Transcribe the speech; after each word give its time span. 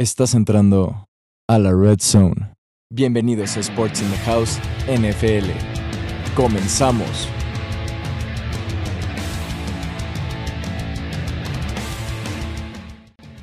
Estás 0.00 0.32
entrando 0.32 1.10
a 1.46 1.58
la 1.58 1.74
Red 1.74 1.98
Zone. 2.00 2.54
Bienvenidos 2.90 3.58
a 3.58 3.60
Sports 3.60 4.00
in 4.00 4.10
the 4.10 4.16
House 4.24 4.58
NFL. 4.88 5.50
Comenzamos. 6.34 7.28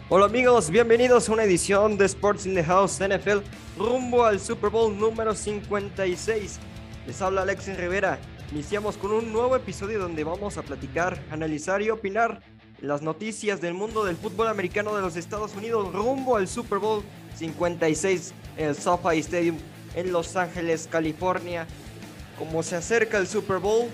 Hola 0.10 0.26
amigos, 0.26 0.72
bienvenidos 0.72 1.30
a 1.30 1.34
una 1.34 1.44
edición 1.44 1.96
de 1.96 2.05
Sports 2.05 2.48
in 2.48 2.55
the 2.55 2.64
House 2.64 3.00
NFL 3.08 3.44
rumbo 3.78 4.26
al 4.26 4.39
Super 4.39 4.71
Bowl 4.71 4.98
número 4.98 5.36
56. 5.36 6.60
Les 7.05 7.21
habla 7.21 7.44
Alexis 7.44 7.78
Rivera. 7.78 8.18
Iniciamos 8.52 8.98
con 8.98 9.12
un 9.12 9.32
nuevo 9.32 9.55
episodio 9.55 10.00
donde 10.00 10.24
vamos 10.24 10.58
a 10.58 10.64
platicar, 10.64 11.24
analizar 11.30 11.84
y 11.84 11.92
opinar 11.92 12.42
las 12.82 13.02
noticias 13.02 13.59
del 13.62 13.73
mundo 13.73 14.04
del 14.04 14.16
fútbol 14.16 14.48
americano 14.48 14.96
de 14.96 15.02
los 15.02 15.16
Estados 15.16 15.55
Unidos 15.55 15.91
rumbo 15.94 16.36
al 16.38 16.48
Super 16.48 16.77
Bowl 16.77 17.04
56 17.36 18.34
en 18.58 18.70
el 18.70 18.76
SoFi 18.76 19.20
Stadium 19.20 19.58
en 19.95 20.12
Los 20.12 20.36
Ángeles, 20.36 20.88
California. 20.90 21.66
Como 22.38 22.62
se 22.62 22.76
acerca 22.76 23.17
el 23.17 23.27
Super 23.27 23.58
Bowl, 23.58 23.88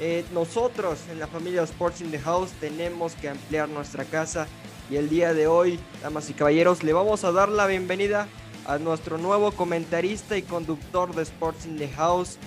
eh, 0.00 0.24
nosotros 0.32 0.98
en 1.10 1.20
la 1.20 1.28
familia 1.28 1.62
Sports 1.62 2.00
in 2.00 2.10
the 2.10 2.18
House 2.18 2.50
tenemos 2.60 3.14
que 3.14 3.28
ampliar 3.28 3.68
nuestra 3.68 4.04
casa 4.04 4.48
y 4.90 4.96
el 4.96 5.08
día 5.08 5.32
de 5.34 5.46
hoy, 5.46 5.78
damas 6.02 6.28
y 6.30 6.34
caballeros, 6.34 6.82
le 6.82 6.92
vamos 6.92 7.24
a 7.24 7.32
dar 7.32 7.48
la 7.48 7.66
bienvenida 7.66 8.28
a 8.66 8.78
nuestro 8.78 9.18
nuevo 9.18 9.52
comentarista 9.52 10.36
y 10.36 10.42
conductor 10.42 11.14
de 11.14 11.22
Sports 11.22 11.66
in 11.66 11.78
the 11.78 11.88
House, 11.90 12.38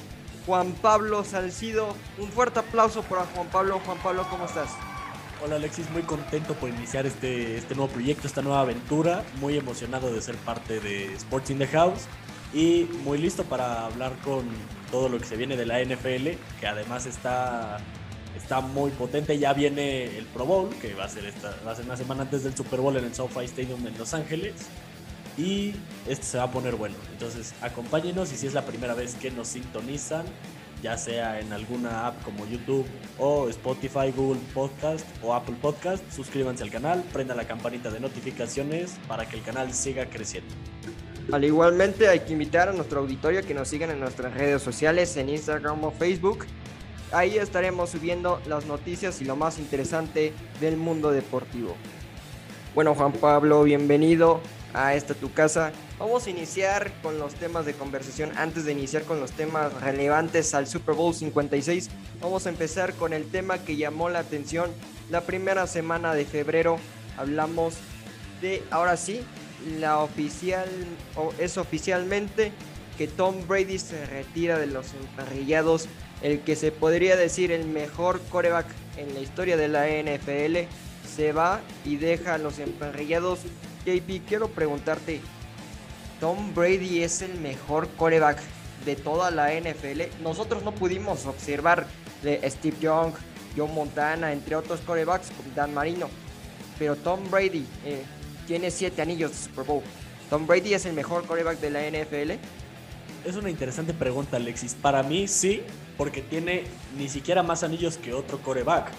Juan 0.45 0.73
Pablo 0.81 1.23
Salcido. 1.23 1.95
Un 2.17 2.30
fuerte 2.30 2.59
aplauso 2.59 3.02
para 3.03 3.25
Juan 3.25 3.47
Pablo. 3.47 3.80
Juan 3.85 3.97
Pablo, 3.99 4.27
¿cómo 4.30 4.45
estás? 4.45 4.69
Hola 5.41 5.55
Alexis, 5.55 5.89
muy 5.91 6.02
contento 6.02 6.53
por 6.53 6.70
iniciar 6.70 7.05
este, 7.05 7.55
este 7.55 7.73
nuevo 7.73 7.89
proyecto, 7.93 8.27
esta 8.27 8.41
nueva 8.41 8.59
aventura. 8.59 9.23
Muy 9.39 9.55
emocionado 9.55 10.13
de 10.13 10.21
ser 10.21 10.35
parte 10.35 10.81
de 10.81 11.13
Sports 11.13 11.49
in 11.52 11.59
the 11.59 11.67
House 11.67 12.02
y 12.53 12.89
muy 13.05 13.17
listo 13.17 13.45
para 13.45 13.86
hablar 13.86 14.11
con 14.25 14.45
todo 14.91 15.08
lo 15.08 15.17
que 15.17 15.23
se 15.23 15.38
viene 15.38 15.55
de 15.55 15.66
la 15.66 15.81
NFL, 15.81 16.31
que 16.59 16.67
además 16.67 17.05
está 17.05 17.78
está 18.36 18.59
muy 18.59 18.91
potente. 18.91 19.39
Ya 19.39 19.53
viene 19.53 20.17
el 20.17 20.25
Pro 20.25 20.45
Bowl, 20.45 20.75
que 20.81 20.94
va 20.94 21.05
a 21.05 21.09
ser, 21.09 21.25
esta, 21.25 21.56
va 21.66 21.72
a 21.72 21.75
ser 21.75 21.85
una 21.85 21.95
semana 21.95 22.23
antes 22.23 22.44
del 22.44 22.56
Super 22.56 22.81
Bowl 22.81 22.97
en 22.97 23.06
el 23.06 23.16
SoFi 23.16 23.45
Stadium 23.45 23.88
en 23.88 23.97
Los 23.97 24.13
Ángeles. 24.13 24.56
Y 25.38 25.73
este 26.06 26.25
se 26.25 26.38
va 26.38 26.45
a 26.45 26.52
poner 26.52 26.75
bueno. 26.75 26.95
Entonces, 27.13 27.53
acompáñenos 27.61 28.33
y 28.33 28.35
si 28.35 28.47
es 28.47 28.53
la 28.53 28.66
primera 28.66 28.94
vez 28.94 29.16
que 29.16 29.31
nos 29.31 29.47
sintonizan, 29.47 30.25
ya 30.81 30.97
sea 30.97 31.39
en 31.39 31.52
alguna 31.52 32.08
app 32.08 32.23
como 32.23 32.45
YouTube 32.45 32.85
o 33.17 33.49
Spotify, 33.49 34.11
Google 34.16 34.41
Podcast 34.53 35.05
o 35.23 35.33
Apple 35.33 35.55
Podcast, 35.61 36.03
suscríbanse 36.11 36.63
al 36.63 36.72
canal, 36.72 37.03
prenda 37.13 37.35
la 37.35 37.45
campanita 37.45 37.89
de 37.91 37.99
notificaciones 37.99 38.97
para 39.07 39.27
que 39.27 39.38
el 39.38 39.44
canal 39.44 39.73
siga 39.73 40.05
creciendo. 40.05 40.53
Al 41.31 41.44
igualmente 41.44 42.07
hay 42.07 42.22
que 42.22 42.33
invitar 42.33 42.69
a 42.69 42.73
nuestro 42.73 43.02
auditorio 43.02 43.45
que 43.45 43.53
nos 43.53 43.67
sigan 43.67 43.91
en 43.91 44.00
nuestras 44.00 44.33
redes 44.33 44.61
sociales, 44.61 45.16
en 45.17 45.30
Instagram 45.30 45.83
o 45.83 45.91
Facebook. 45.91 46.45
Ahí 47.11 47.38
estaremos 47.38 47.91
subiendo 47.91 48.41
las 48.47 48.66
noticias 48.66 49.22
y 49.22 49.25
lo 49.25 49.35
más 49.35 49.59
interesante 49.59 50.33
del 50.59 50.77
mundo 50.77 51.11
deportivo. 51.11 51.75
Bueno, 52.73 52.95
Juan 52.95 53.13
Pablo, 53.13 53.63
bienvenido 53.63 54.41
a 54.73 54.94
esta 54.95 55.14
tu 55.14 55.31
casa. 55.34 55.72
Vamos 55.98 56.28
a 56.28 56.30
iniciar 56.30 56.92
con 57.02 57.20
los 57.20 57.34
temas 57.36 57.66
de 57.66 57.73
conversación. 57.73 58.31
Antes 58.38 58.66
de 58.66 58.72
iniciar 58.72 59.03
con 59.03 59.20
los 59.20 59.31
temas 59.31 59.73
relevantes 59.81 60.53
al 60.53 60.67
Super 60.67 60.95
Bowl 60.95 61.14
56, 61.14 61.89
vamos 62.22 62.45
a 62.45 62.50
empezar 62.50 62.94
con 62.94 63.14
el 63.14 63.30
tema 63.30 63.59
que 63.59 63.78
llamó 63.78 64.09
la 64.09 64.20
atención 64.20 64.72
la 65.09 65.22
primera 65.22 65.67
semana 65.67 66.14
de 66.14 66.25
febrero. 66.25 66.78
Hablamos 67.17 67.75
de, 68.42 68.64
ahora 68.72 68.97
sí, 68.97 69.22
la 69.80 70.00
oficial, 70.00 70.70
o 71.16 71.34
es 71.40 71.58
oficialmente 71.58 72.52
que 72.97 73.08
Tom 73.08 73.47
Brady 73.47 73.80
se 73.80 74.06
retira 74.06 74.58
de 74.58 74.67
los 74.67 74.94
emparrillados 74.94 75.88
el 76.22 76.42
que 76.42 76.56
se 76.56 76.72
podría 76.72 77.16
decir 77.16 77.52
el 77.52 77.66
mejor 77.66 78.22
coreback 78.29 78.66
en 78.97 79.13
la 79.13 79.22
historia 79.22 79.58
de 79.58 79.68
la 79.68 79.88
NFL, 79.88 80.68
se 81.08 81.31
va 81.31 81.62
y 81.85 81.96
deja 81.96 82.35
a 82.35 82.38
los 82.38 82.59
emparrillados. 82.59 83.40
JP, 83.85 84.25
quiero 84.28 84.50
preguntarte, 84.50 85.22
¿Tom 86.19 86.53
Brady 86.53 87.03
es 87.03 87.22
el 87.22 87.35
mejor 87.40 87.88
coreback 87.95 88.40
de 88.85 88.95
toda 88.95 89.31
la 89.31 89.53
NFL? 89.53 90.22
Nosotros 90.22 90.63
no 90.63 90.73
pudimos 90.73 91.25
observar 91.25 91.88
de 92.23 92.41
Steve 92.50 92.78
Young, 92.81 93.13
John 93.56 93.73
Montana, 93.73 94.31
entre 94.34 94.56
otros 94.56 94.81
corebacks, 94.81 95.29
Dan 95.56 95.73
Marino, 95.73 96.09
pero 96.78 96.95
Tom 96.95 97.19
Brady 97.31 97.66
eh, 97.85 98.03
tiene 98.47 98.72
siete 98.72 99.01
anillos 99.01 99.31
de 99.31 99.38
Super 99.38 99.66
Bowl. 99.66 99.84
¿Tom 100.29 100.46
Brady 100.46 100.73
es 100.73 100.85
el 100.85 100.94
mejor 100.94 101.25
coreback 101.25 101.59
de 101.59 101.69
la 101.69 101.81
NFL? 101.90 102.31
Es 103.25 103.35
una 103.35 103.50
interesante 103.50 103.94
pregunta, 103.94 104.38
Alexis. 104.38 104.75
Para 104.75 105.03
mí 105.03 105.28
sí, 105.28 105.61
porque 105.97 106.22
tiene 106.22 106.63
ni 106.97 107.09
siquiera 107.09 107.44
más 107.44 107.63
anillos 107.63 107.97
que 107.97 108.13
otro 108.13 108.40
coreback. 108.40 108.91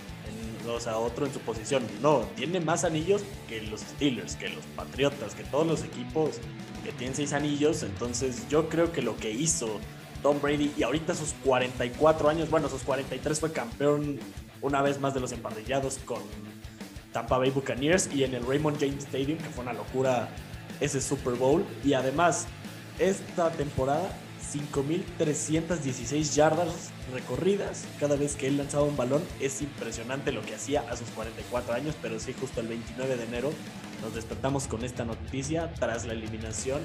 O 0.66 0.81
sea, 0.81 0.98
otro 0.98 1.26
en 1.26 1.32
su 1.32 1.41
posición. 1.41 1.82
No, 2.03 2.21
tiene 2.37 2.60
más 2.60 2.84
anillos 2.84 3.22
que 3.48 3.62
los 3.62 3.81
Steelers, 3.81 4.37
que 4.37 4.48
los 4.48 4.65
Patriotas, 4.76 5.34
que 5.34 5.44
todos 5.44 5.66
los 5.66 5.84
equipos 5.84 6.37
que 6.84 6.93
tienen 6.93 7.15
seis 7.15 7.32
anillos. 7.32 7.82
Entonces 7.82 8.48
yo 8.48 8.69
creo 8.69 8.93
que 8.93 9.03
lo 9.03 9.16
que 9.16 9.31
hizo 9.31 9.81
Tom 10.22 10.41
Brady 10.41 10.72
y 10.76 10.82
ahorita 10.82 11.15
sus 11.15 11.32
44 11.44 12.28
años, 12.28 12.50
bueno, 12.50 12.69
sus 12.69 12.82
43 12.82 13.41
fue 13.41 13.53
campeón 13.53 14.19
una 14.60 14.82
vez 14.82 15.00
más 15.00 15.15
de 15.15 15.21
los 15.21 15.32
emparrillados 15.32 15.98
con 16.04 16.21
Tampa 17.12 17.38
Bay 17.38 17.50
Buccaneers 17.50 18.12
y 18.15 18.25
en 18.25 18.34
el 18.34 18.47
Raymond 18.47 18.78
James 18.78 19.04
Stadium, 19.04 19.38
que 19.38 19.48
fue 19.48 19.62
una 19.62 19.72
locura 19.72 20.28
ese 20.81 21.00
Super 21.00 21.34
Bowl. 21.34 21.65
Y 21.84 21.94
además, 21.94 22.47
esta 22.98 23.50
temporada 23.50 24.10
5.316 24.52 26.34
yardas 26.34 26.90
recorridas 27.12 27.84
cada 27.98 28.16
vez 28.16 28.34
que 28.34 28.48
él 28.48 28.56
lanzaba 28.56 28.84
un 28.84 28.96
balón. 28.96 29.22
Es 29.40 29.62
impresionante 29.62 30.32
lo 30.32 30.42
que 30.42 30.54
hacía 30.54 30.80
a 30.90 30.96
sus 30.96 31.08
44 31.10 31.74
años, 31.74 31.94
pero 32.02 32.18
sí, 32.18 32.34
justo 32.38 32.60
el 32.60 32.68
29 32.68 33.16
de 33.16 33.24
enero 33.24 33.52
nos 34.02 34.14
despertamos 34.14 34.66
con 34.66 34.84
esta 34.84 35.04
noticia 35.04 35.72
tras 35.74 36.06
la 36.06 36.14
eliminación 36.14 36.80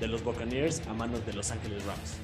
de 0.00 0.08
los 0.08 0.24
Buccaneers 0.24 0.82
a 0.88 0.94
manos 0.94 1.24
de 1.26 1.32
Los 1.32 1.50
Ángeles 1.50 1.84
Rams. 1.84 2.16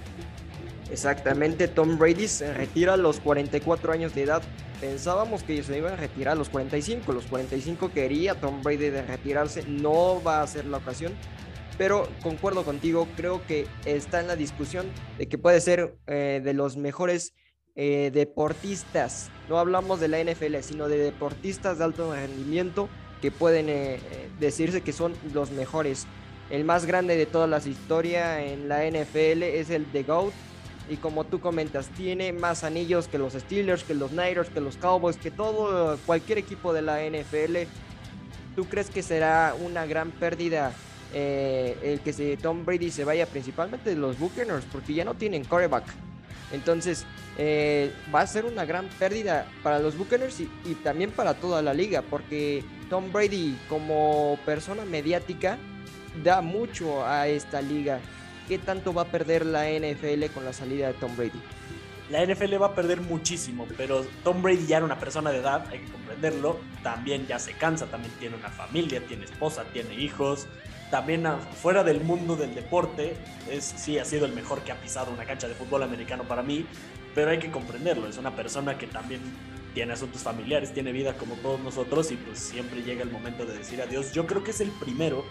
Exactamente, 0.91 1.69
Tom 1.69 1.99
Brady 1.99 2.29
se 2.29 2.55
retira 2.55 2.95
a 2.95 2.97
los 2.97 3.21
44 3.21 3.93
años 3.93 4.15
de 4.15 4.23
edad. 4.23 4.43
Pensábamos 4.81 5.43
que 5.43 5.63
se 5.63 5.77
iba 5.77 5.93
a 5.93 5.97
retirar 5.97 6.33
a 6.33 6.37
los 6.37 6.49
45. 6.49 7.13
Los 7.13 7.27
45 7.27 7.91
quería 7.93 8.35
Tom 8.41 8.63
Brady 8.63 8.91
de 8.91 9.03
retirarse. 9.03 9.65
No 9.67 10.23
va 10.23 10.41
a 10.41 10.47
ser 10.47 10.65
la 10.65 10.79
ocasión 10.79 11.13
pero 11.79 12.09
concuerdo 12.23 12.65
contigo, 12.65 13.07
creo 13.17 13.41
que 13.47 13.67
está 13.85 14.21
en 14.21 14.27
la 14.27 14.37
discusión 14.37 14.87
de 15.17 15.29
que 15.29 15.39
puede 15.39 15.61
ser 15.61 15.97
eh, 16.09 16.43
de 16.45 16.53
los 16.53 16.77
mejores 16.77 17.33
eh, 17.77 18.11
deportistas. 18.13 19.31
No 19.49 19.59
hablamos 19.59 20.01
de 20.01 20.09
la 20.09 20.23
NFL, 20.23 20.57
sino 20.63 20.89
de 20.89 20.99
deportistas 20.99 21.79
de 21.79 21.85
alto 21.85 22.13
rendimiento 22.13 22.89
que 23.23 23.31
pueden 23.31 23.69
eh, 23.69 24.01
decirse 24.41 24.81
que 24.81 24.93
son 24.93 25.15
los 25.33 25.53
mejores. 25.53 26.07
El 26.51 26.65
más 26.65 26.85
grande 26.85 27.17
de 27.17 27.27
todas 27.27 27.49
las 27.49 27.67
historias 27.67 28.41
en 28.41 28.69
la 28.69 28.85
NFL 28.85 29.45
es 29.45 29.71
el 29.71 29.91
de 29.93 30.03
GOAT. 30.03 30.33
Y 30.91 30.97
como 30.97 31.25
tú 31.25 31.41
comentas, 31.41 31.89
tiene 31.91 32.33
más 32.33 32.65
anillos 32.65 33.07
que 33.07 33.19
los 33.19 33.35
Steelers, 33.35 33.85
que 33.85 33.95
los 33.95 34.11
Niners, 34.11 34.49
que 34.49 34.61
los 34.61 34.79
Cowboys, 34.79 35.19
que 35.19 35.31
todo, 35.31 35.99
cualquier 36.07 36.39
equipo 36.39 36.73
de 36.73 36.83
la 36.83 37.03
NFL. 37.05 37.69
¿Tú 38.57 38.65
crees 38.65 38.89
que 38.91 39.03
será 39.03 39.55
una 39.63 39.85
gran 39.87 40.11
pérdida 40.11 40.73
eh, 41.15 41.77
el 41.83 42.01
que 42.01 42.13
se, 42.13 42.37
Tom 42.37 42.65
Brady 42.65 42.91
se 42.91 43.05
vaya 43.05 43.27
principalmente 43.27 43.91
de 43.91 43.97
los 43.97 44.19
Buccaneers 44.19 44.65
porque 44.71 44.95
ya 44.95 45.05
no 45.05 45.15
tienen 45.15 45.45
coreback. 45.45 45.85
Entonces 46.53 47.05
eh, 47.37 47.93
va 48.15 48.21
a 48.21 48.27
ser 48.27 48.45
una 48.45 48.65
gran 48.65 48.89
pérdida 48.99 49.47
para 49.63 49.79
los 49.79 49.97
Buccaneers 49.97 50.41
y, 50.41 50.51
y, 50.65 50.75
también 50.75 51.11
para 51.11 51.35
toda 51.35 51.63
la 51.63 51.75
liga 51.75 52.03
porque 52.03 52.65
Tom 52.89 53.13
Brady 53.13 53.59
como 53.69 54.39
persona 54.45 54.85
mediática 54.85 55.59
da 56.25 56.41
mucho 56.41 57.07
a 57.07 57.29
esta 57.29 57.61
liga. 57.61 58.01
¿Qué 58.49 58.59
tanto 58.59 58.95
va 58.95 59.03
a 59.03 59.05
perder 59.07 59.45
la 59.45 59.69
NFL 59.69 60.33
con 60.33 60.45
la 60.45 60.55
salida 60.55 60.87
de 60.89 60.95
Tom 60.95 61.15
Brady? 61.17 61.41
La 62.11 62.25
NFL 62.25 62.61
va 62.61 62.69
a 62.69 62.75
perder 62.75 63.03
muchísimo, 63.03 63.67
pero 63.77 64.07
Tom 64.25 64.41
Brady 64.41 64.67
ya 64.67 64.79
era 64.79 64.87
una 64.87 64.99
persona 64.99 65.31
de 65.31 65.39
edad, 65.39 65.67
hay 65.71 65.81
que 65.81 65.93
comprenderlo. 65.93 66.59
También 66.83 67.27
ya 67.27 67.39
se 67.39 67.53
cansa, 67.53 67.85
también 67.87 68.15
tiene 68.19 68.37
una 68.37 68.49
familia, 68.49 69.03
tiene 69.07 69.27
esposa, 69.27 69.65
tiene 69.75 69.95
hijos 69.95 70.47
también 70.91 71.27
fuera 71.61 71.85
del 71.85 72.01
mundo 72.01 72.37
del 72.37 72.55
deporte, 72.55 73.17
es, 73.51 73.65
sí 73.65 73.99
ha 73.99 74.05
sido 74.05 74.27
el 74.27 74.33
mejor 74.33 74.63
que 74.63 74.73
ha 74.73 74.81
pisado 74.81 75.13
una 75.13 75.25
cancha 75.25 75.49
de 75.49 75.55
fútbol 75.55 75.83
americano 75.83 76.25
para 76.25 76.43
mí, 76.43 76.67
pero 77.15 77.31
hay 77.31 77.39
que 77.39 77.51
comprenderlo, 77.51 78.07
es 78.07 78.17
una 78.17 78.35
persona 78.35 78.79
que 78.79 78.87
también 78.87 79.21
tiene 79.75 79.93
asuntos 79.93 80.23
familiares, 80.23 80.73
tiene 80.73 80.93
vida 80.93 81.15
como 81.15 81.35
todos 81.37 81.61
nosotros 81.61 82.11
y 82.11 82.17
pues 82.17 82.39
siempre 82.39 82.83
llega 82.83 83.03
el 83.03 83.11
momento 83.11 83.45
de 83.45 83.57
decir 83.57 83.81
adiós. 83.83 84.13
Yo 84.13 84.27
creo 84.27 84.43
que 84.43 84.51
es 84.51 84.61
el 84.61 84.71
primero 84.71 85.25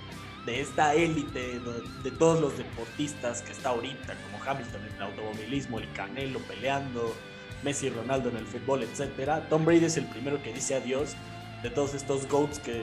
de 0.46 0.62
esta 0.62 0.96
élite 0.96 1.60
de, 2.04 2.12
todos 2.12 2.40
los 2.40 2.58
deportistas 2.58 3.42
que 3.42 3.52
está 3.52 3.70
ahorita, 3.70 4.16
como 4.24 4.42
Hamilton 4.42 4.82
en 4.86 4.96
el 4.96 5.02
automovilismo, 5.02 5.80
el 5.80 5.92
Canelo 5.92 6.40
peleando, 6.40 7.14
Messi 7.64 7.90
Ronaldo 7.90 8.30
en 8.30 8.38
el 8.38 8.46
fútbol, 8.46 8.84
etc. 8.84 9.44
Tom 9.50 9.66
Brady 9.66 9.86
es 9.86 9.98
el 9.98 10.06
primero 10.06 10.42
que 10.42 10.54
dice 10.54 10.76
adiós 10.76 11.16
de 11.64 11.70
todos 11.70 11.96
estos 11.96 12.28
GOATs 12.28 12.60
que 12.60 12.82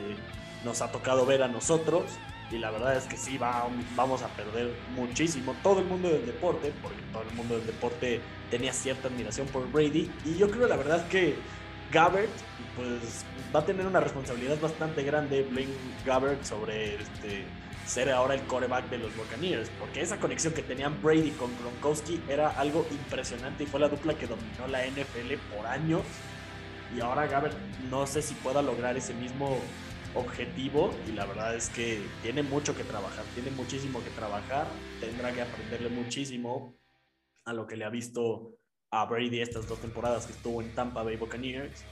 nos 0.64 0.82
ha 0.82 0.92
tocado 0.92 1.24
ver 1.24 1.42
a 1.42 1.48
nosotros 1.48 2.04
y 2.50 2.58
la 2.58 2.70
verdad 2.70 2.96
es 2.96 3.04
que 3.04 3.16
sí, 3.16 3.38
va, 3.38 3.66
vamos 3.96 4.22
a 4.22 4.28
perder 4.28 4.74
muchísimo. 4.94 5.54
Todo 5.62 5.80
el 5.80 5.86
mundo 5.86 6.08
del 6.08 6.26
deporte, 6.26 6.72
porque 6.82 7.00
todo 7.12 7.22
el 7.22 7.34
mundo 7.34 7.56
del 7.56 7.66
deporte 7.66 8.20
tenía 8.50 8.72
cierta 8.72 9.08
admiración 9.08 9.46
por 9.48 9.70
Brady. 9.70 10.10
Y 10.24 10.36
yo 10.36 10.50
creo 10.50 10.68
la 10.68 10.76
verdad 10.76 11.08
que 11.08 11.36
Gabbert 11.90 12.30
pues, 12.76 13.24
va 13.54 13.60
a 13.60 13.64
tener 13.64 13.86
una 13.86 14.00
responsabilidad 14.00 14.60
bastante 14.60 15.02
grande, 15.02 15.42
Blaine 15.42 15.72
Gabbert, 16.04 16.44
sobre 16.44 16.96
este, 16.96 17.44
ser 17.86 18.10
ahora 18.10 18.34
el 18.34 18.42
coreback 18.42 18.90
de 18.90 18.98
los 18.98 19.16
Buccaneers. 19.16 19.70
Porque 19.80 20.02
esa 20.02 20.18
conexión 20.18 20.52
que 20.52 20.62
tenían 20.62 21.00
Brady 21.02 21.30
con 21.32 21.50
Gronkowski 21.58 22.20
era 22.28 22.50
algo 22.50 22.86
impresionante 22.90 23.64
y 23.64 23.66
fue 23.66 23.80
la 23.80 23.88
dupla 23.88 24.14
que 24.14 24.26
dominó 24.26 24.68
la 24.68 24.86
NFL 24.86 25.34
por 25.56 25.66
años. 25.66 26.02
Y 26.94 27.00
ahora 27.00 27.26
Gabbert 27.26 27.56
no 27.90 28.06
sé 28.06 28.22
si 28.22 28.34
pueda 28.34 28.62
lograr 28.62 28.96
ese 28.96 29.14
mismo 29.14 29.58
objetivo 30.14 30.94
y 31.08 31.12
la 31.12 31.26
verdad 31.26 31.54
es 31.54 31.68
que 31.68 32.02
tiene 32.22 32.42
mucho 32.42 32.76
que 32.76 32.84
trabajar, 32.84 33.24
tiene 33.34 33.50
muchísimo 33.50 34.02
que 34.02 34.10
trabajar, 34.10 34.66
tendrá 35.00 35.32
que 35.32 35.42
aprenderle 35.42 35.88
muchísimo 35.88 36.76
a 37.44 37.52
lo 37.52 37.66
que 37.66 37.76
le 37.76 37.84
ha 37.84 37.90
visto 37.90 38.56
a 38.90 39.04
Brady 39.06 39.40
estas 39.40 39.66
dos 39.66 39.80
temporadas 39.80 40.26
que 40.26 40.32
estuvo 40.32 40.62
en 40.62 40.74
Tampa 40.74 41.02
Bay 41.02 41.16
Buccaneers, 41.16 41.84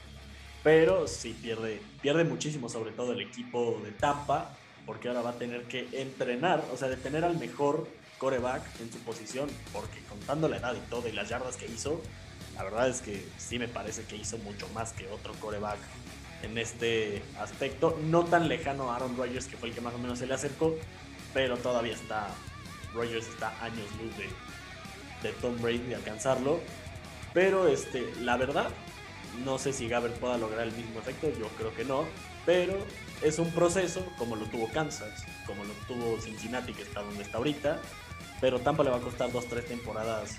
pero 0.63 1.07
sí 1.07 1.37
pierde, 1.41 1.81
pierde 2.01 2.23
muchísimo 2.23 2.69
sobre 2.69 2.91
todo 2.91 3.11
el 3.11 3.21
equipo 3.21 3.81
de 3.83 3.91
Tampa, 3.91 4.55
porque 4.85 5.09
ahora 5.09 5.21
va 5.21 5.29
a 5.31 5.37
tener 5.37 5.63
que 5.63 5.87
entrenar, 5.91 6.63
o 6.73 6.77
sea, 6.77 6.87
de 6.87 6.97
tener 6.97 7.25
al 7.25 7.37
mejor 7.37 7.87
coreback 8.17 8.63
en 8.79 8.91
su 8.91 8.99
posición, 8.99 9.49
porque 9.73 9.99
contando 10.09 10.47
la 10.47 10.57
edad 10.57 10.75
y 10.75 10.89
todo 10.89 11.09
y 11.09 11.11
las 11.11 11.27
yardas 11.27 11.57
que 11.57 11.65
hizo, 11.65 12.01
la 12.55 12.63
verdad 12.63 12.87
es 12.87 13.01
que 13.01 13.25
sí 13.37 13.59
me 13.59 13.67
parece 13.67 14.03
que 14.05 14.15
hizo 14.15 14.37
mucho 14.39 14.67
más 14.69 14.93
que 14.93 15.07
otro 15.07 15.33
coreback 15.41 15.79
en 16.43 16.57
este 16.57 17.23
aspecto. 17.39 17.97
No 18.03 18.25
tan 18.25 18.47
lejano 18.47 18.91
a 18.91 18.97
Aaron 18.97 19.17
Rodgers, 19.17 19.47
que 19.47 19.57
fue 19.57 19.69
el 19.69 19.75
que 19.75 19.81
más 19.81 19.93
o 19.93 19.97
menos 19.97 20.19
se 20.19 20.27
le 20.27 20.33
acercó, 20.33 20.75
pero 21.33 21.57
todavía 21.57 21.93
está, 21.93 22.27
Rodgers 22.93 23.27
está 23.27 23.49
años 23.63 23.87
luz 24.01 24.15
de, 24.17 24.29
de 25.27 25.33
Tom 25.41 25.59
Brady 25.59 25.79
de 25.79 25.95
alcanzarlo. 25.95 26.59
Pero 27.33 27.67
este, 27.67 28.13
la 28.21 28.37
verdad, 28.37 28.69
no 29.43 29.57
sé 29.57 29.73
si 29.73 29.87
Gabriel 29.87 30.17
pueda 30.19 30.37
lograr 30.37 30.67
el 30.67 30.73
mismo 30.73 30.99
efecto, 30.99 31.27
yo 31.39 31.47
creo 31.57 31.73
que 31.73 31.83
no, 31.83 32.05
pero 32.45 32.77
es 33.23 33.39
un 33.39 33.49
proceso 33.51 34.05
como 34.17 34.35
lo 34.35 34.45
tuvo 34.45 34.67
Kansas, 34.67 35.25
como 35.47 35.63
lo 35.63 35.73
tuvo 35.87 36.21
Cincinnati, 36.21 36.73
que 36.73 36.83
está 36.83 37.01
donde 37.01 37.23
está 37.23 37.37
ahorita, 37.37 37.79
pero 38.39 38.59
Tampa 38.59 38.83
le 38.83 38.91
va 38.91 38.97
a 38.97 39.01
costar 39.01 39.31
dos, 39.31 39.47
tres 39.47 39.65
temporadas 39.65 40.35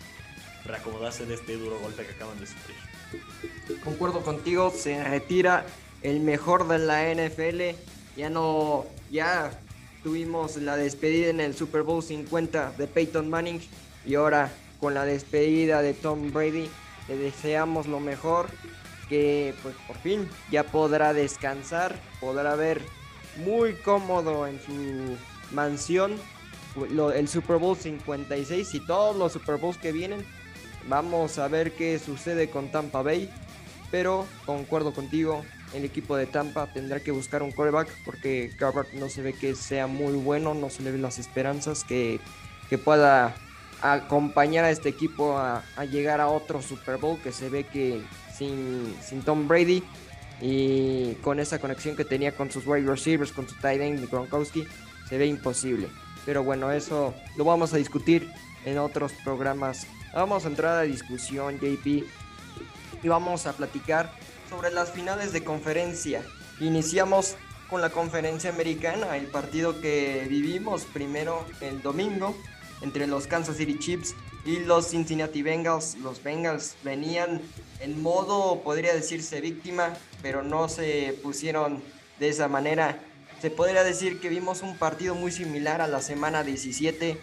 reacomodarse 0.65 1.27
de 1.27 1.35
este 1.35 1.57
duro 1.57 1.79
golpe 1.81 2.07
que 2.07 2.13
acaban 2.13 2.39
de 2.39 2.47
sufrir. 2.47 2.77
Concuerdo 3.83 4.23
contigo, 4.23 4.73
se 4.75 5.03
retira 5.03 5.67
el 6.05 6.21
mejor 6.21 6.69
de 6.69 6.79
la 6.79 7.13
NFL. 7.13 7.77
Ya 8.17 8.31
no, 8.31 8.85
ya 9.11 9.51
tuvimos 10.05 10.57
la 10.59 10.77
despedida 10.77 11.31
en 11.31 11.41
el 11.41 11.57
Super 11.57 11.83
Bowl 11.83 12.03
50 12.03 12.75
de 12.79 12.87
Peyton 12.87 13.29
Manning 13.29 13.61
y 14.07 14.15
ahora 14.15 14.53
con 14.79 14.95
la 14.95 15.05
despedida 15.05 15.83
de 15.83 15.95
Tom 15.95 16.31
Brady 16.31 16.69
le 17.09 17.17
deseamos 17.17 17.87
lo 17.87 18.01
mejor, 18.01 18.47
que 19.09 19.55
pues 19.63 19.75
por 19.87 19.97
fin 19.97 20.29
ya 20.51 20.63
podrá 20.63 21.13
descansar, 21.13 21.97
podrá 22.21 22.55
ver 22.55 22.83
muy 23.45 23.75
cómodo 23.75 24.47
en 24.47 24.61
su 24.61 25.17
mansión 25.53 26.13
el 27.15 27.29
Super 27.29 27.57
Bowl 27.57 27.77
56 27.77 28.75
y 28.75 28.81
todos 28.81 29.17
los 29.17 29.33
Super 29.33 29.57
Bowls 29.57 29.79
que 29.79 29.93
vienen. 29.93 30.25
Vamos 30.89 31.39
a 31.39 31.49
ver 31.49 31.73
qué 31.73 31.99
sucede 31.99 32.51
con 32.51 32.71
Tampa 32.71 33.03
Bay, 33.03 33.31
pero 33.91 34.27
concuerdo 34.45 34.93
contigo, 34.93 35.43
el 35.75 35.85
equipo 35.85 36.17
de 36.17 36.27
Tampa 36.27 36.73
tendrá 36.73 37.01
que 37.01 37.11
buscar 37.11 37.43
un 37.43 37.53
coreback 37.53 37.89
porque 38.05 38.53
Gabbard 38.59 38.93
no 38.95 39.09
se 39.09 39.23
ve 39.23 39.33
que 39.33 39.55
sea 39.55 39.87
muy 39.87 40.15
bueno, 40.15 40.55
no 40.55 40.71
se 40.71 40.83
le 40.83 40.93
ven 40.93 41.03
las 41.03 41.19
esperanzas 41.19 41.85
que, 41.85 42.21
pueda 42.85 43.37
acompañar 43.83 44.65
a 44.65 44.71
este 44.71 44.89
equipo 44.89 45.39
a, 45.39 45.63
llegar 45.89 46.21
a 46.21 46.27
otro 46.27 46.61
Super 46.61 46.97
Bowl 46.97 47.21
que 47.21 47.31
se 47.31 47.49
ve 47.49 47.63
que 47.63 48.03
sin, 48.37 48.93
sin 49.01 49.23
Tom 49.23 49.47
Brady 49.47 49.85
y 50.41 51.15
con 51.23 51.39
esa 51.39 51.61
conexión 51.61 51.95
que 51.95 52.05
tenía 52.05 52.33
con 52.33 52.51
sus 52.51 52.67
wide 52.67 52.85
receivers, 52.85 53.31
con 53.31 53.49
su 53.49 53.55
tight 53.61 53.81
end 53.81 54.11
Gronkowski, 54.11 54.67
se 55.09 55.19
ve 55.19 55.27
imposible. 55.27 55.89
Pero 56.27 56.43
bueno, 56.43 56.73
eso 56.73 57.15
lo 57.37 57.45
vamos 57.45 57.73
a 57.75 57.77
discutir 57.77 58.29
en 58.65 58.79
otros 58.79 59.13
programas. 59.25 59.87
Vamos 60.13 60.45
a 60.45 60.49
entrar 60.49 60.79
a 60.79 60.83
discusión, 60.83 61.61
JP, 61.61 61.87
y 61.87 63.09
vamos 63.09 63.47
a 63.47 63.53
platicar 63.53 64.11
sobre 64.55 64.71
las 64.71 64.93
finales 64.93 65.33
de 65.33 65.43
conferencia. 65.43 66.23
Iniciamos 66.61 67.35
con 67.69 67.81
la 67.81 67.91
conferencia 67.91 68.51
americana, 68.51 69.17
el 69.17 69.27
partido 69.27 69.81
que 69.81 70.27
vivimos 70.29 70.85
primero 70.85 71.45
el 71.61 71.83
domingo 71.83 72.37
entre 72.81 73.09
los 73.09 73.27
Kansas 73.27 73.57
City 73.57 73.79
Chiefs 73.81 74.15
y 74.45 74.61
los 74.61 74.91
Cincinnati 74.91 75.43
Bengals. 75.43 75.97
Los 75.97 76.23
Bengals 76.23 76.77
venían 76.85 77.41
en 77.81 78.01
modo, 78.01 78.61
podría 78.63 78.95
decirse, 78.95 79.41
víctima, 79.41 79.95
pero 80.23 80.45
no 80.45 80.69
se 80.69 81.19
pusieron 81.21 81.83
de 82.21 82.29
esa 82.29 82.47
manera. 82.47 83.01
Se 83.43 83.51
podría 83.51 83.83
decir 83.83 84.21
que 84.21 84.29
vimos 84.29 84.63
un 84.63 84.77
partido 84.77 85.17
muy 85.17 85.33
similar 85.33 85.81
a 85.81 85.89
la 85.89 86.01
semana 86.01 86.45
17, 86.45 87.19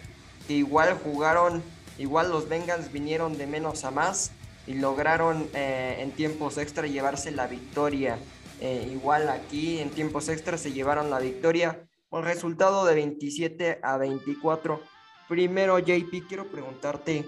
que 0.46 0.52
igual 0.52 0.98
jugaron, 1.02 1.62
igual 1.98 2.28
los 2.28 2.50
Bengals 2.50 2.92
vinieron 2.92 3.38
de 3.38 3.46
menos 3.46 3.84
a 3.84 3.90
más 3.90 4.32
y 4.66 4.74
lograron 4.74 5.48
eh, 5.54 5.96
en 6.00 6.12
tiempos 6.12 6.58
extra 6.58 6.86
llevarse 6.86 7.30
la 7.30 7.46
victoria. 7.46 8.18
Eh, 8.60 8.88
igual 8.92 9.28
aquí 9.28 9.80
en 9.80 9.90
tiempos 9.90 10.28
extra 10.28 10.56
se 10.56 10.72
llevaron 10.72 11.10
la 11.10 11.18
victoria 11.18 11.88
con 12.08 12.24
resultado 12.24 12.84
de 12.84 12.94
27 12.94 13.80
a 13.82 13.96
24. 13.96 14.80
Primero, 15.28 15.78
JP, 15.78 16.28
quiero 16.28 16.48
preguntarte, 16.50 17.24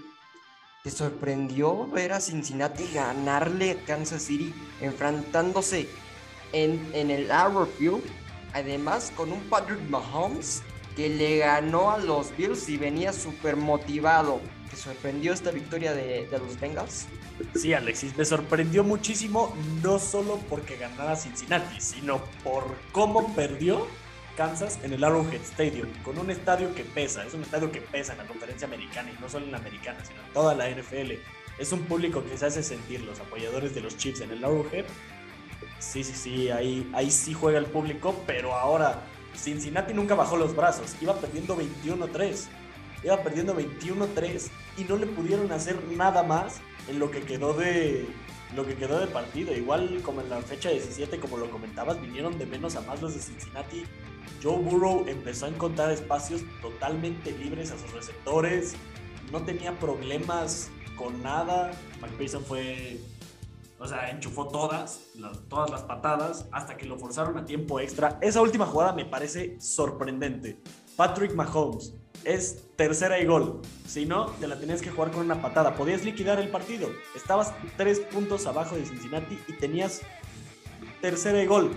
¿te 0.83 0.91
sorprendió 0.91 1.87
ver 1.89 2.13
a 2.13 2.21
Cincinnati 2.21 2.85
ganarle 2.93 3.73
a 3.73 3.85
Kansas 3.87 4.23
City 4.23 4.55
enfrentándose 4.81 5.89
en, 6.53 6.87
en 6.93 7.11
el 7.11 7.31
Field? 7.79 8.05
Además, 8.53 9.13
con 9.17 9.33
un 9.33 9.41
Patrick 9.49 9.81
Mahomes 9.89 10.63
que 10.95 11.09
le 11.09 11.39
ganó 11.39 11.91
a 11.91 11.99
los 11.99 12.37
Bills 12.37 12.69
y 12.69 12.77
venía 12.77 13.13
súper 13.13 13.57
motivado. 13.57 14.41
¿Te 14.75 14.81
sorprendió 14.81 15.33
esta 15.33 15.53
victoria 15.53 15.95
de, 15.95 16.27
de, 16.27 16.39
los 16.41 16.59
Bengals? 16.59 17.07
Sí, 17.55 17.73
Alexis, 17.73 18.17
me 18.17 18.25
sorprendió 18.25 18.83
muchísimo, 18.83 19.55
no 19.85 20.01
solo 20.01 20.41
porque 20.51 20.77
ganara 20.77 21.15
Cincinnati, 21.15 21.81
sino 21.81 22.21
por 22.43 22.65
cómo 22.91 23.33
perdió 23.37 23.87
Kansas 24.37 24.81
en 24.83 24.93
el 24.93 25.05
Arrowhead 25.05 25.43
Stadium, 25.43 25.89
con 26.03 26.19
un 26.19 26.29
estadio 26.29 26.75
que 26.75 26.83
pesa, 26.83 27.25
es 27.25 27.35
un 27.35 27.43
estadio 27.43 27.71
que 27.71 27.83
pesa 27.83 28.13
en 28.13 28.19
la 28.19 28.27
conferencia 28.27 28.67
americana 28.67 29.13
y 29.17 29.23
no 29.23 29.29
solo 29.29 29.45
en 29.45 29.53
la 29.53 29.59
americana, 29.59 30.05
sino 30.05 30.21
en 30.21 30.33
toda 30.33 30.57
la 30.57 30.69
NFL. 30.69 31.13
Es 31.61 31.71
un 31.71 31.83
público 31.83 32.25
que 32.25 32.37
se 32.37 32.47
hace 32.47 32.65
sentir, 32.65 33.03
los 33.03 33.21
apoyadores 33.21 33.77
de 33.77 33.81
los 33.81 33.97
Chiefs 33.97 34.23
en 34.23 34.33
el 34.33 34.45
Arrowhead. 34.45 34.87
Sí, 35.79 36.03
sí, 36.03 36.15
sí, 36.17 36.51
ahí, 36.51 36.91
ahí 36.95 37.13
sí 37.13 37.33
juega 37.33 37.61
el 37.61 37.67
público, 37.67 38.25
pero 38.27 38.53
ahora 38.55 39.05
Cincinnati 39.37 39.95
nunca 39.95 40.17
bajó 40.17 40.37
los 40.37 40.57
brazos, 40.57 40.97
iba 41.01 41.15
perdiendo 41.15 41.57
21-3, 41.57 42.47
iba 43.05 43.23
perdiendo 43.23 43.57
21-3 43.57 44.51
y 44.77 44.85
no 44.85 44.97
le 44.97 45.07
pudieron 45.07 45.51
hacer 45.53 45.83
nada 45.97 46.23
más 46.23 46.61
en 46.89 46.99
lo 46.99 47.11
que 47.11 47.23
quedó 47.23 47.55
de 47.55 48.07
lo 48.55 48.65
que 48.65 48.77
quedó 48.77 49.01
de 49.01 49.07
partido. 49.07 49.55
Igual 49.55 50.01
como 50.03 50.21
en 50.21 50.31
la 50.31 50.41
fecha 50.41 50.71
17, 50.71 51.19
como 51.19 51.37
lo 51.37 51.51
comentabas, 51.51 52.01
vinieron 52.01 52.39
de 52.39 52.47
menos 52.47 52.77
a 52.77 52.83
más 52.83 53.03
los 53.03 53.15
de 53.15 53.21
Cincinnati. 53.21 53.85
Joe 54.43 54.59
Burrow 54.59 55.05
empezó 55.09 55.47
a 55.47 55.49
encontrar 55.49 55.91
espacios 55.91 56.43
totalmente 56.61 57.33
libres 57.33 57.71
a 57.73 57.79
sus 57.79 57.93
receptores, 57.93 58.75
no 59.33 59.43
tenía 59.43 59.79
problemas 59.79 60.71
con 60.97 61.23
nada. 61.23 61.73
McPherson 62.01 62.45
fue 62.45 63.01
o 63.79 63.87
sea, 63.87 64.09
enchufó 64.09 64.49
todas, 64.49 65.01
todas 65.49 65.71
las 65.71 65.83
patadas 65.83 66.47
hasta 66.53 66.77
que 66.77 66.87
lo 66.87 66.99
forzaron 66.99 67.37
a 67.37 67.45
tiempo 67.45 67.81
extra. 67.81 68.19
Esa 68.23 68.41
última 68.41 68.67
jugada 68.67 68.93
me 68.93 69.05
parece 69.05 69.61
sorprendente. 69.61 70.59
Patrick 70.97 71.35
Mahomes 71.35 71.93
es 72.25 72.63
tercera 72.77 73.19
y 73.19 73.27
gol. 73.27 73.61
Si 73.87 74.07
no, 74.07 74.27
te 74.41 74.47
la 74.47 74.59
tenías 74.59 74.81
que 74.81 74.91
jugar 74.91 75.11
con 75.11 75.25
una 75.25 75.43
patada. 75.43 75.75
Podías 75.75 76.05
liquidar 76.05 76.39
el 76.41 76.49
partido. 76.49 76.89
Estabas 77.15 77.53
tres 77.77 78.01
puntos 78.01 78.47
abajo 78.47 78.77
de 78.77 78.87
Cincinnati 78.87 79.39
y 79.49 79.53
tenías 79.55 80.01
tercera 81.01 81.43
y 81.43 81.47
gol. 81.47 81.73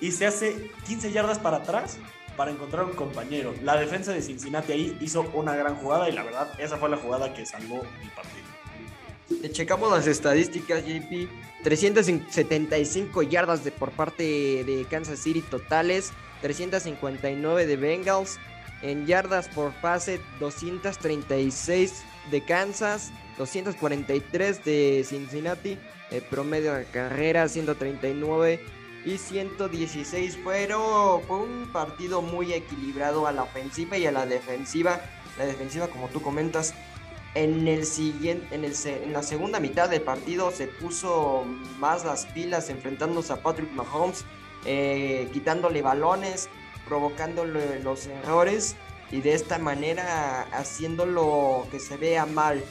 Y 0.00 0.12
se 0.12 0.26
hace 0.26 0.70
15 0.86 1.12
yardas 1.12 1.38
para 1.38 1.58
atrás 1.58 1.98
para 2.36 2.50
encontrar 2.50 2.84
un 2.84 2.92
compañero. 2.92 3.54
La 3.62 3.76
defensa 3.76 4.12
de 4.12 4.22
Cincinnati 4.22 4.72
ahí 4.72 4.98
hizo 5.00 5.22
una 5.34 5.54
gran 5.54 5.76
jugada 5.76 6.08
y 6.08 6.12
la 6.12 6.22
verdad, 6.22 6.48
esa 6.58 6.76
fue 6.76 6.88
la 6.88 6.96
jugada 6.96 7.34
que 7.34 7.44
salvó 7.44 7.82
el 8.02 8.10
partido. 8.10 9.52
Checamos 9.52 9.90
las 9.90 10.06
estadísticas, 10.06 10.84
JP. 10.84 11.28
375 11.62 13.22
yardas 13.22 13.64
de, 13.64 13.70
por 13.70 13.92
parte 13.92 14.22
de 14.22 14.86
Kansas 14.90 15.20
City 15.20 15.42
totales, 15.42 16.12
359 16.40 17.66
de 17.66 17.76
Bengals. 17.76 18.38
En 18.82 19.06
yardas 19.06 19.48
por 19.48 19.72
pase, 19.74 20.20
236 20.40 22.02
de 22.30 22.44
Kansas, 22.44 23.12
243 23.38 24.64
de 24.64 25.04
Cincinnati. 25.08 25.78
El 26.10 26.22
promedio 26.22 26.74
de 26.74 26.84
carrera, 26.84 27.48
139. 27.48 28.60
y 29.04 29.18
116 29.18 30.36
fueron 30.44 31.22
fue 31.22 31.38
un 31.38 31.68
partido 31.72 32.22
muy 32.22 32.52
equilibrado 32.52 33.26
a 33.26 33.32
la 33.32 33.42
ofensiva 33.42 33.98
y 33.98 34.06
a 34.06 34.12
la 34.12 34.26
defensiva 34.26 35.00
la 35.38 35.44
defensiva 35.44 35.88
como 35.88 36.06
tú 36.08 36.22
comentas 36.22 36.72
en 37.34 37.66
el 37.66 37.84
siguiente 37.84 38.54
en, 38.54 38.64
el, 38.64 38.74
en 38.84 39.12
la 39.12 39.24
segunda 39.24 39.58
mitad 39.58 39.88
del 39.88 40.02
partido 40.02 40.52
se 40.52 40.68
puso 40.68 41.44
más 41.80 42.04
las 42.04 42.26
pilas 42.26 42.70
enfrentándose 42.70 43.32
a 43.32 43.42
Patrick 43.42 43.72
Mahomes 43.72 44.24
eh, 44.66 45.28
quitándole 45.32 45.82
balones 45.82 46.48
provocándole 46.86 47.80
los 47.80 48.06
errores 48.06 48.76
y 49.10 49.20
de 49.20 49.34
esta 49.34 49.58
manera 49.58 50.42
haciéndolo 50.52 51.66
que 51.70 51.78
se 51.78 51.96
vea 51.96 52.26
mal 52.26 52.62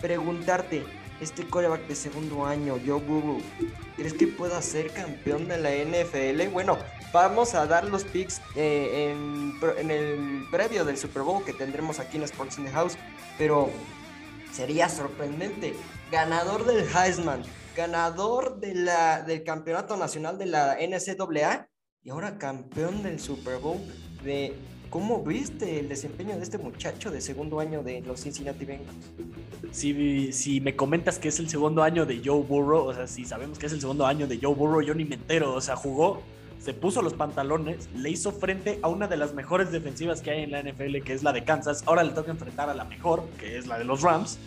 preguntarte 0.00 0.84
este 1.20 1.46
coreback 1.48 1.86
de 1.88 1.96
segundo 1.96 2.46
año, 2.46 2.78
Joe 2.86 3.00
Burrow, 3.00 3.40
¿crees 3.96 4.14
que 4.14 4.28
pueda 4.28 4.62
ser 4.62 4.92
campeón 4.92 5.48
de 5.48 5.58
la 5.58 5.70
NFL? 5.70 6.52
Bueno, 6.52 6.78
vamos 7.12 7.54
a 7.54 7.66
dar 7.66 7.84
los 7.84 8.04
picks 8.04 8.40
eh, 8.54 9.10
en, 9.10 9.90
el 9.90 10.46
previo 10.50 10.84
del 10.84 10.96
Super 10.96 11.22
Bowl 11.22 11.44
que 11.44 11.52
tendremos 11.52 11.98
aquí 11.98 12.18
en 12.18 12.22
Sports 12.22 12.58
in 12.58 12.66
the 12.66 12.70
House, 12.70 12.96
pero 13.36 13.70
sería 14.52 14.88
sorprendente. 14.88 15.74
Ganador 16.12 16.64
del 16.64 16.86
Heisman, 16.94 17.42
ganador 17.76 18.60
de 18.60 18.74
la, 18.74 19.22
del 19.22 19.42
campeonato 19.42 19.96
nacional 19.96 20.38
de 20.38 20.46
la 20.46 20.76
NCAA 20.76 21.67
y 22.04 22.10
ahora 22.10 22.38
campeón 22.38 23.02
del 23.02 23.20
Super 23.20 23.58
Bowl 23.58 23.78
de 24.24 24.54
¿Cómo 24.90 25.22
viste 25.22 25.80
el 25.80 25.88
desempeño 25.88 26.34
de 26.36 26.42
este 26.42 26.56
muchacho 26.56 27.10
de 27.10 27.20
segundo 27.20 27.60
año 27.60 27.82
de 27.82 28.00
los 28.00 28.22
Cincinnati 28.22 28.64
Bengals? 28.64 28.96
Si, 29.70 30.32
si 30.32 30.62
me 30.62 30.76
comentas 30.76 31.18
que 31.18 31.28
es 31.28 31.38
el 31.40 31.50
segundo 31.50 31.82
año 31.82 32.06
de 32.06 32.22
Joe 32.24 32.42
Burrow, 32.42 32.86
o 32.86 32.94
sea, 32.94 33.06
si 33.06 33.26
sabemos 33.26 33.58
que 33.58 33.66
es 33.66 33.72
el 33.72 33.82
segundo 33.82 34.06
año 34.06 34.26
de 34.26 34.38
Joe 34.40 34.54
Burrow, 34.54 34.80
yo 34.80 34.94
ni 34.94 35.04
me 35.04 35.16
entero. 35.16 35.52
O 35.52 35.60
sea, 35.60 35.76
jugó, 35.76 36.22
se 36.58 36.72
puso 36.72 37.02
los 37.02 37.12
pantalones, 37.12 37.90
le 37.94 38.08
hizo 38.08 38.32
frente 38.32 38.78
a 38.80 38.88
una 38.88 39.08
de 39.08 39.18
las 39.18 39.34
mejores 39.34 39.70
defensivas 39.70 40.22
que 40.22 40.30
hay 40.30 40.44
en 40.44 40.52
la 40.52 40.62
NFL, 40.62 41.02
que 41.04 41.12
es 41.12 41.22
la 41.22 41.34
de 41.34 41.44
Kansas. 41.44 41.82
Ahora 41.84 42.02
le 42.02 42.12
toca 42.12 42.30
enfrentar 42.30 42.70
a 42.70 42.74
la 42.74 42.84
mejor, 42.84 43.28
que 43.38 43.58
es 43.58 43.66
la 43.66 43.78
de 43.78 43.84
los 43.84 44.00
Rams. 44.00 44.38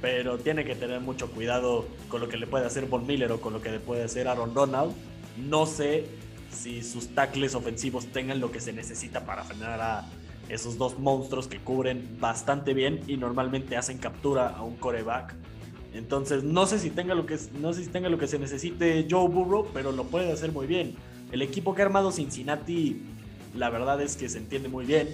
Pero 0.00 0.38
tiene 0.38 0.64
que 0.64 0.74
tener 0.74 1.00
mucho 1.00 1.30
cuidado 1.30 1.86
con 2.08 2.22
lo 2.22 2.28
que 2.30 2.38
le 2.38 2.46
puede 2.46 2.64
hacer 2.64 2.86
Von 2.86 3.06
Miller 3.06 3.32
o 3.32 3.40
con 3.40 3.52
lo 3.52 3.60
que 3.60 3.70
le 3.70 3.80
puede 3.80 4.04
hacer 4.04 4.28
Aaron 4.28 4.54
Donald. 4.54 4.94
No 5.36 5.66
sé 5.66 6.06
si 6.54 6.82
sus 6.82 7.08
tackles 7.14 7.54
ofensivos 7.54 8.06
tengan 8.06 8.40
lo 8.40 8.50
que 8.50 8.60
se 8.60 8.72
necesita 8.72 9.24
para 9.24 9.44
frenar 9.44 9.80
a 9.80 10.04
esos 10.48 10.78
dos 10.78 10.98
monstruos 10.98 11.46
que 11.46 11.58
cubren 11.58 12.16
bastante 12.20 12.74
bien 12.74 13.00
y 13.06 13.16
normalmente 13.16 13.76
hacen 13.76 13.98
captura 13.98 14.48
a 14.48 14.62
un 14.62 14.76
coreback. 14.76 15.34
Entonces, 15.94 16.42
no 16.42 16.66
sé 16.66 16.78
si 16.78 16.90
tenga 16.90 17.14
lo 17.14 17.24
que 17.24 17.38
no 17.60 17.72
sé 17.72 17.84
si 17.84 17.90
tenga 17.90 18.08
lo 18.08 18.18
que 18.18 18.26
se 18.26 18.38
necesite 18.38 19.06
Joe 19.08 19.28
Burrow, 19.28 19.68
pero 19.72 19.92
lo 19.92 20.04
puede 20.04 20.32
hacer 20.32 20.52
muy 20.52 20.66
bien. 20.66 20.96
El 21.30 21.40
equipo 21.40 21.74
que 21.74 21.82
ha 21.82 21.84
armado 21.86 22.10
Cincinnati, 22.10 23.02
la 23.54 23.70
verdad 23.70 24.00
es 24.02 24.16
que 24.16 24.28
se 24.28 24.38
entiende 24.38 24.68
muy 24.68 24.84
bien. 24.84 25.08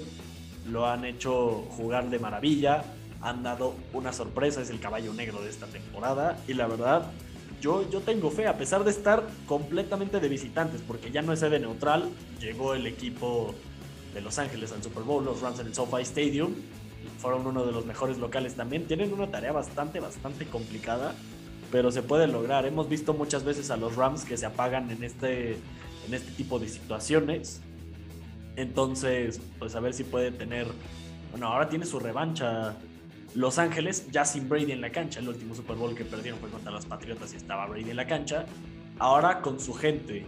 Lo 0.71 0.87
han 0.87 1.05
hecho 1.05 1.67
jugar 1.71 2.09
de 2.11 2.19
maravilla. 2.19 2.85
Han 3.21 3.43
dado 3.43 3.75
una 3.93 4.15
sorpresa, 4.15 4.63
es 4.63 4.71
el 4.71 4.81
caballo 4.81 5.13
negro 5.13 5.43
de 5.43 5.51
esta 5.51 5.67
temporada. 5.67 6.39
Y 6.49 6.55
la 6.55 6.67
verdad, 6.67 7.11
yo, 7.61 7.89
yo 7.91 8.01
tengo 8.01 8.31
fe, 8.31 8.47
a 8.47 8.57
pesar 8.57 8.85
de 8.85 8.91
estar 8.91 9.27
completamente 9.47 10.21
de 10.21 10.29
visitantes, 10.29 10.81
porque 10.87 11.11
ya 11.11 11.23
no 11.23 11.33
es 11.33 11.41
sede 11.41 11.59
neutral, 11.59 12.09
llegó 12.41 12.75
el 12.75 12.87
equipo 12.87 13.55
de 14.15 14.21
Los 14.21 14.39
Ángeles 14.39 14.73
al 14.73 14.83
Super 14.83 15.03
Bowl, 15.03 15.25
los 15.25 15.41
Rams 15.41 15.61
en 15.61 15.67
el 15.69 15.75
SoFi 15.75 16.03
Stadium, 16.03 16.55
fueron 17.19 17.47
uno 17.47 17.65
de 17.65 17.73
los 17.73 17.87
mejores 17.87 18.19
locales 18.19 18.55
también, 18.55 18.87
tienen 18.87 19.13
una 19.13 19.31
tarea 19.31 19.53
bastante, 19.53 20.01
bastante 20.01 20.47
complicada, 20.47 21.15
pero 21.71 21.93
se 21.93 22.03
puede 22.03 22.27
lograr. 22.27 22.67
Hemos 22.67 22.89
visto 22.89 23.15
muchas 23.15 23.45
veces 23.45 23.71
a 23.71 23.77
los 23.77 23.97
Rams 23.97 24.25
que 24.25 24.37
se 24.37 24.47
apagan 24.47 24.91
en 24.91 25.05
este, 25.05 25.53
en 26.07 26.15
este 26.15 26.33
tipo 26.33 26.59
de 26.59 26.69
situaciones, 26.69 27.61
entonces, 28.57 29.41
pues 29.59 29.75
a 29.75 29.81
ver 29.81 29.95
si 29.95 30.05
puede 30.05 30.33
tener, 30.33 30.67
bueno, 31.31 31.47
ahora 31.47 31.69
tiene 31.69 31.87
su 31.87 31.99
revancha 31.99 32.75
los 33.35 33.59
Ángeles, 33.59 34.11
ya 34.11 34.25
sin 34.25 34.49
Brady 34.49 34.73
en 34.73 34.81
la 34.81 34.91
cancha, 34.91 35.21
el 35.21 35.29
último 35.29 35.55
Super 35.55 35.77
Bowl 35.77 35.95
que 35.95 36.05
perdieron 36.05 36.41
fue 36.41 36.51
contra 36.51 36.73
los 36.73 36.87
Patriotas 36.87 37.33
y 37.33 37.37
estaba 37.37 37.67
Brady 37.67 37.91
en 37.91 37.97
la 37.97 38.07
cancha. 38.07 38.47
Ahora 38.99 39.41
con 39.41 39.61
su 39.61 39.73
gente, 39.73 40.27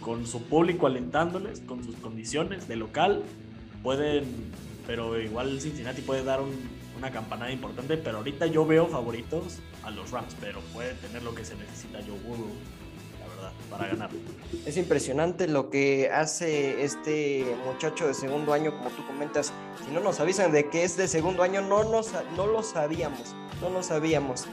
con 0.00 0.26
su 0.26 0.42
público 0.42 0.86
alentándoles, 0.86 1.60
con 1.60 1.84
sus 1.84 1.96
condiciones 1.96 2.66
de 2.66 2.76
local, 2.76 3.22
pueden, 3.82 4.24
pero 4.86 5.20
igual 5.20 5.60
Cincinnati 5.60 6.02
puede 6.02 6.24
dar 6.24 6.40
una 6.96 7.10
campanada 7.10 7.52
importante, 7.52 7.96
pero 7.96 8.18
ahorita 8.18 8.46
yo 8.46 8.66
veo 8.66 8.86
favoritos 8.86 9.58
a 9.82 9.90
los 9.90 10.10
Rams, 10.10 10.34
pero 10.40 10.60
puede 10.72 10.94
tener 10.94 11.22
lo 11.22 11.34
que 11.34 11.44
se 11.44 11.54
necesita 11.56 12.00
Joe 12.00 12.18
Burrow 12.20 12.52
para 13.70 13.86
ganar. 13.88 14.10
Es 14.66 14.76
impresionante 14.76 15.46
lo 15.48 15.70
que 15.70 16.10
hace 16.10 16.84
este 16.84 17.56
muchacho 17.66 18.06
de 18.06 18.14
segundo 18.14 18.52
año, 18.52 18.76
como 18.76 18.90
tú 18.90 19.06
comentas. 19.06 19.52
Si 19.84 19.92
no 19.92 20.00
nos 20.00 20.20
avisan 20.20 20.52
de 20.52 20.68
que 20.68 20.84
es 20.84 20.96
de 20.96 21.08
segundo 21.08 21.42
año, 21.42 21.60
no, 21.60 21.84
nos, 21.84 22.12
no 22.36 22.46
lo 22.46 22.62
sabíamos, 22.62 23.34
no 23.60 23.70
lo 23.70 23.82
sabíamos. 23.82 24.46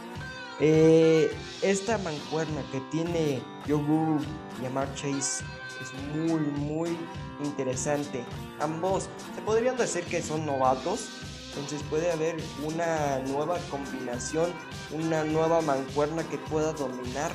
Eh, 0.60 1.32
esta 1.62 1.98
mancuerna 1.98 2.62
que 2.72 2.80
tiene 2.92 3.42
Yogu 3.66 4.20
y 4.62 4.66
Amar 4.66 4.94
Chase 4.94 5.44
es 5.82 5.94
muy, 6.16 6.42
muy 6.42 6.98
interesante. 7.44 8.24
Ambos 8.60 9.10
se 9.36 9.42
podrían 9.42 9.76
decir 9.78 10.04
que 10.04 10.22
son 10.22 10.46
novatos, 10.46 11.10
entonces 11.50 11.82
puede 11.90 12.12
haber 12.12 12.38
una 12.64 13.20
nueva 13.28 13.58
combinación, 13.70 14.52
una 14.92 15.24
nueva 15.24 15.62
mancuerna 15.62 16.24
que 16.24 16.38
pueda 16.38 16.74
dominar 16.74 17.32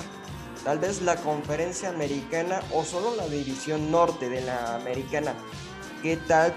tal 0.64 0.78
vez 0.78 1.02
la 1.02 1.16
conferencia 1.16 1.88
americana 1.88 2.60
o 2.72 2.84
solo 2.84 3.14
la 3.16 3.26
división 3.26 3.90
norte 3.90 4.28
de 4.28 4.42
la 4.42 4.76
americana. 4.76 5.34
¿Qué 6.02 6.16
tal? 6.16 6.54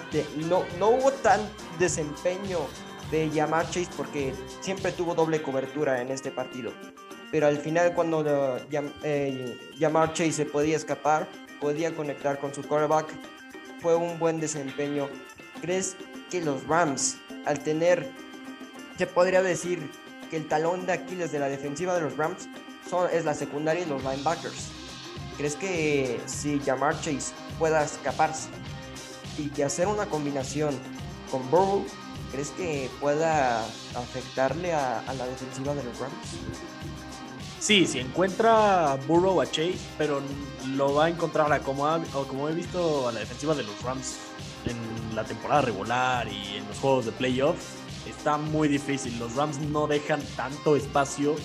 no, 0.48 0.64
no 0.78 0.90
hubo 0.90 1.12
tan 1.12 1.42
desempeño 1.80 2.60
de 3.12 3.30
Yamar 3.30 3.66
Chase 3.70 3.90
porque 3.98 4.34
siempre 4.62 4.92
tuvo 4.92 5.16
doble 5.16 5.42
cobertura 5.42 6.02
en 6.02 6.12
este 6.12 6.32
partido. 6.32 6.72
Pero 7.32 7.48
al 7.48 7.58
final 7.58 7.94
cuando 7.94 8.58
eh, 9.04 9.58
Yamar 9.78 10.14
Chase 10.14 10.32
se 10.32 10.46
podía 10.46 10.76
escapar, 10.76 11.28
podía 11.60 11.96
conectar 11.96 12.40
con 12.40 12.54
su 12.54 12.64
quarterback, 12.64 13.08
fue 13.82 13.96
un 13.96 14.20
buen 14.20 14.40
desempeño. 14.40 15.08
¿Crees 15.62 15.96
que 16.30 16.42
los 16.42 16.66
Rams, 16.68 17.18
al 17.46 17.60
tener, 17.60 18.10
se 18.98 19.08
podría 19.08 19.42
decir 19.42 19.90
que 20.30 20.38
el 20.38 20.48
talón 20.48 20.86
de 20.86 20.94
Aquiles 20.94 21.32
de 21.32 21.40
la 21.40 21.50
defensiva 21.50 21.96
de 21.96 22.02
los 22.02 22.18
Rams 22.18 22.48
es 23.12 23.26
la 23.26 23.34
secundaria 23.34 23.84
y 23.84 23.86
los 23.86 24.04
linebackers. 24.04 24.68
¿Crees 25.38 25.56
que 25.56 26.20
si 26.26 26.60
Jamar 26.60 26.96
Chase 26.96 27.34
pueda 27.58 27.84
escaparse 27.84 28.50
y 29.38 29.50
que 29.50 29.64
hacer 29.64 29.88
una 29.88 30.06
combinación 30.08 30.78
con 31.32 31.50
Burrow, 31.50 31.86
crees 32.32 32.50
que 32.50 32.90
pueda 33.00 33.64
afectarle 33.96 34.74
a, 34.74 35.04
la 35.18 35.26
defensiva 35.28 35.74
de 35.76 35.84
los 35.84 35.98
Rams? 36.00 36.14
Sí, 37.60 37.86
si 37.86 38.00
encuentra 38.00 38.98
Burrow 39.08 39.40
a 39.42 39.46
Chase, 39.46 39.78
pero 39.98 40.22
lo 40.76 40.94
va 40.96 41.06
a 41.06 41.10
encontrar 41.10 41.52
a 41.54 41.60
como, 41.60 41.86
o 41.86 42.24
como 42.28 42.50
he 42.50 42.54
visto 42.54 43.08
a 43.08 43.12
la 43.12 43.20
defensiva 43.20 43.54
de 43.54 43.64
los 43.64 43.82
Rams 43.82 44.18
en 44.66 45.16
la 45.16 45.24
temporada 45.24 45.62
regular 45.62 46.28
y 46.28 46.58
en 46.58 46.68
los 46.68 46.78
juegos 46.80 47.06
de 47.06 47.12
playoff, 47.12 47.58
está 48.10 48.38
muy 48.38 48.68
difícil. 48.68 49.18
Los 49.20 49.36
Rams 49.36 49.60
no 49.60 49.88
dejan 49.88 50.22
tanto 50.36 50.76
espacio 50.76 51.36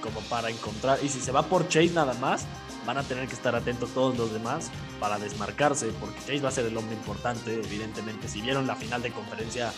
como 0.00 0.20
para 0.22 0.50
encontrar. 0.50 0.98
Y 1.02 1.08
si 1.08 1.20
se 1.20 1.32
va 1.32 1.42
por 1.42 1.68
Chase 1.68 1.90
nada 1.90 2.14
más, 2.14 2.46
van 2.86 2.98
a 2.98 3.02
tener 3.02 3.28
que 3.28 3.34
estar 3.34 3.54
atentos 3.54 3.90
todos 3.90 4.16
los 4.16 4.32
demás 4.32 4.70
para 4.98 5.18
desmarcarse, 5.18 5.88
porque 6.00 6.20
Chase 6.20 6.40
va 6.40 6.48
a 6.48 6.52
ser 6.52 6.66
el 6.66 6.76
hombre 6.76 6.94
importante, 6.94 7.54
evidentemente. 7.54 8.28
Si 8.28 8.40
vieron 8.40 8.66
la 8.66 8.76
final 8.76 9.02
de 9.02 9.12
conferencia 9.12 9.72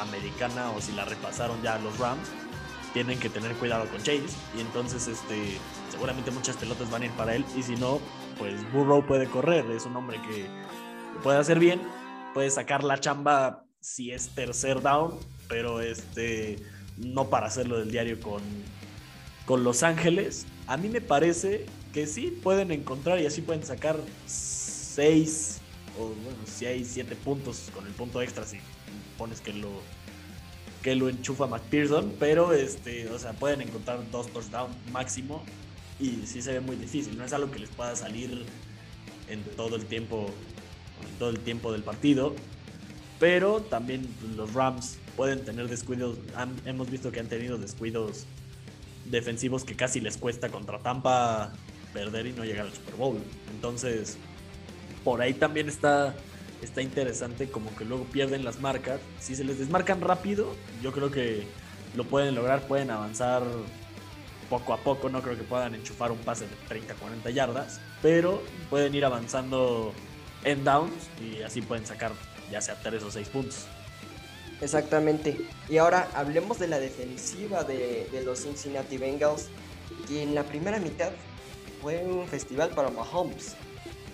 americana 0.00 0.70
o 0.70 0.80
si 0.80 0.92
la 0.92 1.04
repasaron 1.04 1.62
ya 1.62 1.78
los 1.78 1.98
Rams, 1.98 2.28
tienen 2.92 3.18
que 3.18 3.28
tener 3.28 3.52
cuidado 3.56 3.86
con 3.88 3.98
Chase. 3.98 4.24
Y 4.56 4.60
entonces, 4.60 5.08
este, 5.08 5.58
seguramente 5.90 6.30
muchas 6.30 6.56
pelotas 6.56 6.90
van 6.90 7.02
a 7.02 7.06
ir 7.06 7.12
para 7.12 7.34
él. 7.34 7.44
Y 7.56 7.62
si 7.62 7.76
no, 7.76 8.00
pues 8.38 8.54
Burrow 8.72 9.04
puede 9.04 9.26
correr. 9.26 9.68
Es 9.70 9.84
un 9.84 9.96
hombre 9.96 10.20
que 10.22 10.46
puede 11.22 11.38
hacer 11.38 11.58
bien, 11.58 11.80
puede 12.32 12.50
sacar 12.50 12.84
la 12.84 12.98
chamba 12.98 13.64
si 13.80 14.12
es 14.12 14.28
tercer 14.30 14.80
down, 14.80 15.18
pero 15.48 15.80
este, 15.80 16.56
no 16.96 17.28
para 17.28 17.46
hacerlo 17.46 17.78
del 17.78 17.90
diario 17.90 18.18
con 18.20 18.42
con 19.46 19.64
Los 19.64 19.82
Ángeles, 19.82 20.46
a 20.66 20.76
mí 20.76 20.88
me 20.88 21.00
parece 21.00 21.66
que 21.92 22.06
sí 22.06 22.36
pueden 22.42 22.70
encontrar 22.72 23.20
y 23.20 23.26
así 23.26 23.42
pueden 23.42 23.64
sacar 23.64 23.98
6 24.26 25.60
o 25.98 26.06
bueno, 26.06 26.38
6, 26.44 26.88
7 26.92 27.16
puntos 27.16 27.70
con 27.72 27.86
el 27.86 27.92
punto 27.92 28.20
extra 28.20 28.44
si 28.44 28.58
pones 29.16 29.40
que 29.40 29.52
lo 29.52 29.68
que 30.82 30.94
lo 30.94 31.08
enchufa 31.08 31.46
McPherson, 31.46 32.12
pero 32.20 32.52
este, 32.52 33.08
o 33.08 33.18
sea, 33.18 33.32
pueden 33.32 33.62
encontrar 33.62 34.00
dos 34.10 34.28
touchdowns 34.28 34.76
máximo 34.92 35.42
y 35.98 36.26
sí 36.26 36.42
se 36.42 36.52
ve 36.52 36.60
muy 36.60 36.76
difícil, 36.76 37.16
no 37.16 37.24
es 37.24 37.32
algo 37.32 37.50
que 37.50 37.58
les 37.58 37.70
pueda 37.70 37.96
salir 37.96 38.44
en 39.30 39.42
todo 39.56 39.76
el 39.76 39.86
tiempo 39.86 40.26
en 41.08 41.18
todo 41.18 41.30
el 41.30 41.40
tiempo 41.40 41.72
del 41.72 41.82
partido, 41.82 42.34
pero 43.18 43.60
también 43.60 44.06
los 44.36 44.52
Rams 44.52 44.98
pueden 45.16 45.42
tener 45.44 45.68
descuidos, 45.68 46.18
hemos 46.66 46.90
visto 46.90 47.10
que 47.10 47.20
han 47.20 47.28
tenido 47.28 47.56
descuidos 47.56 48.26
defensivos 49.06 49.64
que 49.64 49.76
casi 49.76 50.00
les 50.00 50.16
cuesta 50.16 50.48
contra 50.48 50.78
Tampa 50.78 51.52
perder 51.92 52.26
y 52.26 52.32
no 52.32 52.44
llegar 52.44 52.66
al 52.66 52.72
Super 52.72 52.94
Bowl. 52.94 53.18
Entonces, 53.54 54.18
por 55.04 55.20
ahí 55.22 55.34
también 55.34 55.68
está, 55.68 56.14
está 56.62 56.82
interesante 56.82 57.48
como 57.48 57.74
que 57.76 57.84
luego 57.84 58.04
pierden 58.04 58.44
las 58.44 58.60
marcas. 58.60 59.00
Si 59.20 59.36
se 59.36 59.44
les 59.44 59.58
desmarcan 59.58 60.00
rápido, 60.00 60.54
yo 60.82 60.92
creo 60.92 61.10
que 61.10 61.46
lo 61.94 62.04
pueden 62.04 62.34
lograr, 62.34 62.66
pueden 62.66 62.90
avanzar 62.90 63.42
poco 64.50 64.74
a 64.74 64.78
poco, 64.78 65.08
no 65.08 65.22
creo 65.22 65.36
que 65.36 65.44
puedan 65.44 65.74
enchufar 65.74 66.12
un 66.12 66.18
pase 66.18 66.46
de 66.46 66.54
30, 66.68 66.94
40 66.94 67.30
yardas, 67.30 67.80
pero 68.02 68.42
pueden 68.68 68.94
ir 68.94 69.04
avanzando 69.04 69.94
en 70.44 70.64
downs 70.64 71.08
y 71.20 71.42
así 71.42 71.62
pueden 71.62 71.86
sacar 71.86 72.12
ya 72.50 72.60
sea 72.60 72.76
3 72.80 73.02
o 73.02 73.10
6 73.10 73.28
puntos. 73.28 73.66
Exactamente. 74.60 75.36
Y 75.68 75.78
ahora 75.78 76.10
hablemos 76.14 76.58
de 76.58 76.68
la 76.68 76.78
defensiva 76.78 77.64
de, 77.64 78.08
los 78.24 78.40
Cincinnati 78.40 78.96
Bengals, 78.96 79.48
que 80.08 80.22
en 80.22 80.34
la 80.34 80.44
primera 80.44 80.78
mitad 80.78 81.10
fue 81.82 81.98
un 82.04 82.26
festival 82.26 82.70
para 82.70 82.90
Mahomes. 82.90 83.56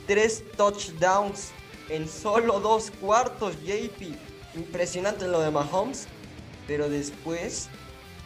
Tres 0.07 0.43
touchdowns 0.57 1.51
en 1.89 2.09
solo 2.09 2.61
dos 2.61 2.91
cuartos, 3.01 3.55
JP. 3.63 4.17
Impresionante 4.57 5.29
lo 5.29 5.41
de 5.41 5.51
Mahomes. 5.51 6.07
Pero 6.67 6.89
después, 6.89 7.69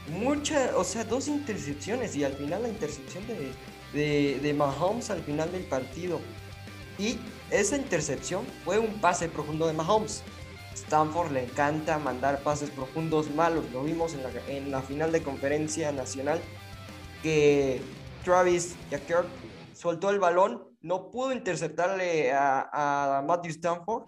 muchas, 0.09 0.73
o 0.75 0.85
sea, 0.85 1.05
dos 1.05 1.29
intercepciones 1.29 2.15
y 2.17 2.25
al 2.25 2.35
final 2.35 2.63
la 2.63 2.69
intercepción 2.69 3.27
de, 3.27 3.53
de, 3.93 4.39
de 4.41 4.55
Mahomes 4.55 5.11
al 5.11 5.23
final 5.23 5.51
del 5.51 5.65
partido. 5.65 6.21
Y 6.99 7.19
esa 7.51 7.77
intercepción 7.77 8.45
fue 8.65 8.79
un 8.79 9.01
pase 9.01 9.29
profundo 9.29 9.67
de 9.67 9.73
Mahomes. 9.73 10.23
Stanford 10.75 11.33
le 11.33 11.45
encanta 11.45 11.99
mandar 11.99 12.43
pases 12.43 12.71
profundos 12.71 13.35
malos. 13.35 13.65
Lo 13.73 13.85
vimos 13.85 14.15
en 14.15 14.71
la, 14.71 14.83
final 14.83 15.13
de 15.13 15.23
conferencia 15.23 15.93
nacional 15.93 16.41
que 17.23 17.81
Travis 18.25 18.77
Jacker 18.91 19.25
soltó 19.73 20.11
el 20.11 20.19
balón, 20.19 20.65
no 20.83 21.11
pudo 21.11 21.33
interceptarle 21.33 22.33
a, 22.33 23.25
Matthew 23.27 23.53
Stanford 23.53 24.05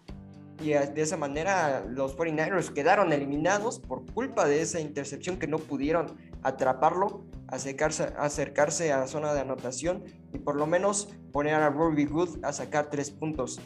y 0.60 0.70
de 0.70 1.02
esa 1.02 1.16
manera 1.16 1.84
los 1.86 2.16
49ers 2.16 2.72
quedaron 2.72 3.12
eliminados 3.12 3.78
por 3.78 4.10
culpa 4.12 4.46
de 4.46 4.62
esa 4.62 4.80
intercepción 4.80 5.38
que 5.38 5.46
no 5.46 5.58
pudieron 5.58 6.16
atraparlo, 6.42 7.26
acercarse, 7.48 8.92
a 8.92 8.98
la 8.98 9.06
zona 9.06 9.34
de 9.34 9.40
anotación 9.40 10.04
y 10.32 10.38
por 10.38 10.56
lo 10.56 10.66
menos 10.66 11.08
poner 11.32 11.54
a 11.54 11.70
Robbie 11.70 12.06
Good 12.06 12.44
a 12.44 12.52
sacar 12.52 12.88
tres 12.90 13.10
puntos. 13.10 13.60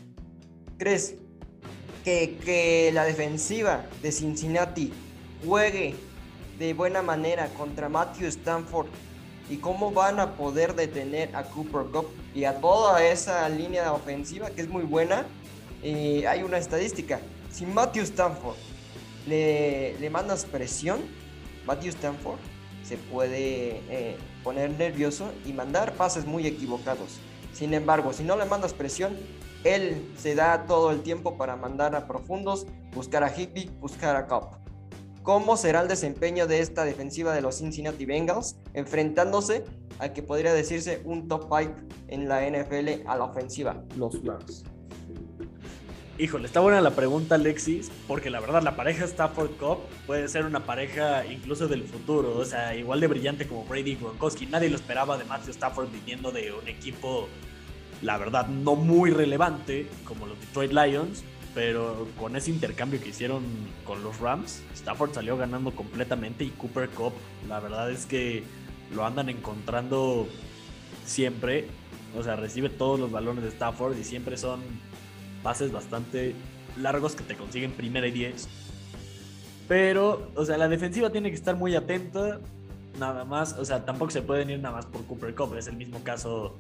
¿Crees 0.79 1.17
que, 2.05 2.91
la 2.93 3.05
defensiva 3.05 3.87
de 4.03 4.13
Cincinnati 4.13 4.93
juegue 5.45 5.95
de 6.59 6.75
buena 6.75 7.03
manera 7.03 7.49
contra 7.49 7.89
Matthew 7.89 8.27
Stanford 8.29 8.89
y 9.49 9.57
cómo 9.57 9.91
van 9.91 10.21
a 10.21 10.35
poder 10.35 10.75
detener 10.75 11.35
a 11.35 11.45
Cooper 11.45 11.87
Cup 11.93 12.07
y 12.35 12.45
a 12.45 12.61
toda 12.61 13.05
esa 13.05 13.49
línea 13.49 13.93
ofensiva 13.93 14.51
que 14.51 14.61
es 14.63 14.69
muy 14.69 14.85
buena? 14.85 15.27
Eh, 15.83 16.25
hay 16.29 16.43
una 16.43 16.59
estadística. 16.59 17.21
Si 17.51 17.67
Matthew 17.67 18.05
Stanford 18.05 18.57
le, 19.27 19.99
le 19.99 20.11
mandas 20.11 20.45
presión, 20.45 21.01
Matthew 21.67 21.91
Stanford 21.91 22.39
se 22.85 22.97
puede 22.97 23.83
eh, 23.89 24.17
poner 24.43 24.71
nervioso 24.71 25.31
y 25.47 25.53
mandar 25.53 25.95
pases 25.95 26.27
muy 26.27 26.47
equivocados. 26.47 27.19
Sin 27.53 27.75
embargo, 27.75 28.13
si 28.13 28.25
no 28.25 28.37
le 28.37 28.45
mandas 28.47 28.73
presión, 28.73 29.17
él 29.65 30.13
se 30.17 30.35
da 30.35 30.67
todo 30.67 30.91
el 30.91 31.03
tiempo 31.03 31.37
para 31.37 31.57
mandar 31.57 31.95
a 31.95 32.07
profundos, 32.07 32.67
buscar 32.95 33.25
a 33.25 33.35
Higby, 33.35 33.71
buscar 33.81 34.17
a 34.17 34.27
Cup. 34.27 34.57
¿Cómo 35.23 35.57
será 35.57 35.83
el 35.83 35.89
desempeño 35.89 36.47
de 36.47 36.61
esta 36.61 36.85
defensiva 36.85 37.35
de 37.35 37.43
los 37.43 37.59
Cincinnati 37.59 38.07
Bengals 38.07 38.57
enfrentándose 38.73 39.65
al 39.99 40.13
que 40.15 40.23
podría 40.23 40.55
decirse 40.55 41.03
un 41.05 41.29
top 41.29 41.43
5 41.43 41.75
en 42.09 42.27
la 42.27 42.41
NFL 42.49 43.07
a 43.07 43.17
la 43.17 43.25
ofensiva, 43.25 43.83
los 43.97 44.25
Rams? 44.25 44.65
Híjole, 46.21 46.47
está 46.47 46.61
buena 46.61 46.83
la 46.83 46.91
pregunta, 46.91 47.37
Alexis, 47.37 47.91
porque 48.07 48.29
la 48.29 48.41
verdad 48.41 48.63
la 48.63 48.77
pareja 48.77 49.07
Stafford 49.07 49.53
Cup 49.53 49.79
puede 50.07 50.29
ser 50.29 50.45
una 50.45 50.67
pareja 50.67 51.25
incluso 51.25 51.67
del 51.67 51.85
futuro, 51.85 52.37
o 52.37 52.45
sea, 52.45 52.77
igual 52.77 53.01
de 53.01 53.07
brillante 53.07 53.49
como 53.49 53.65
Brady 53.65 53.93
y. 53.93 54.47
Nadie 54.47 54.69
lo 54.69 54.77
esperaba 54.77 55.17
de 55.17 55.25
Matthew 55.25 55.53
Stafford 55.53 55.89
viniendo 55.91 56.31
de 56.31 56.53
un 56.53 56.69
equipo, 56.69 57.27
la 58.03 58.19
verdad, 58.19 58.47
no 58.49 58.77
muy 58.77 59.11
relevante 59.11 59.87
como 60.05 60.27
los 60.27 60.39
Detroit 60.41 60.73
Lions, 60.73 61.23
pero 61.55 62.09
con 62.19 62.37
ese 62.37 62.51
intercambio 62.51 63.01
que 63.01 63.09
hicieron 63.09 63.45
con 63.85 64.03
los 64.03 64.19
Rams, 64.21 64.63
Stafford 64.75 65.13
salió 65.13 65.37
ganando 65.37 65.73
completamente 65.73 66.45
y 66.45 66.51
Cooper 66.51 66.89
Cup, 66.91 67.13
la 67.49 67.61
verdad 67.61 67.91
es 67.91 68.07
que 68.07 68.45
lo 68.95 69.05
andan 69.05 69.29
encontrando 69.29 70.27
siempre, 71.05 71.67
o 72.17 72.23
sea, 72.23 72.37
recibe 72.37 72.69
todos 72.69 72.99
los 72.99 73.11
balones 73.11 73.45
de 73.45 73.51
Stafford 73.51 73.99
y 73.99 74.05
siempre 74.05 74.37
son 74.37 74.61
pases 75.43 75.73
bastante 75.73 76.35
largos 76.77 77.15
que 77.15 77.25
te 77.25 77.37
consiguen 77.37 77.73
primera 77.73 78.07
y 78.07 78.13
10. 78.13 78.49
Pero, 79.69 80.31
o 80.35 80.45
sea, 80.45 80.59
la 80.59 80.69
defensiva 80.69 81.11
tiene 81.11 81.31
que 81.31 81.37
estar 81.37 81.57
muy 81.57 81.77
atenta. 81.77 82.41
Nada 82.99 83.25
más, 83.25 83.53
o 83.53 83.65
sea, 83.65 83.85
tampoco 83.85 84.11
se 84.11 84.21
pueden 84.21 84.51
ir 84.51 84.59
nada 84.59 84.75
más 84.75 84.87
por 84.87 85.05
Cooper 85.07 85.35
Cup. 85.35 85.55
Es 85.55 85.69
el 85.69 85.77
mismo 85.77 86.03
caso 86.03 86.59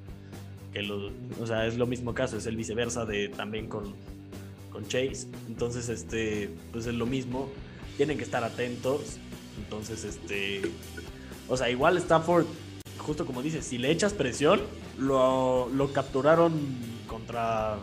que 0.72 0.83
lo, 0.83 1.11
o 1.40 1.46
sea, 1.46 1.66
es 1.66 1.76
lo 1.76 1.87
mismo 1.87 2.14
caso, 2.14 2.37
es 2.37 2.46
el 2.46 2.56
viceversa 2.56 3.04
de 3.04 3.28
también 3.28 3.68
con, 3.68 3.94
con 4.72 4.87
Chase. 4.87 5.26
Entonces, 5.48 5.88
este, 5.88 6.50
pues 6.72 6.87
es 6.87 6.94
lo 6.94 7.06
mismo. 7.06 7.48
Tienen 7.96 8.16
que 8.16 8.24
estar 8.24 8.44
atentos. 8.44 9.18
Entonces, 9.59 10.04
este, 10.04 10.62
o 11.48 11.56
sea, 11.56 11.70
igual 11.70 11.96
Stafford, 11.98 12.46
justo 12.98 13.26
como 13.26 13.42
dices, 13.42 13.64
si 13.64 13.78
le 13.78 13.90
echas 13.90 14.12
presión, 14.12 14.61
lo, 14.98 15.68
lo 15.68 15.92
capturaron 15.92 16.52
contra 17.06 17.76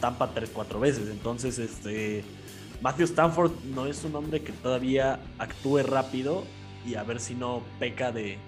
Tampa 0.00 0.34
3-4 0.34 0.80
veces. 0.80 1.08
Entonces, 1.10 1.58
este 1.58 2.24
Matthew 2.82 3.04
Stanford 3.04 3.52
no 3.74 3.86
es 3.86 4.02
un 4.02 4.16
hombre 4.16 4.42
que 4.42 4.52
todavía 4.52 5.20
actúe 5.38 5.78
rápido 5.84 6.42
y 6.84 6.96
a 6.96 7.04
ver 7.04 7.20
si 7.20 7.36
no 7.36 7.62
peca 7.78 8.10
de, 8.10 8.38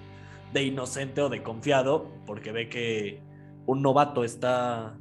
de 0.51 0.63
inocente 0.63 1.21
o 1.21 1.29
de 1.29 1.41
confiado, 1.41 2.11
porque 2.25 2.51
ve 2.51 2.67
que 2.67 3.21
un 3.65 3.81
novato 3.81 4.23
está, 4.23 4.97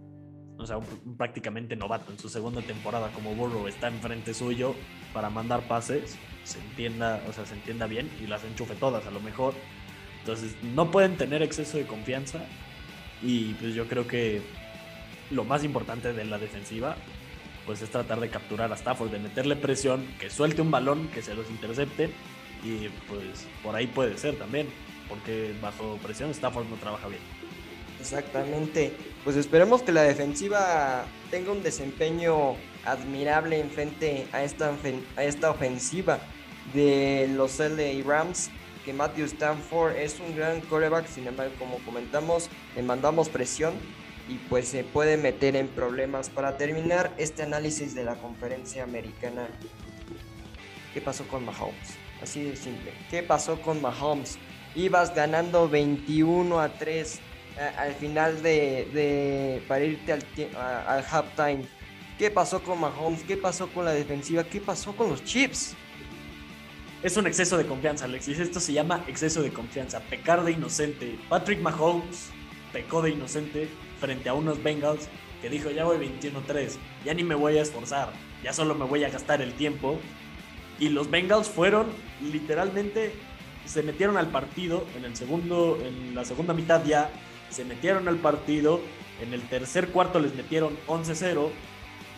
o 0.59 0.67
sea, 0.67 0.79
un, 0.79 1.17
prácticamente 1.17 1.77
novato 1.77 2.13
en 2.13 2.19
su 2.19 2.29
segunda 2.29 2.63
temporada 2.63 3.11
como 3.13 3.35
Burrow 3.35 3.67
está 3.69 3.89
enfrente 3.89 4.35
suyo 4.35 4.75
para 5.13 5.31
mandar 5.31 5.67
pases, 5.69 6.17
se 6.45 6.59
entienda, 6.61 7.23
o 7.29 7.33
sea, 7.33 7.47
se 7.47 7.55
entienda 7.55 7.87
bien 7.87 8.11
y 8.23 8.27
las 8.27 8.45
enchufe 8.45 8.75
todas 8.75 9.07
a 9.07 9.11
lo 9.11 9.21
mejor. 9.21 9.55
Entonces, 10.21 10.57
no 10.63 10.91
pueden 10.91 11.17
tener 11.17 11.43
exceso 11.43 11.77
de 11.77 11.87
confianza 11.87 12.41
y 13.23 13.55
pues 13.55 13.75
yo 13.75 13.87
creo 13.87 14.07
que 14.07 14.43
lo 15.31 15.45
más 15.45 15.65
importante 15.65 16.13
de 16.13 16.25
la 16.25 16.39
defensiva, 16.39 16.97
pues 17.67 17.83
es 17.83 17.91
tratar 17.91 18.21
de 18.21 18.29
capturar 18.29 18.73
a 18.73 18.75
Stafford, 18.75 19.11
de 19.11 19.19
meterle 19.19 19.57
presión, 19.57 20.07
que 20.19 20.31
suelte 20.31 20.63
un 20.63 20.71
balón, 20.71 21.09
que 21.09 21.23
se 21.23 21.35
los 21.35 21.51
intercepte 21.51 22.11
y 22.63 22.89
pues 23.09 23.47
por 23.63 23.75
ahí 23.75 23.87
puede 23.87 24.17
ser 24.17 24.37
también, 24.37 24.69
porque 25.09 25.55
bajo 25.61 25.99
presión 26.03 26.31
Stafford 26.31 26.67
no 26.69 26.77
trabaja 26.77 27.09
bien. 27.09 27.21
Exactamente, 28.05 28.93
pues 29.25 29.35
esperemos 29.35 29.81
que 29.81 29.91
la 29.91 30.03
defensiva 30.03 31.07
tenga 31.31 31.53
un 31.53 31.63
desempeño 31.63 32.55
admirable 32.85 33.59
en 33.59 33.71
frente 33.71 34.27
a 34.33 34.45
esta, 34.45 34.75
a 35.17 35.25
esta 35.25 35.51
ofensiva 35.51 36.19
de 36.75 37.31
los 37.35 37.59
LA 37.61 38.05
Rams 38.05 38.51
que 38.85 38.93
Matthew 38.93 39.25
Stanford 39.25 39.97
es 39.97 40.21
un 40.21 40.37
gran 40.37 40.61
coreback, 40.61 41.07
sin 41.07 41.27
embargo, 41.27 41.55
como 41.59 41.79
comentamos, 41.79 42.51
le 42.77 42.83
mandamos 42.83 43.31
presión 43.31 43.73
y 44.29 44.35
pues 44.51 44.69
se 44.69 44.85
puede 44.85 45.17
meter 45.17 45.57
en 45.57 45.69
problemas. 45.69 46.29
Para 46.29 46.59
terminar 46.59 47.11
este 47.17 47.43
análisis 47.43 47.95
de 47.95 48.05
la 48.05 48.17
conferencia 48.17 48.85
americana, 48.85 49.49
¿qué 50.93 51.01
pasó 51.01 51.27
con 51.27 51.47
Mahomes? 51.47 51.97
Así 52.23 52.45
de 52.45 52.55
simple. 52.55 52.93
¿Qué 53.09 53.23
pasó 53.23 53.63
con 53.63 53.81
Mahomes? 53.81 54.37
Ibas 54.75 55.15
ganando 55.15 55.71
21 55.71 56.61
a 56.61 56.69
3 56.69 57.21
al 57.77 57.95
final 57.95 58.43
de, 58.43 58.89
de 58.93 59.63
para 59.69 59.85
irte 59.85 60.13
al, 60.13 60.23
al 60.87 61.05
halftime. 61.11 61.65
¿Qué 62.19 62.31
pasó 62.31 62.63
con 62.63 62.81
Mahomes? 62.81 63.23
¿Qué 63.25 63.37
pasó 63.37 63.69
con 63.69 63.85
la 63.85 63.93
defensiva? 63.93 64.45
¿Qué 64.45 64.61
pasó 64.61 64.95
con 64.97 65.11
los 65.11 65.25
chips? 65.25 65.75
Es 67.03 67.17
un 67.17 67.27
exceso 67.27 67.59
de 67.59 67.67
confianza, 67.67 68.07
Alexis. 68.07 68.39
Esto 68.39 68.61
se 68.61 68.73
llama 68.73 69.05
exceso 69.09 69.43
de 69.43 69.51
confianza. 69.51 70.01
Pecar 70.01 70.45
de 70.45 70.53
inocente. 70.53 71.19
Patrick 71.29 71.61
Mahomes 71.61 72.31
pecó 72.73 73.03
de 73.03 73.11
inocente 73.11 73.69
frente 74.01 74.29
a 74.29 74.35
unos 74.35 74.63
Bengals 74.63 75.09
que 75.45 75.51
dijo, 75.51 75.71
ya 75.71 75.85
voy 75.85 75.99
21-3, 75.99 76.79
ya 77.05 77.13
ni 77.13 77.23
me 77.23 77.35
voy 77.35 77.59
a 77.59 77.61
esforzar, 77.61 78.15
ya 78.43 78.55
solo 78.55 78.75
me 78.75 78.87
voy 78.87 79.05
a 79.05 79.11
gastar 79.11 79.43
el 79.43 79.53
tiempo. 79.53 80.01
Y 80.81 80.89
los 80.89 81.11
Bengals 81.11 81.51
fueron 81.51 81.89
literalmente, 82.23 83.13
se 83.67 83.83
metieron 83.83 84.17
al 84.17 84.29
partido 84.29 84.87
en 84.97 85.05
el 85.05 85.15
segundo, 85.15 85.79
en 85.85 86.15
la 86.15 86.25
segunda 86.25 86.55
mitad 86.55 86.83
ya, 86.87 87.11
se 87.55 87.65
metieron 87.65 88.09
al 88.09 88.17
partido, 88.17 88.81
en 89.23 89.33
el 89.33 89.43
tercer 89.43 89.89
cuarto 89.89 90.19
les 90.19 90.35
metieron 90.35 90.77
11-0 90.89 91.51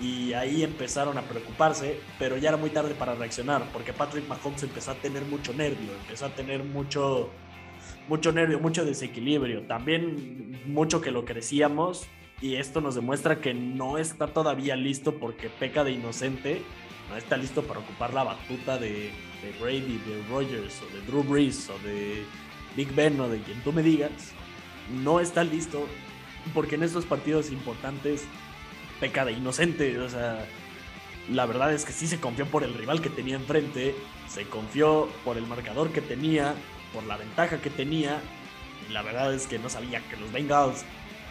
y 0.01 0.33
ahí 0.33 0.63
empezaron 0.63 1.19
a 1.19 1.23
preocuparse, 1.23 2.01
pero 2.19 2.37
ya 2.39 2.51
era 2.51 2.59
muy 2.59 2.71
tarde 2.71 2.95
para 2.95 3.15
reaccionar, 3.15 3.63
porque 3.73 3.93
Patrick 3.93 4.27
Mahomes 4.29 4.63
empezó 4.63 4.93
a 4.93 4.95
tener 4.95 5.25
mucho 5.25 5.53
nervio, 5.53 5.93
empezó 6.03 6.27
a 6.27 6.31
tener 6.31 6.65
mucho, 6.65 7.31
mucho 8.09 8.33
nervio, 8.33 8.61
mucho 8.61 8.85
desequilibrio, 8.85 9.63
también 9.63 10.59
mucho 10.67 11.01
que 11.01 11.11
lo 11.11 11.25
crecíamos 11.25 12.07
y 12.41 12.57
esto 12.57 12.81
nos 12.81 12.95
demuestra 12.95 13.41
que 13.41 13.53
no 13.55 13.99
está 13.99 14.29
todavía 14.29 14.75
listo 14.77 15.15
porque 15.19 15.49
peca 15.49 15.85
de 15.85 15.93
inocente, 15.93 16.63
no 17.11 17.17
está 17.17 17.37
listo 17.37 17.63
para 17.63 17.81
ocupar 17.81 18.13
la 18.13 18.25
batuta 18.25 18.79
de, 18.79 19.11
Brady, 19.61 20.01
de 20.07 20.23
Rogers 20.31 20.83
o 20.83 20.95
de 20.95 21.01
Drew 21.07 21.23
Brees 21.23 21.71
o 21.71 21.79
de 21.87 22.25
Big 22.75 22.95
Ben 22.95 23.19
o 23.21 23.29
de 23.29 23.39
quien 23.41 23.63
tú 23.63 23.73
me 23.73 23.83
digas, 23.83 24.35
no 24.91 25.21
está 25.21 25.45
listo 25.45 25.87
porque 26.55 26.77
en 26.77 26.83
estos 26.83 27.05
partidos 27.05 27.51
importantes 27.51 28.25
peca 29.01 29.25
de 29.25 29.33
inocente, 29.33 29.99
o 29.99 30.09
sea, 30.09 30.47
la 31.31 31.47
verdad 31.47 31.73
es 31.73 31.85
que 31.85 31.93
sí 31.93 32.07
se 32.07 32.21
confió 32.21 32.47
por 32.47 32.63
el 32.63 32.75
rival 32.75 33.01
que 33.01 33.11
tenía 33.11 33.37
enfrente, 33.37 33.95
se 34.29 34.45
confió 34.45 35.09
por 35.25 35.37
el 35.37 35.47
marcador 35.47 35.91
que 35.91 36.01
tenía, 36.01 36.55
por 36.95 37.05
la 37.05 37.17
ventaja 37.17 37.61
que 37.61 37.71
tenía, 37.71 38.21
y 38.89 38.93
la 38.93 39.03
verdad 39.03 39.35
es 39.35 39.47
que 39.47 39.59
no 39.59 39.69
sabía 39.69 40.01
que 40.09 40.17
los 40.17 40.33
Bengals 40.33 40.85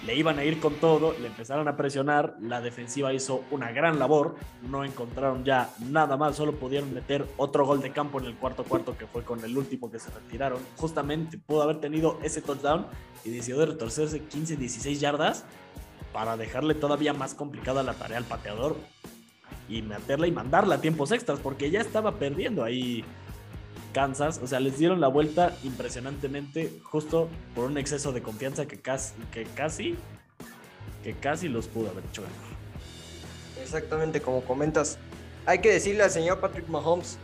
le 0.05 0.15
iban 0.15 0.37
a 0.39 0.43
ir 0.43 0.59
con 0.59 0.75
todo, 0.75 1.15
le 1.19 1.27
empezaron 1.27 1.67
a 1.67 1.75
presionar, 1.75 2.35
la 2.39 2.61
defensiva 2.61 3.13
hizo 3.13 3.43
una 3.51 3.71
gran 3.71 3.97
labor, 3.97 4.35
no 4.69 4.83
encontraron 4.83 5.43
ya 5.43 5.69
nada 5.79 6.17
más, 6.17 6.35
solo 6.35 6.53
pudieron 6.53 6.93
meter 6.93 7.25
otro 7.37 7.65
gol 7.65 7.81
de 7.81 7.91
campo 7.91 8.19
en 8.19 8.25
el 8.25 8.35
cuarto 8.35 8.63
cuarto 8.63 8.97
que 8.97 9.07
fue 9.07 9.23
con 9.23 9.43
el 9.43 9.57
último 9.57 9.91
que 9.91 9.99
se 9.99 10.11
retiraron. 10.11 10.59
Justamente 10.77 11.37
pudo 11.37 11.63
haber 11.63 11.79
tenido 11.79 12.19
ese 12.23 12.41
touchdown 12.41 12.85
y 13.23 13.29
decidió 13.29 13.59
de 13.59 13.67
retorcerse 13.67 14.21
15, 14.21 14.57
16 14.57 14.99
yardas 14.99 15.45
para 16.13 16.37
dejarle 16.37 16.75
todavía 16.75 17.13
más 17.13 17.33
complicada 17.33 17.83
la 17.83 17.93
tarea 17.93 18.17
al 18.17 18.25
pateador 18.25 18.75
y 19.67 19.81
meterla 19.81 20.27
y 20.27 20.31
mandarla 20.31 20.75
a 20.75 20.81
tiempos 20.81 21.11
extras 21.11 21.39
porque 21.39 21.71
ya 21.71 21.81
estaba 21.81 22.13
perdiendo 22.13 22.63
ahí 22.63 23.03
Kansas, 23.95 24.41
o 24.43 24.47
sea, 24.47 24.59
les 24.59 24.77
dieron 24.77 24.99
la 24.99 25.07
vuelta 25.07 25.55
impresionantemente 25.63 26.69
justo 26.83 27.29
por 27.55 27.63
un 27.63 27.77
exceso 27.77 28.11
de 28.11 28.21
confianza 28.21 28.65
que 28.65 28.77
casi, 28.77 29.13
que 29.31 29.45
casi, 29.45 29.95
que 31.01 31.13
casi 31.13 31.47
los 31.47 31.67
pudo 31.69 31.91
haber 31.91 32.03
hecho. 32.03 32.21
Exactamente 33.61 34.19
como 34.19 34.41
comentas. 34.41 34.97
Hay 35.45 35.59
que 35.59 35.71
decirle 35.71 36.03
al 36.03 36.11
señor 36.11 36.41
Patrick 36.41 36.67
Mahomes, 36.67 37.17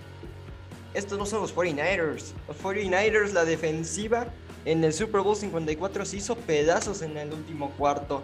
estos 0.94 1.20
no 1.20 1.26
son 1.26 1.42
los 1.42 1.54
49ers. 1.54 2.32
Los 2.48 2.58
49ers, 2.64 3.34
la 3.34 3.44
defensiva 3.44 4.28
en 4.64 4.82
el 4.86 4.94
Super 4.94 5.20
Bowl 5.20 5.36
54 5.36 6.06
se 6.06 6.18
hizo 6.18 6.38
pedazos 6.38 7.02
en 7.02 7.18
el 7.18 7.34
último 7.34 7.72
cuarto. 7.72 8.24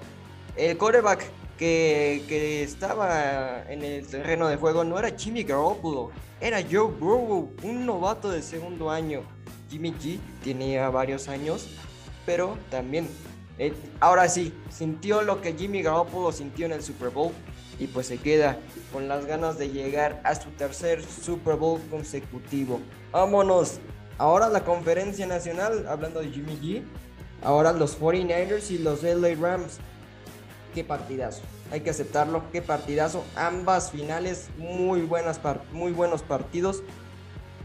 El 0.56 0.78
quarterback 0.78 1.26
que, 1.58 2.64
estaba 2.64 3.64
en 3.70 3.84
el 3.84 4.08
terreno 4.08 4.48
de 4.48 4.56
juego 4.56 4.84
no 4.84 4.98
era 5.00 5.12
Jimmy 5.18 5.44
Garoppolo, 5.44 6.12
era 6.40 6.62
Joe 6.62 6.92
Burrow, 6.92 7.52
un 7.64 7.86
novato 7.86 8.30
de 8.30 8.42
segundo 8.42 8.90
año. 8.90 9.24
Jimmy 9.70 9.92
G 9.92 10.20
tenía 10.44 10.90
varios 10.90 11.28
años, 11.28 11.68
pero 12.26 12.58
también, 12.70 13.10
eh, 13.58 13.74
ahora 14.00 14.30
sí, 14.30 14.54
sintió 14.70 15.24
lo 15.24 15.42
que 15.42 15.54
Jimmy 15.54 15.82
Garoppolo 15.82 16.32
sintió 16.32 16.66
en 16.68 16.74
el 16.74 16.84
Super 16.84 17.10
Bowl 17.10 17.32
y 17.80 17.88
pues 17.88 18.08
se 18.08 18.18
queda 18.18 18.58
con 18.94 19.08
las 19.08 19.26
ganas 19.26 19.58
de 19.58 19.70
llegar 19.70 20.22
a 20.24 20.36
su 20.36 20.50
tercer 20.52 21.04
Super 21.04 21.56
Bowl 21.56 21.82
consecutivo. 21.90 22.80
Vámonos. 23.12 23.80
Ahora 24.20 24.50
la 24.50 24.64
conferencia 24.64 25.28
nacional, 25.28 25.86
hablando 25.88 26.22
de 26.22 26.30
Jimmy 26.30 26.58
G, 26.60 26.82
ahora 27.44 27.72
los 27.72 28.00
49ers 28.00 28.72
y 28.72 28.80
los 28.80 29.04
LA 29.04 29.36
Rams 29.40 29.80
qué 30.74 30.84
partidazo. 30.84 31.42
Hay 31.72 31.82
que 31.82 31.90
aceptarlo, 31.90 32.44
qué 32.52 32.62
partidazo. 32.62 33.24
Ambas 33.36 33.92
finales, 33.92 34.50
muy, 34.58 35.02
buenas 35.02 35.40
muy 35.72 35.92
buenos 35.92 36.22
partidos. 36.22 36.84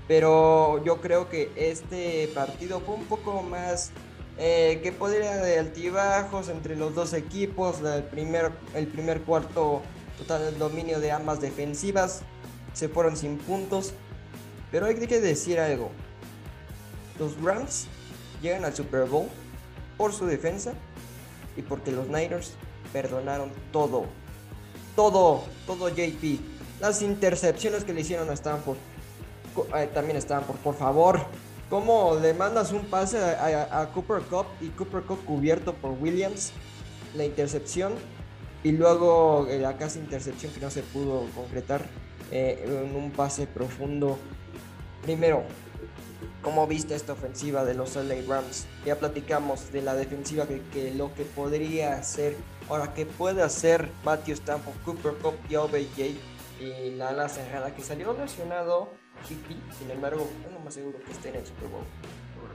Pero 0.09 0.83
yo 0.85 1.01
creo 1.01 1.29
que 1.29 1.51
este 1.57 2.29
partido 2.35 2.81
fue 2.81 2.97
un 2.97 3.05
poco 3.05 3.43
más 3.43 3.91
eh, 4.39 4.81
que 4.83 4.91
podría 4.93 5.37
de 5.37 5.59
altibajos 5.59 6.49
entre 6.49 6.77
los 6.77 6.95
dos 6.95 7.13
equipos. 7.13 7.81
El 7.81 8.05
primer, 8.05 8.51
el 8.75 8.89
primer 8.89 9.23
cuarto, 9.23 9.83
total 10.19 10.59
dominio 10.59 11.01
de 11.01 11.13
ambas 11.13 11.41
defensivas. 11.41 12.23
Se 12.75 12.89
fueron 12.89 13.17
sin 13.17 13.39
puntos. 13.39 13.95
Pero 14.71 14.87
hay 14.87 14.95
que 14.95 15.21
decir 15.21 15.61
algo. 15.61 15.91
Los 17.19 17.41
Rams 17.41 17.87
llegan 18.43 18.65
al 18.65 18.75
Super 18.75 19.05
Bowl 19.05 19.29
por 19.97 20.13
su 20.13 20.27
defensa 20.27 20.73
y 21.57 21.63
porque 21.63 21.93
los 21.93 22.09
Niners 22.09 22.55
perdonaron 22.93 23.51
todo. 23.73 24.05
Todo, 24.95 25.45
todo 25.67 25.89
JP. 25.89 26.41
Las 26.81 27.03
intercepciones 27.03 27.85
que 27.85 27.95
le 27.95 28.03
hicieron 28.03 28.29
a 28.31 28.35
Stanford. 28.35 28.77
Eh, 29.77 29.89
también 29.95 30.17
Stanford, 30.19 30.57
por 30.59 30.75
favor. 30.75 31.21
¿Cómo 31.71 32.17
le 32.21 32.35
mandas 32.35 32.73
un 32.73 32.85
pase 32.85 33.19
a, 33.19 33.89
Cooper 33.95 34.23
Cup 34.23 34.47
y 34.61 34.69
Cooper 34.69 35.03
Cup 35.05 35.25
cubierto 35.25 35.73
por 35.75 35.93
Williams? 35.93 36.53
La 37.15 37.25
intercepción 37.25 37.95
y 38.63 38.73
luego 38.73 39.47
eh, 39.49 39.59
la 39.59 39.77
casi 39.77 39.99
intercepción 39.99 40.53
que 40.53 40.61
no 40.61 40.71
se 40.71 40.83
pudo 40.83 41.27
concretar 41.35 41.83
eh, 42.31 42.65
en 42.67 42.95
un 42.95 43.11
pase 43.11 43.47
profundo. 43.47 44.19
Primero, 45.03 45.45
¿Cómo 46.43 46.67
viste 46.67 46.97
esta 46.97 47.13
ofensiva 47.13 47.65
de 47.65 47.75
los 47.75 47.95
LA 47.95 48.17
Rams? 48.27 48.67
Ya 48.85 48.97
platicamos 48.99 49.71
de 49.73 49.81
la 49.81 49.95
defensiva 49.95 50.47
que, 50.47 50.93
lo 50.93 51.15
que 51.15 51.23
podría 51.23 51.95
hacer. 51.95 52.37
Ahora, 52.73 52.95
¿qué 52.95 53.05
puede 53.05 53.43
hacer 53.43 53.91
Matthew 54.03 54.33
Stanford, 54.33 54.75
Cooper 54.83 55.13
Cup 55.21 55.35
y 55.47 55.57
OBJ? 55.57 56.17
Y 56.59 56.93
la 56.97 57.11
ala 57.11 57.29
cerrada 57.29 57.75
que 57.75 57.83
salió 57.83 58.15
lesionado, 58.15 58.89
Hippie, 59.29 59.59
sin 59.79 59.91
embargo, 59.91 60.27
no 60.51 60.59
más 60.59 60.73
seguro 60.73 60.99
que 61.05 61.13
esté 61.13 61.29
en 61.29 61.35
el 61.35 61.45
Super 61.45 61.69
Bowl. 61.69 61.85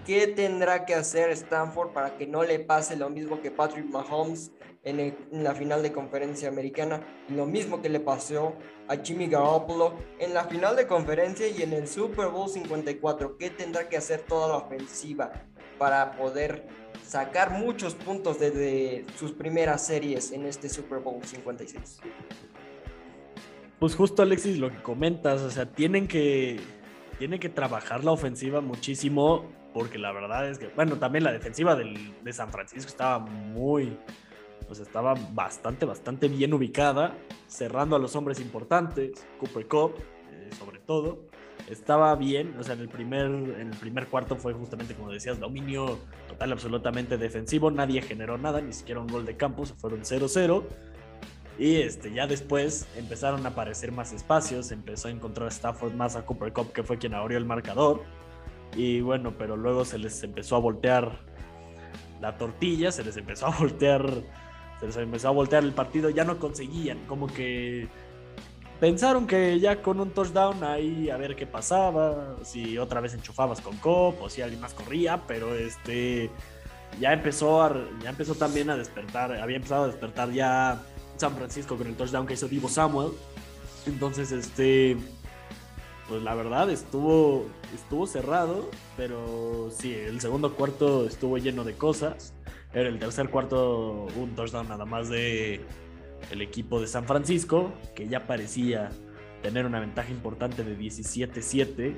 ¿Qué 0.08 0.26
tendrá 0.26 0.88
que 0.88 0.96
hacer 0.96 1.30
Stanford 1.30 1.92
para 1.92 2.18
que 2.18 2.26
no 2.26 2.42
le 2.44 2.58
pase 2.58 2.96
lo 2.96 3.12
mismo 3.12 3.42
que 3.44 3.52
Patrick 3.52 3.86
Mahomes 3.86 4.54
en, 4.84 5.16
la 5.32 5.54
final 5.54 5.84
de 5.84 5.94
conferencia 5.94 6.50
americana? 6.50 7.00
lo 7.30 7.46
mismo 7.46 7.80
que 7.84 7.90
le 7.90 8.00
pasó 8.00 8.56
a 8.88 8.96
Jimmy 8.96 9.28
Garoppolo 9.28 9.94
en 10.18 10.34
la 10.34 10.46
final 10.46 10.76
de 10.76 10.88
conferencia 10.88 11.48
y 11.48 11.62
en 11.62 11.74
el 11.74 11.88
Super 11.88 12.30
Bowl 12.30 12.50
54. 12.50 13.38
¿Qué 13.38 13.52
tendrá 13.52 13.88
que 13.88 13.98
hacer 13.98 14.22
toda 14.22 14.48
la 14.48 14.56
ofensiva 14.56 15.32
para 15.78 16.14
poder 16.14 16.66
sacar 17.08 17.52
muchos 17.52 17.96
puntos 17.96 18.40
desde 18.40 19.06
sus 19.18 19.32
primeras 19.32 19.86
series 19.86 20.32
en 20.32 20.46
este 20.46 20.70
Super 20.70 21.00
Bowl 21.00 21.24
56? 21.24 22.02
Pues 23.80 23.96
justo 23.96 24.22
Alexis 24.24 24.58
lo 24.58 24.70
que 24.70 24.82
comentas, 24.82 25.42
o 25.42 25.50
sea, 25.50 25.72
tienen 25.72 26.08
que 26.08 26.60
tienen 27.18 27.40
que 27.40 27.50
trabajar 27.50 28.04
la 28.04 28.12
ofensiva 28.12 28.62
muchísimo 28.62 29.46
porque 29.74 29.98
la 29.98 30.12
verdad 30.12 30.50
es 30.50 30.58
que, 30.58 30.68
bueno, 30.70 30.98
también 30.98 31.24
la 31.24 31.32
defensiva 31.32 31.76
de 31.76 32.34
San 32.34 32.50
Francisco 32.52 32.90
estaba 32.90 33.20
muy, 33.20 33.98
pues 34.66 34.80
estaba 34.80 35.14
bastante, 35.34 35.86
bastante 35.86 36.28
bien 36.28 36.54
ubicada, 36.54 37.16
cerrando 37.48 37.96
a 37.96 38.00
los 38.00 38.16
hombres 38.16 38.40
importantes, 38.40 39.26
Cooper 39.40 39.68
Cup, 39.68 39.94
eh, 40.32 40.50
sobre 40.58 40.80
todo. 40.80 41.26
Estaba 41.70 42.16
bien, 42.16 42.56
o 42.58 42.64
sea, 42.64 42.76
en 42.76 42.82
el, 42.82 42.90
primer, 42.90 43.26
el 43.26 43.72
primer 43.80 44.08
cuarto 44.08 44.38
fue 44.38 44.54
justamente, 44.54 44.94
como 44.96 45.12
decías, 45.12 45.40
dominio 45.40 46.00
total, 46.30 46.54
absolutamente 46.54 47.18
defensivo. 47.18 47.70
Nadie 47.72 48.02
generó 48.02 48.38
nada, 48.38 48.62
ni 48.62 48.72
siquiera 48.72 49.02
un 49.02 49.08
gol 49.08 49.26
de 49.26 49.36
campo, 49.36 49.66
se 49.66 49.74
fueron 49.74 50.02
0-0. 50.02 50.64
Y 51.60 51.78
este, 51.78 52.14
ya 52.14 52.26
después 52.26 52.88
empezaron 52.96 53.46
a 53.46 53.50
aparecer 53.50 53.92
más 53.92 54.14
espacios, 54.14 54.72
empezó 54.72 55.10
a 55.10 55.12
encontrar 55.12 55.50
Stafford 55.50 55.94
más 55.94 56.16
a 56.16 56.26
Cooper 56.26 56.54
Cup, 56.54 56.72
que 56.72 56.84
fue 56.84 56.98
quien 56.98 57.14
abrió 57.14 57.38
el 57.38 57.46
marcador. 57.46 58.04
Y 58.76 59.02
bueno, 59.02 59.34
pero 59.38 59.58
luego 59.58 59.84
se 59.84 59.98
les 59.98 60.24
empezó 60.24 60.56
a 60.56 60.60
voltear 60.60 61.20
la 62.22 62.38
tortilla, 62.38 62.92
se 62.92 63.04
les 63.04 63.18
empezó 63.18 63.48
a 63.48 63.58
voltear 63.58 64.24
se 64.80 64.86
les 64.86 64.98
empezó 64.98 65.30
a 65.30 65.32
voltear 65.32 65.64
el 65.64 65.74
partido, 65.74 66.10
ya 66.10 66.24
no 66.24 66.38
conseguían, 66.38 67.00
como 67.08 67.28
que 67.28 67.88
pensaron 68.80 69.28
que 69.28 69.60
ya 69.60 69.82
con 69.82 70.00
un 70.00 70.12
touchdown 70.12 70.64
ahí 70.64 71.10
a 71.10 71.18
ver 71.18 71.36
qué 71.36 71.48
pasaba, 71.48 72.36
si 72.44 72.78
otra 72.78 73.02
vez 73.02 73.14
enchufabas 73.14 73.62
con 73.62 73.78
Cop 73.78 74.22
o 74.22 74.30
si 74.30 74.42
alguien 74.42 74.62
más 74.62 74.74
corría, 74.74 75.24
pero 75.28 75.56
este 75.56 76.30
ya 77.00 77.14
empezó 77.14 77.62
a, 77.62 77.74
ya 78.02 78.10
empezó 78.10 78.36
también 78.36 78.70
a 78.70 78.78
despertar, 78.78 79.32
había 79.34 79.58
empezado 79.58 79.86
a 79.86 79.88
despertar 79.88 80.32
ya 80.32 80.82
San 81.18 81.36
Francisco 81.36 81.76
con 81.78 81.88
el 81.88 81.96
touchdown 81.96 82.28
que 82.28 82.34
hizo 82.34 82.48
Divo 82.48 82.70
Samuel. 82.70 83.12
Entonces, 83.86 84.32
este 84.32 84.98
pues 86.08 86.24
la 86.24 86.36
verdad 86.36 86.70
estuvo 86.70 87.46
estuvo 87.74 88.08
cerrado, 88.08 88.70
pero 88.96 89.70
sí, 89.72 89.94
el 89.94 90.22
segundo 90.22 90.56
cuarto 90.56 91.06
estuvo 91.06 91.38
lleno 91.38 91.64
de 91.64 91.74
cosas. 91.74 92.34
Era 92.74 92.90
el 92.90 93.00
tercer 93.00 93.30
cuarto, 93.30 94.08
un 94.16 94.36
touchdown 94.36 94.68
nada 94.70 94.86
más 94.86 95.10
de 95.10 95.66
el 96.32 96.42
equipo 96.42 96.80
de 96.80 96.88
San 96.88 97.06
Francisco, 97.06 97.72
que 97.96 98.08
ya 98.08 98.28
parecía 98.28 98.90
tener 99.42 99.66
una 99.66 99.80
ventaja 99.80 100.12
importante 100.12 100.64
de 100.64 100.78
17-7. 100.78 101.96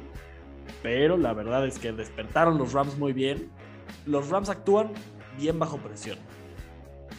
Pero 0.84 1.18
la 1.18 1.34
verdad 1.34 1.66
es 1.66 1.80
que 1.80 1.92
despertaron 1.92 2.58
los 2.58 2.74
Rams 2.74 2.98
muy 2.98 3.14
bien. 3.14 3.50
Los 4.06 4.30
Rams 4.30 4.50
actúan 4.50 4.92
bien 5.38 5.58
bajo 5.58 5.78
presión. 5.78 6.18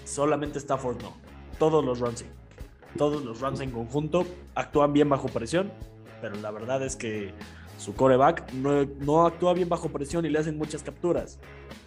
Solamente 0.05 0.59
Stafford 0.59 1.03
no. 1.03 1.17
Todos 1.59 1.85
los 1.85 2.01
Rams. 2.01 2.25
Todos 2.97 3.25
los 3.25 3.41
Rams 3.41 3.61
en 3.61 3.71
conjunto 3.71 4.25
actúan 4.55 4.93
bien 4.93 5.09
bajo 5.09 5.29
presión. 5.29 5.73
Pero 6.21 6.37
la 6.37 6.51
verdad 6.51 6.83
es 6.85 6.97
que 6.97 7.33
su 7.79 7.95
coreback 7.95 8.53
no, 8.53 8.85
no 9.01 9.27
actúa 9.27 9.55
bien 9.55 9.69
bajo 9.69 9.89
presión 9.89 10.25
y 10.27 10.29
le 10.29 10.39
hacen 10.39 10.59
muchas 10.59 10.83
capturas. 10.83 11.39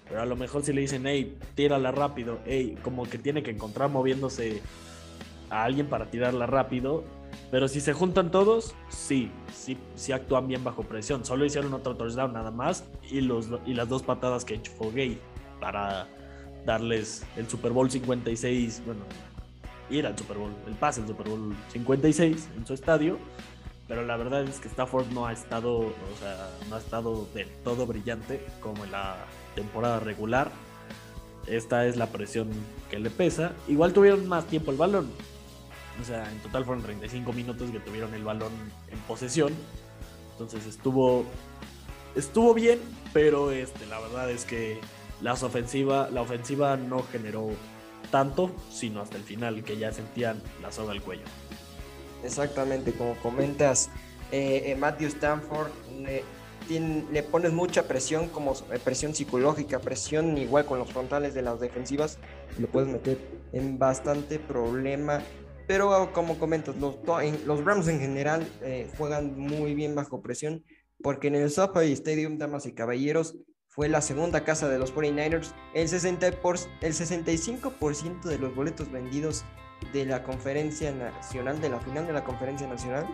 Pero 0.10 0.22
a 0.22 0.26
lo 0.26 0.36
mejor 0.36 0.64
si 0.64 0.74
le 0.74 0.82
dicen, 0.82 1.06
hey, 1.06 1.38
tírala 1.56 1.92
rápido, 1.92 2.40
hey, 2.46 2.78
como 2.84 3.04
que 3.04 3.18
tiene 3.18 3.42
que 3.42 3.52
encontrar 3.52 3.90
moviéndose 3.90 4.62
a 5.54 5.64
alguien 5.64 5.88
para 5.88 6.08
tirarla 6.08 6.46
rápido. 6.46 7.04
Pero 7.52 7.68
si 7.68 7.82
se 7.82 7.94
juntan 7.94 8.32
todos, 8.32 8.76
sí, 8.90 9.32
sí, 9.54 9.78
sí 9.96 10.12
actúan 10.12 10.48
bien 10.48 10.64
bajo 10.64 10.84
presión. 10.84 11.26
Solo 11.26 11.46
hicieron 11.46 11.74
otro 11.74 11.96
touchdown 11.96 12.34
nada 12.34 12.52
más 12.52 12.86
y, 13.10 13.22
los, 13.22 13.50
y 13.66 13.74
las 13.74 13.90
dos 13.90 14.04
patadas 14.04 14.46
que 14.46 14.56
echó 14.56 14.92
Gay 14.92 15.20
para 15.60 16.08
darles 16.66 17.26
el 17.36 17.48
Super 17.50 17.72
Bowl 17.72 17.90
56, 17.90 18.84
bueno, 18.86 19.02
ir 19.90 20.06
al 20.06 20.18
Super 20.18 20.38
Bowl, 20.38 20.52
el 20.68 20.74
pase 20.74 21.02
al 21.02 21.08
Super 21.08 21.30
Bowl 21.30 21.56
56 21.72 22.50
en 22.58 22.66
su 22.66 22.74
estadio. 22.74 23.18
Pero 23.88 24.06
la 24.06 24.16
verdad 24.16 24.44
es 24.44 24.60
que 24.60 24.70
Stafford 24.70 25.08
no 25.12 25.28
ha 25.28 25.34
estado, 25.34 25.80
o 25.80 25.94
sea, 26.20 26.50
no 26.70 26.76
ha 26.76 26.80
estado 26.80 27.28
del 27.34 27.50
todo 27.64 27.86
brillante 27.86 28.46
como 28.62 28.86
en 28.86 28.92
la 28.92 29.18
temporada 29.56 30.00
regular. 30.00 30.52
Esta 31.48 31.86
es 31.86 31.98
la 31.98 32.08
presión 32.08 32.50
que 32.90 32.98
le 32.98 33.10
pesa. 33.10 33.52
Igual 33.68 33.92
tuvieron 33.92 34.28
más 34.28 34.46
tiempo 34.46 34.72
el 34.72 34.78
balón. 34.78 35.12
O 36.02 36.06
sea, 36.06 36.30
en 36.30 36.40
total 36.40 36.66
fueron 36.66 36.84
35 36.84 37.34
minutos 37.34 37.72
que 37.72 37.80
tuvieron 37.80 38.14
el 38.14 38.24
balón 38.24 38.52
en 38.90 39.00
posesión. 39.00 39.54
Entonces 40.32 40.66
estuvo 40.66 41.26
estuvo 42.16 42.54
bien, 42.54 42.80
pero 43.12 43.52
este 43.52 43.86
la 43.86 44.00
verdad 44.00 44.30
es 44.30 44.46
que 44.46 44.80
las 45.22 45.44
ofensiva, 45.44 46.10
la 46.12 46.22
ofensiva 46.22 46.78
no 46.78 47.04
generó 47.12 47.50
tanto, 48.12 48.52
sino 48.70 49.02
hasta 49.02 49.18
el 49.18 49.24
final 49.24 49.64
que 49.64 49.78
ya 49.78 49.92
sentían 49.92 50.42
la 50.62 50.72
soga 50.72 50.92
al 50.92 51.02
cuello. 51.02 51.24
Exactamente, 52.24 52.94
como 52.94 53.16
comentas, 53.16 53.90
eh, 54.32 54.64
eh, 54.68 54.76
Matthew 54.76 55.08
Stanford 55.10 55.72
le, 57.10 57.24
pones 57.24 57.52
mucha 57.52 57.88
presión, 57.88 58.30
como 58.30 58.54
eh, 58.54 58.80
presión 58.84 59.14
psicológica, 59.14 59.80
presión 59.80 60.38
igual 60.38 60.66
con 60.66 60.80
los 60.80 60.92
frontales 60.92 61.34
de 61.34 61.42
las 61.42 61.60
defensivas, 61.60 62.18
lo 62.58 62.68
puedes 62.68 62.90
meter 62.90 63.18
en 63.52 63.78
bastante 63.78 64.40
problema. 64.40 65.22
Pero 65.68 66.12
como 66.14 66.38
comentas, 66.38 66.76
los, 66.76 66.98
los 67.46 67.64
Rams 67.64 67.88
en 67.88 68.00
general 68.00 68.48
juegan 68.98 69.38
muy 69.38 69.74
bien 69.76 69.96
bajo 69.96 70.22
presión, 70.22 70.64
porque 71.02 71.28
en 71.28 71.36
el 71.36 71.50
SoFi 71.50 71.92
Stadium, 71.94 72.38
damas 72.38 72.66
y 72.66 72.74
caballeros, 72.74 73.36
fue 73.74 73.90
la 73.90 74.02
segunda 74.02 74.44
casa 74.44 74.70
de 74.70 74.78
los 74.78 74.94
49ers. 74.94 75.52
El, 75.74 75.90
60 75.90 76.42
por, 76.42 76.58
el 76.82 76.94
65% 76.94 78.22
de 78.22 78.38
los 78.38 78.56
boletos 78.56 78.92
vendidos 78.92 79.44
de 79.92 80.06
la 80.06 80.24
conferencia 80.24 80.92
nacional, 80.92 81.60
de 81.60 81.70
la 81.70 81.80
final 81.80 82.06
de 82.06 82.14
la 82.14 82.24
conferencia 82.24 82.68
nacional, 82.68 83.08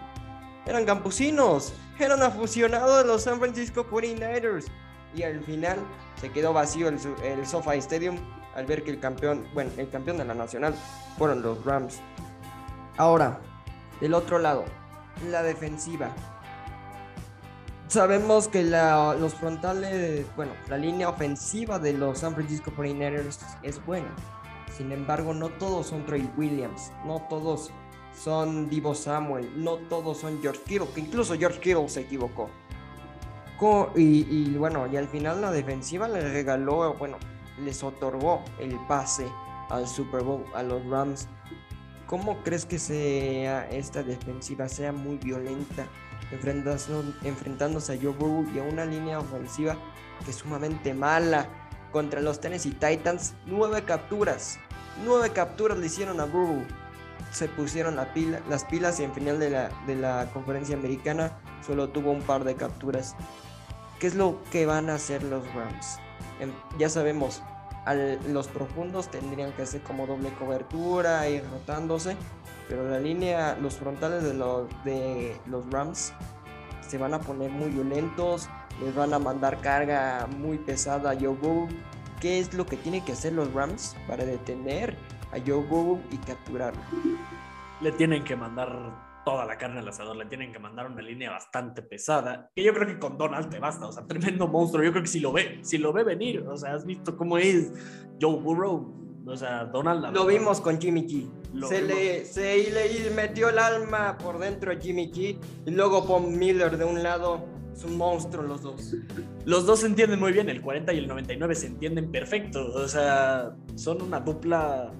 eran 0.65 0.85
campusinos, 0.85 1.73
eran 1.97 2.21
aficionados 2.21 3.03
de 3.03 3.05
los 3.05 3.23
San 3.23 3.39
Francisco 3.39 3.87
49ers. 3.89 4.65
Y 5.15 5.23
al 5.23 5.41
final 5.45 5.79
se 6.19 6.29
quedó 6.29 6.51
vacío 6.51 6.89
el, 6.89 6.99
el 7.23 7.47
SoFi 7.47 7.77
Stadium 7.77 8.17
al 8.53 8.65
ver 8.65 8.83
que 8.83 8.91
el 8.91 8.99
campeón, 8.99 9.47
bueno, 9.53 9.71
el 9.77 9.89
campeón 9.89 10.17
de 10.17 10.25
la 10.25 10.33
nacional 10.33 10.75
fueron 11.17 11.41
los 11.41 11.63
Rams. 11.63 12.01
Ahora, 12.99 13.39
del 14.01 14.13
otro 14.13 14.39
lado, 14.39 14.65
la 15.31 15.41
defensiva. 15.41 16.09
Sabemos 17.87 18.49
que 18.49 18.61
los 18.61 19.33
frontales, 19.35 20.25
bueno, 20.35 20.51
la 20.67 20.77
línea 20.77 21.07
ofensiva 21.07 21.79
de 21.79 21.93
los 21.93 22.19
San 22.19 22.35
Francisco 22.35 22.71
49ers 22.75 23.39
es 23.63 23.83
buena. 23.85 24.09
Sin 24.75 24.91
embargo, 24.91 25.33
no 25.33 25.47
todos 25.47 25.87
son 25.87 26.05
Trey 26.05 26.29
Williams, 26.35 26.91
no 27.05 27.25
todos 27.29 27.71
son 28.13 28.69
Divo 28.69 28.93
Samuel, 28.93 29.49
no 29.55 29.77
todos 29.77 30.17
son 30.17 30.41
George 30.41 30.59
Kittle, 30.67 30.89
que 30.93 30.99
incluso 30.99 31.35
George 31.37 31.61
Kittle 31.61 31.87
se 31.87 32.01
equivocó. 32.01 32.49
Y, 33.95 34.57
bueno, 34.57 34.87
y 34.87 34.97
al 34.97 35.07
final 35.07 35.39
la 35.39 35.51
defensiva 35.51 36.09
le 36.09 36.19
regaló, 36.33 36.95
bueno, 36.95 37.15
les 37.63 37.81
otorgó 37.81 38.43
el 38.59 38.77
pase 38.89 39.25
al 39.69 39.87
Super 39.87 40.21
Bowl, 40.21 40.43
a 40.53 40.63
los 40.63 40.85
Rams. 40.85 41.29
¿Cómo 42.09 42.41
crees 42.41 42.65
que 42.65 42.79
sea 42.79 43.69
esta 43.69 44.01
defensiva 44.01 44.67
sea 44.67 44.91
muy 44.91 45.17
violenta? 45.17 45.85
enfrentándose 46.31 47.93
a 47.93 47.97
Joe 48.01 48.13
Burrow 48.13 48.47
y 48.51 48.57
a 48.57 48.63
una 48.63 48.83
línea 48.85 49.19
ofensiva 49.19 49.77
que 50.25 50.31
es 50.31 50.37
sumamente 50.37 50.95
mala. 50.95 51.47
Contra 51.91 52.19
los 52.19 52.41
Tennessee 52.41 52.71
Titans, 52.71 53.35
nueve 53.45 53.83
capturas. 53.83 54.57
Nueve 55.05 55.31
capturas 55.31 55.77
le 55.77 55.85
hicieron 55.85 56.19
a 56.19 56.25
Burrow. 56.25 56.65
Se 57.31 57.47
pusieron 57.47 57.95
la 57.95 58.11
pila, 58.11 58.41
las 58.49 58.65
pilas 58.65 58.99
y 58.99 59.03
en 59.03 59.13
final 59.13 59.39
de 59.39 59.51
la, 59.51 59.69
de 59.85 59.95
la 59.95 60.29
conferencia 60.33 60.75
americana 60.75 61.39
solo 61.65 61.89
tuvo 61.89 62.09
un 62.09 62.23
par 62.23 62.43
de 62.43 62.55
capturas. 62.55 63.15
¿Qué 63.99 64.07
es 64.07 64.15
lo 64.15 64.41
que 64.51 64.65
van 64.65 64.89
a 64.89 64.95
hacer 64.95 65.21
los 65.21 65.43
Rams? 65.53 65.99
ya 66.79 66.89
sabemos, 66.89 67.43
los 68.27 68.47
profundos 68.47 69.09
tendrían 69.09 69.51
que 69.53 69.63
hacer 69.63 69.81
como 69.81 70.05
doble 70.05 70.31
cobertura, 70.33 71.27
ir 71.27 71.43
rotándose 71.49 72.15
pero 72.69 72.87
la 72.87 72.99
línea, 72.99 73.57
los 73.59 73.75
frontales 73.77 74.23
de 74.23 74.35
los, 74.35 74.67
de 74.85 75.35
los 75.47 75.69
Rams 75.71 76.13
se 76.87 76.99
van 76.99 77.15
a 77.15 77.19
poner 77.19 77.49
muy 77.49 77.69
violentos, 77.69 78.47
les 78.79 78.93
van 78.93 79.11
a 79.13 79.19
mandar 79.19 79.59
carga 79.59 80.27
muy 80.37 80.59
pesada 80.59 81.11
a 81.11 81.15
Joe. 81.19 81.67
¿Qué 82.21 82.39
es 82.39 82.53
lo 82.53 82.67
que 82.67 82.77
tienen 82.77 83.03
que 83.03 83.13
hacer 83.13 83.33
los 83.33 83.51
Rams 83.53 83.95
para 84.07 84.23
detener 84.23 84.95
a 85.31 85.37
Joe 85.39 85.63
Burrow 85.63 85.99
y 86.11 86.17
capturarlo? 86.17 86.81
Le 87.81 87.91
tienen 87.93 88.23
que 88.23 88.35
mandar 88.35 89.08
toda 89.29 89.45
la 89.45 89.59
carne 89.59 89.79
al 89.79 89.87
asador, 89.87 90.15
le 90.15 90.25
tienen 90.25 90.51
que 90.51 90.57
mandar 90.57 90.87
una 90.87 91.03
línea 91.03 91.29
bastante 91.29 91.83
pesada, 91.83 92.49
que 92.55 92.63
yo 92.63 92.73
creo 92.73 92.87
que 92.87 92.97
con 92.97 93.15
Donald 93.15 93.49
te 93.49 93.59
basta, 93.59 93.87
o 93.87 93.91
sea, 93.91 94.07
tremendo 94.07 94.47
monstruo, 94.47 94.83
yo 94.83 94.91
creo 94.91 95.03
que 95.03 95.09
si 95.09 95.19
lo 95.19 95.31
ve, 95.31 95.59
si 95.61 95.77
lo 95.77 95.93
ve 95.93 96.03
venir, 96.03 96.41
o 96.47 96.57
sea, 96.57 96.73
has 96.73 96.83
visto 96.83 97.15
cómo 97.15 97.37
es 97.37 97.71
Joe 98.19 98.39
Burrow, 98.39 98.91
o 99.27 99.37
sea, 99.37 99.65
Donald... 99.65 100.15
Lo 100.15 100.25
vimos 100.25 100.59
con 100.59 100.81
Jimmy 100.81 101.05
G. 101.05 101.29
Se 101.67 101.83
le, 101.83 102.25
se 102.25 102.71
le 102.71 103.11
metió 103.11 103.49
el 103.49 103.59
alma 103.59 104.17
por 104.17 104.39
dentro 104.39 104.71
a 104.71 104.75
Jimmy 104.75 105.11
G. 105.11 105.37
Y 105.67 105.71
luego 105.71 106.01
Von 106.01 106.35
Miller 106.39 106.75
de 106.75 106.85
un 106.85 107.03
lado. 107.03 107.45
Es 107.75 107.83
un 107.83 107.95
monstruo 107.97 108.41
los 108.41 108.63
dos. 108.63 108.95
Los 109.45 109.67
dos 109.67 109.81
se 109.81 109.85
entienden 109.85 110.19
muy 110.19 110.31
bien. 110.31 110.49
El 110.49 110.61
40 110.61 110.93
y 110.93 110.97
el 110.97 111.07
99 111.07 111.53
se 111.53 111.67
entienden 111.67 112.11
perfecto. 112.11 112.73
O 112.73 112.87
sea, 112.87 113.55
son 113.75 114.01
una 114.01 114.19
dupla 114.19 114.91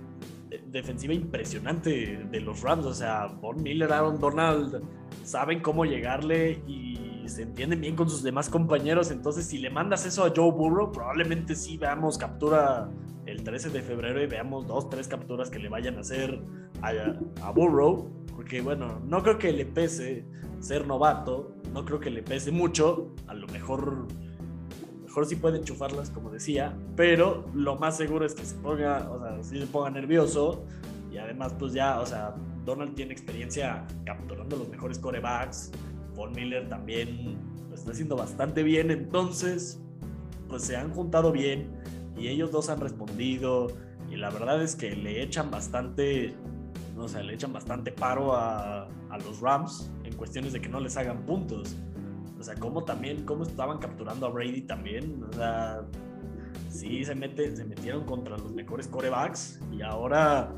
defensiva 0.67 1.13
impresionante 1.13 2.25
de 2.31 2.39
los 2.41 2.61
Rams. 2.61 2.85
O 2.85 2.93
sea, 2.93 3.27
Von 3.27 3.61
Miller, 3.61 3.91
Aaron 3.91 4.19
Donald 4.19 4.81
saben 5.23 5.61
cómo 5.61 5.85
llegarle 5.85 6.61
y 6.67 7.23
se 7.27 7.43
entienden 7.43 7.81
bien 7.81 7.95
con 7.95 8.09
sus 8.09 8.23
demás 8.23 8.49
compañeros. 8.49 9.11
Entonces, 9.11 9.45
si 9.45 9.59
le 9.59 9.69
mandas 9.69 10.05
eso 10.05 10.25
a 10.25 10.33
Joe 10.35 10.51
Burrow, 10.51 10.91
probablemente 10.91 11.55
sí 11.55 11.77
veamos 11.77 12.17
captura 12.17 12.89
el 13.25 13.43
13 13.43 13.69
de 13.69 13.81
febrero 13.81 14.21
y 14.21 14.27
veamos 14.27 14.67
dos, 14.67 14.89
tres 14.89 15.07
capturas 15.07 15.49
que 15.49 15.59
le 15.59 15.69
vayan 15.69 15.97
a 15.97 16.01
hacer 16.01 16.41
a, 16.81 17.51
Burrow, 17.51 18.09
porque 18.35 18.61
bueno, 18.61 18.99
no 19.05 19.21
creo 19.21 19.37
que 19.37 19.51
le 19.51 19.65
pese 19.65 20.25
ser 20.59 20.87
novato, 20.87 21.55
no 21.73 21.85
creo 21.85 21.99
que 21.99 22.09
le 22.09 22.23
pese 22.23 22.51
mucho, 22.51 23.13
a 23.27 23.33
lo 23.33 23.47
mejor, 23.47 24.07
mejor 25.09 25.25
sí 25.25 25.35
puede 25.37 25.57
enchufarlas, 25.57 26.11
como 26.11 26.29
decía, 26.29 26.77
pero 26.95 27.49
lo 27.55 27.77
más 27.77 27.97
seguro 27.97 28.27
es 28.27 28.35
que 28.35 28.45
se 28.45 28.53
ponga, 28.57 29.09
o 29.09 29.19
sea, 29.19 29.41
sí 29.41 29.59
se 29.59 29.65
ponga 29.65 29.89
nervioso 29.89 30.63
y 31.11 31.17
además 31.17 31.55
pues 31.57 31.73
ya, 31.73 31.99
o 31.99 32.05
sea, 32.05 32.35
Donald 32.63 32.93
tiene 32.93 33.13
experiencia 33.13 33.87
capturando 34.05 34.55
los 34.55 34.69
mejores 34.69 34.99
corebacks, 34.99 35.71
Von 36.13 36.31
Miller 36.33 36.69
también 36.69 37.39
lo 37.69 37.73
está 37.73 37.89
haciendo 37.89 38.15
bastante 38.15 38.61
bien, 38.61 38.91
entonces 38.91 39.81
pues 40.47 40.61
se 40.61 40.77
han 40.77 40.93
juntado 40.93 41.31
bien 41.31 41.71
y 42.15 42.27
ellos 42.27 42.51
dos 42.51 42.69
han 42.69 42.79
respondido 42.79 43.65
y 44.11 44.15
la 44.15 44.29
verdad 44.29 44.61
es 44.61 44.75
que 44.75 44.95
le 44.95 45.23
echan 45.23 45.49
bastante, 45.49 46.35
o 46.95 47.07
sea, 47.07 47.23
le 47.23 47.33
echan 47.33 47.51
bastante 47.51 47.91
paro 47.91 48.35
a, 48.35 48.83
a 48.83 49.17
los 49.25 49.39
Rams 49.41 49.91
en 50.03 50.15
cuestiones 50.15 50.53
de 50.53 50.61
que 50.61 50.69
no 50.69 50.79
les 50.79 50.97
hagan 50.97 51.25
puntos. 51.25 51.75
O 52.39 52.43
sea, 52.43 52.55
cómo 52.55 52.83
también, 52.83 53.25
cómo 53.25 53.43
estaban 53.43 53.79
capturando 53.79 54.25
a 54.25 54.29
Brady 54.29 54.61
también. 54.61 55.23
O 55.23 55.33
sea, 55.33 55.81
sí 56.69 57.03
se, 57.03 57.15
mete, 57.15 57.55
se 57.55 57.65
metieron 57.65 58.05
contra 58.05 58.37
los 58.37 58.53
mejores 58.53 58.87
corebacks 58.87 59.59
y 59.71 59.81
ahora, 59.81 60.53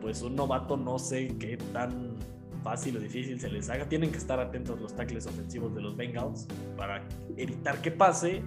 pues 0.00 0.22
un 0.22 0.36
novato 0.36 0.76
no 0.76 0.98
sé 0.98 1.36
qué 1.38 1.56
tan 1.72 2.16
fácil 2.62 2.96
o 2.96 3.00
difícil 3.00 3.40
se 3.40 3.48
les 3.48 3.70
haga. 3.70 3.88
Tienen 3.88 4.10
que 4.10 4.18
estar 4.18 4.38
atentos 4.38 4.80
los 4.80 4.94
tackles 4.94 5.26
ofensivos 5.26 5.74
de 5.74 5.80
los 5.80 5.96
Bengals 5.96 6.46
para 6.76 7.02
evitar 7.36 7.80
que 7.80 7.90
pase 7.90 8.42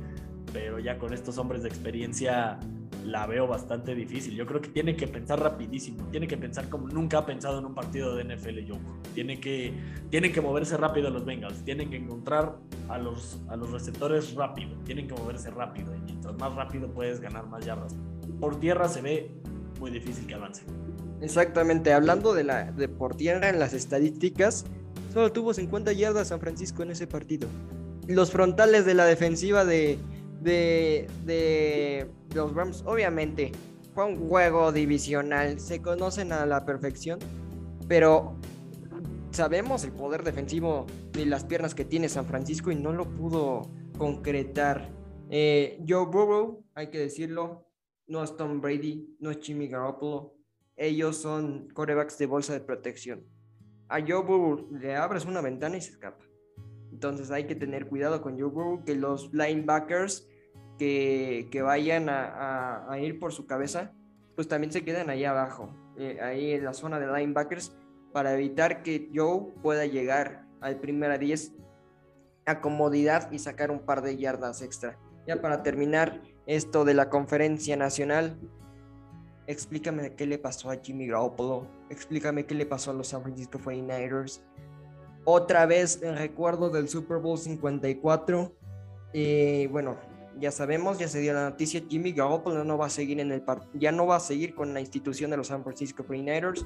pero 0.55 0.79
ya 0.79 0.97
con 0.97 1.13
estos 1.13 1.37
hombres 1.37 1.63
de 1.63 1.67
experiencia 1.67 2.57
la 3.05 3.27
veo 3.27 3.47
bastante 3.47 3.93
difícil. 3.93 4.35
Yo 4.35 4.45
creo 4.45 4.61
que 4.61 4.69
tiene 4.69 4.95
que 4.95 5.07
pensar 5.07 5.39
rapidísimo, 5.39 6.03
tiene 6.11 6.27
que 6.27 6.37
pensar 6.37 6.69
como 6.69 6.87
nunca 6.87 7.19
ha 7.19 7.25
pensado 7.25 7.59
en 7.59 7.65
un 7.65 7.75
partido 7.75 8.15
de 8.15 8.23
NFL. 8.23 8.71
Tiene 9.13 9.39
que, 9.39 9.73
tienen 10.09 10.33
que 10.33 10.41
moverse 10.41 10.75
rápido 10.77 11.09
los 11.09 11.25
Bengals, 11.25 11.63
tienen 11.63 11.89
que 11.89 11.97
encontrar 11.97 12.57
a 12.89 12.97
los, 12.97 13.41
a 13.47 13.55
los 13.55 13.71
receptores 13.71 14.33
rápido, 14.33 14.75
tienen 14.83 15.07
que 15.07 15.13
moverse 15.13 15.51
rápido 15.51 15.95
y 15.95 15.99
mientras 15.99 16.35
más 16.37 16.55
rápido 16.55 16.87
puedes 16.89 17.19
ganar 17.19 17.47
más 17.47 17.65
yardas. 17.65 17.95
Por 18.39 18.59
tierra 18.59 18.89
se 18.89 19.01
ve 19.01 19.31
muy 19.79 19.91
difícil 19.91 20.25
que 20.25 20.33
avance. 20.33 20.63
Exactamente, 21.21 21.93
hablando 21.93 22.33
de 22.33 22.43
la 22.43 22.71
de 22.71 22.89
por 22.89 23.15
tierra 23.15 23.49
en 23.49 23.59
las 23.59 23.73
estadísticas, 23.73 24.65
solo 25.13 25.31
tuvo 25.31 25.53
50 25.53 25.93
yardas 25.93 26.29
San 26.29 26.39
Francisco 26.39 26.83
en 26.83 26.91
ese 26.91 27.07
partido. 27.07 27.47
los 28.07 28.31
frontales 28.31 28.85
de 28.85 28.93
la 28.93 29.05
defensiva 29.05 29.65
de, 29.65 29.97
de, 30.45 31.08
de 31.25 32.08
los 32.34 32.53
Rams, 32.53 32.84
obviamente, 32.86 33.51
fue 33.93 34.05
un 34.05 34.27
juego 34.29 34.71
divisional, 34.71 35.60
se 35.60 35.81
conocen 35.81 36.31
a 36.31 36.45
la 36.45 36.65
perfección, 36.65 37.19
pero 37.88 38.38
sabemos 39.31 39.84
el 39.84 39.91
poder 39.91 40.23
defensivo 40.23 40.86
de 41.12 41.25
las 41.25 41.43
piernas 41.43 41.75
que 41.75 41.84
tiene 41.84 42.08
San 42.08 42.25
Francisco 42.25 42.71
y 42.71 42.75
no 42.75 42.93
lo 42.93 43.05
pudo 43.05 43.69
concretar. 43.97 44.89
Eh, 45.29 45.84
Joe 45.88 46.05
Burrow, 46.05 46.63
hay 46.73 46.89
que 46.89 46.99
decirlo, 46.99 47.67
no 48.08 48.23
es 48.23 48.36
Tom 48.38 48.62
Brady, 48.62 49.17
no 49.19 49.31
es 49.31 49.39
Jimmy 49.41 49.67
Garoppolo, 49.67 50.36
ellos 50.77 51.17
son 51.17 51.67
corebacks 51.73 52.17
de 52.17 52.25
bolsa 52.27 52.53
de 52.53 52.62
protección. 52.62 53.25
A 53.88 53.99
Joe 54.01 54.23
Burrow 54.23 54.69
le 54.71 54.95
abres 54.95 55.25
una 55.25 55.41
ventana 55.41 55.77
y 55.77 55.81
se 55.81 55.91
escapa. 55.91 56.23
Entonces 56.91 57.31
hay 57.31 57.45
que 57.45 57.55
tener 57.55 57.88
cuidado 57.88 58.21
con 58.21 58.39
Joe 58.39 58.49
Burrow, 58.49 58.84
que 58.84 58.95
los 58.95 59.34
linebackers 59.34 60.27
que, 60.77 61.61
vayan 61.63 62.07
a, 62.09 62.88
ir 62.99 63.19
por 63.19 63.33
su 63.33 63.45
cabeza, 63.45 63.91
pues 64.35 64.47
también 64.47 64.71
se 64.71 64.83
quedan 64.83 65.09
ahí 65.09 65.25
abajo, 65.25 65.73
eh, 65.97 66.19
ahí 66.21 66.51
en 66.51 66.65
la 66.65 66.73
zona 66.73 66.99
de 66.99 67.07
linebackers, 67.07 67.75
para 68.11 68.33
evitar 68.33 68.83
que 68.83 69.09
Joe 69.13 69.53
pueda 69.61 69.85
llegar 69.85 70.45
al 70.61 70.79
primer 70.79 71.17
10 71.17 71.53
a 72.45 72.61
comodidad 72.61 73.31
y 73.31 73.39
sacar 73.39 73.71
un 73.71 73.79
par 73.79 74.01
de 74.01 74.17
yardas 74.17 74.61
extra. 74.61 74.97
Ya 75.27 75.41
para 75.41 75.63
terminar 75.63 76.21
esto 76.45 76.85
de 76.85 76.93
la 76.93 77.09
conferencia 77.09 77.75
nacional, 77.75 78.38
explícame 79.47 80.15
qué 80.15 80.25
le 80.25 80.38
pasó 80.38 80.69
a 80.69 80.77
Jimmy 80.77 81.07
Garoppolo, 81.07 81.67
explícame 81.89 82.45
qué 82.45 82.55
le 82.55 82.65
pasó 82.65 82.91
a 82.91 82.93
los 82.93 83.07
San 83.07 83.23
Francisco 83.23 83.59
49ers. 83.59 84.41
Otra 85.23 85.65
vez 85.65 86.01
el 86.03 86.17
recuerdo 86.17 86.69
del 86.69 86.88
Super 86.88 87.17
Bowl 87.17 87.38
54. 87.38 88.55
y 89.13 89.67
bueno, 89.67 89.97
ya 90.39 90.51
sabemos, 90.51 90.97
ya 90.97 91.07
se 91.07 91.19
dio 91.19 91.33
la 91.33 91.49
noticia, 91.49 91.81
Jimmy 91.87 92.11
Garoppolo 92.11 92.63
no 92.63 92.77
va 92.77 92.87
a 92.87 92.89
seguir 92.89 93.19
en 93.19 93.31
el 93.31 93.43
ya 93.73 93.91
no 93.91 94.05
va 94.05 94.17
a 94.17 94.19
seguir 94.19 94.53
con 94.55 94.73
la 94.73 94.79
institución 94.79 95.31
de 95.31 95.37
los 95.37 95.47
San 95.47 95.63
Francisco 95.63 96.03
49ers. 96.03 96.65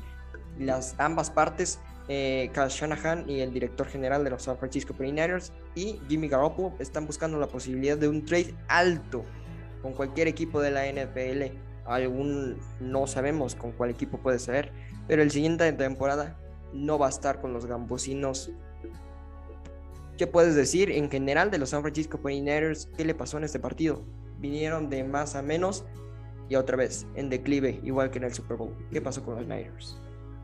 Las 0.58 0.96
ambas 0.98 1.30
partes, 1.30 1.80
eh, 2.08 2.52
Shanahan 2.54 3.30
y 3.30 3.40
el 3.40 3.54
director 3.54 3.88
general 3.88 4.24
de 4.24 4.32
los 4.32 4.44
San 4.44 4.58
Francisco 4.58 4.94
49ers 4.94 5.52
y 5.76 6.00
Jimmy 6.10 6.28
Garoppolo 6.28 6.74
están 6.80 7.06
buscando 7.06 7.40
la 7.40 7.48
posibilidad 7.48 7.98
de 7.98 8.08
un 8.08 8.26
trade 8.26 8.54
alto 8.68 9.24
con 9.82 9.94
cualquier 9.94 10.28
equipo 10.28 10.62
de 10.62 10.72
la 10.72 10.86
NFL. 10.88 11.56
Algún 11.86 12.60
no 12.80 13.08
sabemos 13.08 13.56
con 13.56 13.72
cuál 13.72 13.90
equipo 13.92 14.20
puede 14.20 14.40
ser, 14.40 14.72
pero 15.08 15.22
el 15.22 15.32
siguiente 15.32 15.72
temporada 15.74 16.38
no 16.74 17.00
va 17.00 17.08
a 17.08 17.10
estar 17.10 17.42
con 17.42 17.54
los 17.54 17.66
gambusinos 17.66 18.52
¿Qué 20.20 20.28
puedes 20.28 20.54
decir 20.54 20.92
en 20.92 21.10
general 21.10 21.50
de 21.50 21.60
los 21.60 21.70
San 21.70 21.82
Francisco 21.82 22.20
49ers? 22.22 22.90
¿Qué 22.98 23.06
le 23.06 23.16
pasó 23.16 23.38
en 23.38 23.46
este 23.46 23.58
partido? 23.58 24.04
Vinieron 24.38 24.90
de 24.90 25.06
más 25.06 25.34
a 25.38 25.42
menos 25.42 25.86
y 26.50 26.56
otra 26.56 26.76
vez 26.76 27.08
en 27.16 27.30
declive, 27.30 27.80
igual 27.86 28.12
que 28.12 28.18
en 28.18 28.26
el 28.26 28.34
Super 28.34 28.58
Bowl. 28.58 28.76
¿Qué 28.92 29.00
pasó 29.00 29.24
con 29.24 29.36
los 29.36 29.44
Niners? 29.48 29.98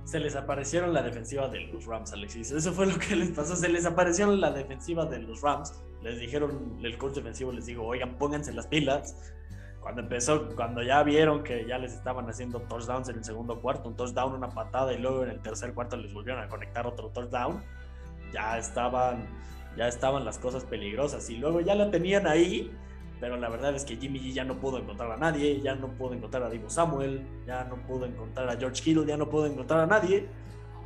Se 0.05 0.17
les 0.21 0.37
aparecieron 0.37 0.93
la 0.93 1.03
defensiva 1.03 1.49
de 1.49 1.59
los 1.59 1.85
Rams, 1.87 2.13
Alexis. 2.13 2.51
Eso 2.51 2.71
fue 2.71 2.85
lo 2.85 2.97
que 2.97 3.17
les 3.17 3.31
pasó. 3.31 3.53
Se 3.57 3.67
les 3.67 3.85
aparecieron 3.85 4.39
la 4.39 4.49
defensiva 4.51 5.07
de 5.07 5.19
los 5.19 5.41
Rams. 5.41 5.73
Les 6.01 6.21
dijeron, 6.21 6.79
el 6.81 6.97
coach 6.97 7.15
defensivo 7.15 7.51
les 7.51 7.65
dijo, 7.65 7.83
oigan, 7.83 8.17
pónganse 8.17 8.53
las 8.53 8.67
pilas. 8.67 9.33
Cuando 9.81 10.03
empezó, 10.03 10.55
cuando 10.55 10.83
ya 10.83 11.03
vieron 11.03 11.43
que 11.43 11.67
ya 11.67 11.77
les 11.79 11.91
estaban 11.91 12.29
haciendo 12.29 12.61
touchdowns 12.61 13.09
en 13.09 13.17
el 13.17 13.25
segundo 13.25 13.59
cuarto, 13.59 13.89
un 13.89 13.97
touchdown, 13.97 14.35
una 14.35 14.47
patada 14.47 14.93
y 14.93 14.99
luego 14.99 15.25
en 15.25 15.31
el 15.31 15.41
tercer 15.41 15.73
cuarto 15.73 15.97
les 15.97 16.13
volvieron 16.13 16.41
a 16.41 16.47
conectar 16.47 16.87
otro 16.87 17.09
touchdown, 17.09 17.61
ya 18.31 18.57
estaban 18.57 19.27
ya 19.77 19.87
estaban 19.87 20.25
las 20.25 20.37
cosas 20.37 20.63
peligrosas 20.63 21.29
y 21.29 21.37
luego 21.37 21.61
ya 21.61 21.75
la 21.75 21.91
tenían 21.91 22.27
ahí, 22.27 22.71
pero 23.19 23.37
la 23.37 23.49
verdad 23.49 23.75
es 23.75 23.85
que 23.85 23.97
Jimmy 23.97 24.19
G 24.19 24.33
ya 24.33 24.43
no 24.43 24.59
pudo 24.59 24.79
encontrar 24.79 25.11
a 25.11 25.17
nadie, 25.17 25.61
ya 25.61 25.75
no 25.75 25.87
pudo 25.89 26.13
encontrar 26.13 26.43
a 26.43 26.49
Divo 26.49 26.69
Samuel, 26.69 27.25
ya 27.47 27.63
no 27.65 27.75
pudo 27.87 28.05
encontrar 28.05 28.49
a 28.49 28.57
George 28.57 28.83
Kittle, 28.83 29.05
ya 29.05 29.17
no 29.17 29.29
pudo 29.29 29.45
encontrar 29.45 29.81
a 29.81 29.87
nadie, 29.87 30.27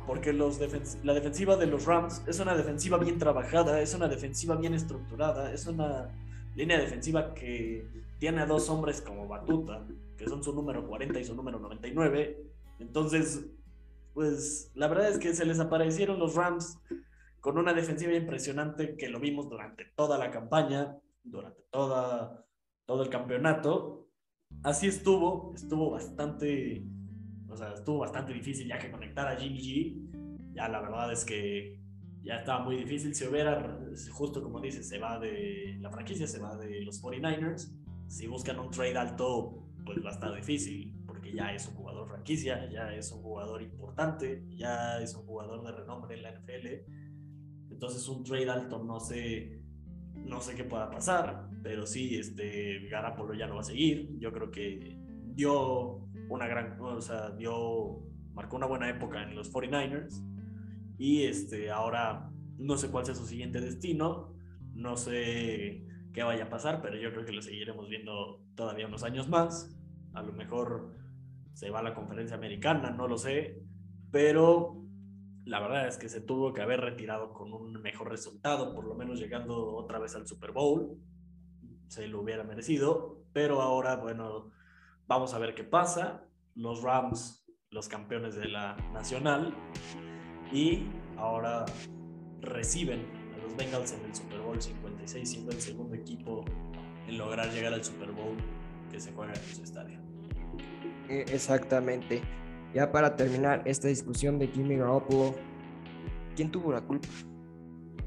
porque 0.06 0.32
los 0.32 0.58
la 1.04 1.14
defensiva 1.14 1.56
de 1.56 1.66
los 1.66 1.86
Rams 1.86 2.22
es 2.26 2.40
una 2.40 2.56
defensiva 2.56 2.98
bien 2.98 3.18
trabajada, 3.18 3.80
es 3.80 3.94
una 3.94 4.08
defensiva 4.08 4.56
bien 4.56 4.74
estructurada, 4.74 5.52
es 5.52 5.66
una 5.66 6.08
línea 6.54 6.78
defensiva 6.78 7.34
que 7.34 7.86
tiene 8.18 8.42
a 8.42 8.46
dos 8.46 8.68
hombres 8.68 9.00
como 9.00 9.26
batuta, 9.26 9.86
que 10.16 10.28
son 10.28 10.42
su 10.42 10.52
número 10.52 10.86
40 10.86 11.18
y 11.18 11.24
su 11.24 11.34
número 11.34 11.58
99. 11.58 12.44
Entonces, 12.78 13.46
pues 14.14 14.70
la 14.74 14.88
verdad 14.88 15.08
es 15.08 15.18
que 15.18 15.34
se 15.34 15.44
les 15.44 15.60
aparecieron 15.60 16.18
los 16.18 16.34
Rams 16.34 16.78
con 17.40 17.58
una 17.58 17.72
defensiva 17.72 18.14
impresionante 18.14 18.96
que 18.96 19.08
lo 19.08 19.18
vimos 19.18 19.48
durante 19.48 19.86
toda 19.96 20.18
la 20.18 20.30
campaña, 20.30 20.96
durante 21.22 21.62
toda, 21.70 22.44
todo 22.86 23.02
el 23.02 23.08
campeonato. 23.08 24.08
Así 24.62 24.88
estuvo, 24.88 25.54
estuvo 25.54 25.90
bastante, 25.90 26.84
o 27.48 27.56
sea, 27.56 27.72
estuvo 27.72 27.98
bastante 27.98 28.32
difícil 28.32 28.68
ya 28.68 28.78
que 28.78 28.90
conectar 28.90 29.26
a 29.26 29.36
Jimmy 29.36 29.58
G. 29.58 30.52
Ya 30.52 30.68
la 30.68 30.80
verdad 30.80 31.12
es 31.12 31.24
que 31.24 31.80
ya 32.22 32.36
estaba 32.36 32.62
muy 32.62 32.76
difícil. 32.76 33.14
Si 33.14 33.26
hubiera, 33.26 33.78
justo 34.10 34.42
como 34.42 34.60
dices, 34.60 34.86
se 34.88 34.98
va 34.98 35.18
de 35.18 35.78
la 35.80 35.90
franquicia, 35.90 36.26
se 36.26 36.40
va 36.40 36.56
de 36.56 36.82
los 36.82 37.02
49ers. 37.02 37.74
Si 38.08 38.26
buscan 38.26 38.58
un 38.58 38.70
trade 38.70 38.98
alto, 38.98 39.66
pues 39.86 40.04
va 40.04 40.10
a 40.10 40.12
estar 40.12 40.34
difícil, 40.34 40.94
porque 41.06 41.32
ya 41.32 41.54
es 41.54 41.66
un 41.68 41.76
jugador 41.76 42.08
franquicia, 42.08 42.68
ya 42.68 42.92
es 42.92 43.10
un 43.12 43.22
jugador 43.22 43.62
importante, 43.62 44.44
ya 44.50 45.00
es 45.00 45.14
un 45.14 45.24
jugador 45.24 45.64
de 45.64 45.72
renombre 45.72 46.16
en 46.16 46.22
la 46.24 46.32
NFL 46.32 46.99
entonces 47.80 48.06
un 48.08 48.22
trade 48.22 48.50
alto 48.50 48.84
no 48.84 49.00
sé, 49.00 49.58
no 50.14 50.42
sé 50.42 50.54
qué 50.54 50.64
pueda 50.64 50.90
pasar, 50.90 51.48
pero 51.62 51.86
sí, 51.86 52.14
este, 52.14 52.86
Garapolo 52.90 53.32
ya 53.32 53.46
no 53.46 53.54
va 53.54 53.62
a 53.62 53.64
seguir. 53.64 54.18
Yo 54.18 54.34
creo 54.34 54.50
que 54.50 54.98
dio 55.34 56.06
una 56.28 56.46
gran, 56.46 56.78
o 56.78 57.00
sea, 57.00 57.30
dio, 57.30 58.02
marcó 58.34 58.56
una 58.56 58.66
buena 58.66 58.90
época 58.90 59.22
en 59.22 59.34
los 59.34 59.50
49ers 59.50 60.22
y 60.98 61.22
este, 61.22 61.70
ahora 61.70 62.30
no 62.58 62.76
sé 62.76 62.90
cuál 62.90 63.06
sea 63.06 63.14
su 63.14 63.24
siguiente 63.24 63.62
destino, 63.62 64.34
no 64.74 64.98
sé 64.98 65.86
qué 66.12 66.22
vaya 66.22 66.44
a 66.44 66.50
pasar, 66.50 66.82
pero 66.82 66.98
yo 66.98 67.10
creo 67.12 67.24
que 67.24 67.32
lo 67.32 67.40
seguiremos 67.40 67.88
viendo 67.88 68.44
todavía 68.56 68.88
unos 68.88 69.04
años 69.04 69.26
más. 69.26 69.74
A 70.12 70.20
lo 70.20 70.34
mejor 70.34 70.98
se 71.54 71.70
va 71.70 71.78
a 71.78 71.82
la 71.82 71.94
conferencia 71.94 72.36
americana, 72.36 72.90
no 72.90 73.08
lo 73.08 73.16
sé, 73.16 73.62
pero 74.10 74.84
la 75.50 75.58
verdad 75.58 75.88
es 75.88 75.96
que 75.96 76.08
se 76.08 76.20
tuvo 76.20 76.52
que 76.52 76.62
haber 76.62 76.80
retirado 76.80 77.32
con 77.32 77.52
un 77.52 77.72
mejor 77.82 78.08
resultado, 78.08 78.72
por 78.72 78.84
lo 78.84 78.94
menos 78.94 79.18
llegando 79.18 79.74
otra 79.74 79.98
vez 79.98 80.14
al 80.14 80.24
Super 80.24 80.52
Bowl. 80.52 80.96
Se 81.88 82.06
lo 82.06 82.20
hubiera 82.20 82.44
merecido, 82.44 83.24
pero 83.32 83.60
ahora, 83.60 83.96
bueno, 83.96 84.52
vamos 85.08 85.34
a 85.34 85.40
ver 85.40 85.56
qué 85.56 85.64
pasa. 85.64 86.24
Los 86.54 86.82
Rams, 86.82 87.44
los 87.70 87.88
campeones 87.88 88.36
de 88.36 88.46
la 88.46 88.76
Nacional, 88.92 89.52
y 90.52 90.86
ahora 91.16 91.64
reciben 92.38 93.04
a 93.34 93.42
los 93.42 93.56
Bengals 93.56 93.90
en 93.90 94.04
el 94.04 94.14
Super 94.14 94.38
Bowl 94.42 94.62
56, 94.62 95.28
siendo 95.28 95.50
el 95.50 95.60
segundo 95.60 95.96
equipo 95.96 96.44
en 97.08 97.18
lograr 97.18 97.50
llegar 97.50 97.72
al 97.74 97.82
Super 97.82 98.12
Bowl 98.12 98.36
que 98.88 99.00
se 99.00 99.12
juega 99.12 99.32
en 99.32 99.56
su 99.56 99.64
estadio. 99.64 99.98
E, 101.08 101.22
exactamente. 101.22 102.22
Ya 102.74 102.90
para 102.92 103.16
terminar 103.16 103.62
esta 103.64 103.88
discusión 103.88 104.38
de 104.38 104.46
Jimmy 104.48 104.76
Garoppolo, 104.76 105.34
¿quién 106.36 106.50
tuvo 106.50 106.72
la 106.72 106.80
culpa? 106.80 107.08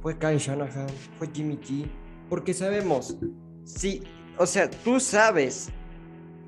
Fue 0.02 0.17
Kyle 0.17 0.38
Shanahan, 0.38 0.88
fue 1.17 1.30
Jimmy 1.34 1.58
G, 1.58 1.86
porque 2.30 2.54
sabemos, 2.54 3.17
sí, 3.65 4.04
o 4.38 4.45
sea, 4.45 4.69
tú 4.69 4.99
sabes, 4.99 5.69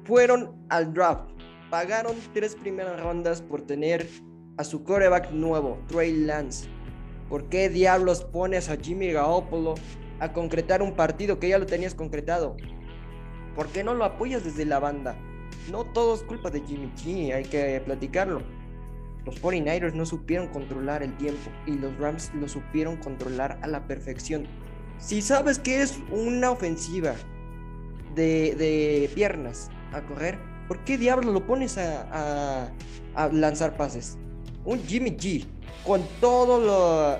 fueron 0.05 0.55
al 0.69 0.93
draft, 0.93 1.29
pagaron 1.69 2.15
tres 2.33 2.55
primeras 2.55 3.01
rondas 3.01 3.41
por 3.41 3.61
tener 3.61 4.07
a 4.57 4.63
su 4.63 4.83
coreback 4.83 5.31
nuevo, 5.31 5.77
Trey 5.87 6.15
Lance. 6.15 6.69
¿Por 7.29 7.49
qué 7.49 7.69
diablos 7.69 8.23
pones 8.23 8.69
a 8.69 8.77
Jimmy 8.77 9.11
Garoppolo 9.11 9.75
a 10.19 10.31
concretar 10.31 10.81
un 10.81 10.95
partido 10.95 11.39
que 11.39 11.49
ya 11.49 11.57
lo 11.57 11.65
tenías 11.65 11.95
concretado? 11.95 12.55
¿Por 13.55 13.67
qué 13.67 13.83
no 13.83 13.93
lo 13.93 14.05
apoyas 14.05 14.43
desde 14.43 14.65
la 14.65 14.79
banda? 14.79 15.17
No 15.71 15.83
todo 15.85 16.15
es 16.15 16.23
culpa 16.23 16.49
de 16.49 16.61
Jimmy 16.61 16.91
G, 16.95 17.33
hay 17.33 17.43
que 17.43 17.81
platicarlo. 17.85 18.41
Los 19.25 19.41
49ers 19.41 19.93
no 19.93 20.05
supieron 20.05 20.47
controlar 20.49 21.01
el 21.01 21.15
tiempo 21.17 21.49
y 21.65 21.71
los 21.71 21.97
Rams 21.97 22.31
lo 22.35 22.47
supieron 22.47 22.97
controlar 22.97 23.57
a 23.63 23.67
la 23.67 23.87
perfección. 23.87 24.45
Si 24.99 25.21
sabes 25.21 25.59
que 25.59 25.81
es 25.81 25.99
una 26.11 26.51
ofensiva 26.51 27.15
de, 28.13 29.09
piernas 29.15 29.69
a 29.93 30.01
correr, 30.01 30.37
¿por 30.67 30.83
qué 30.83 30.97
diablos 30.97 31.33
lo 31.33 31.45
pones 31.45 31.77
a, 31.77 32.71
lanzar 33.31 33.75
pases? 33.77 34.17
Un 34.63 34.79
Jimmy 34.83 35.11
G, 35.11 35.45
con 35.85 36.01
todos 36.21 37.19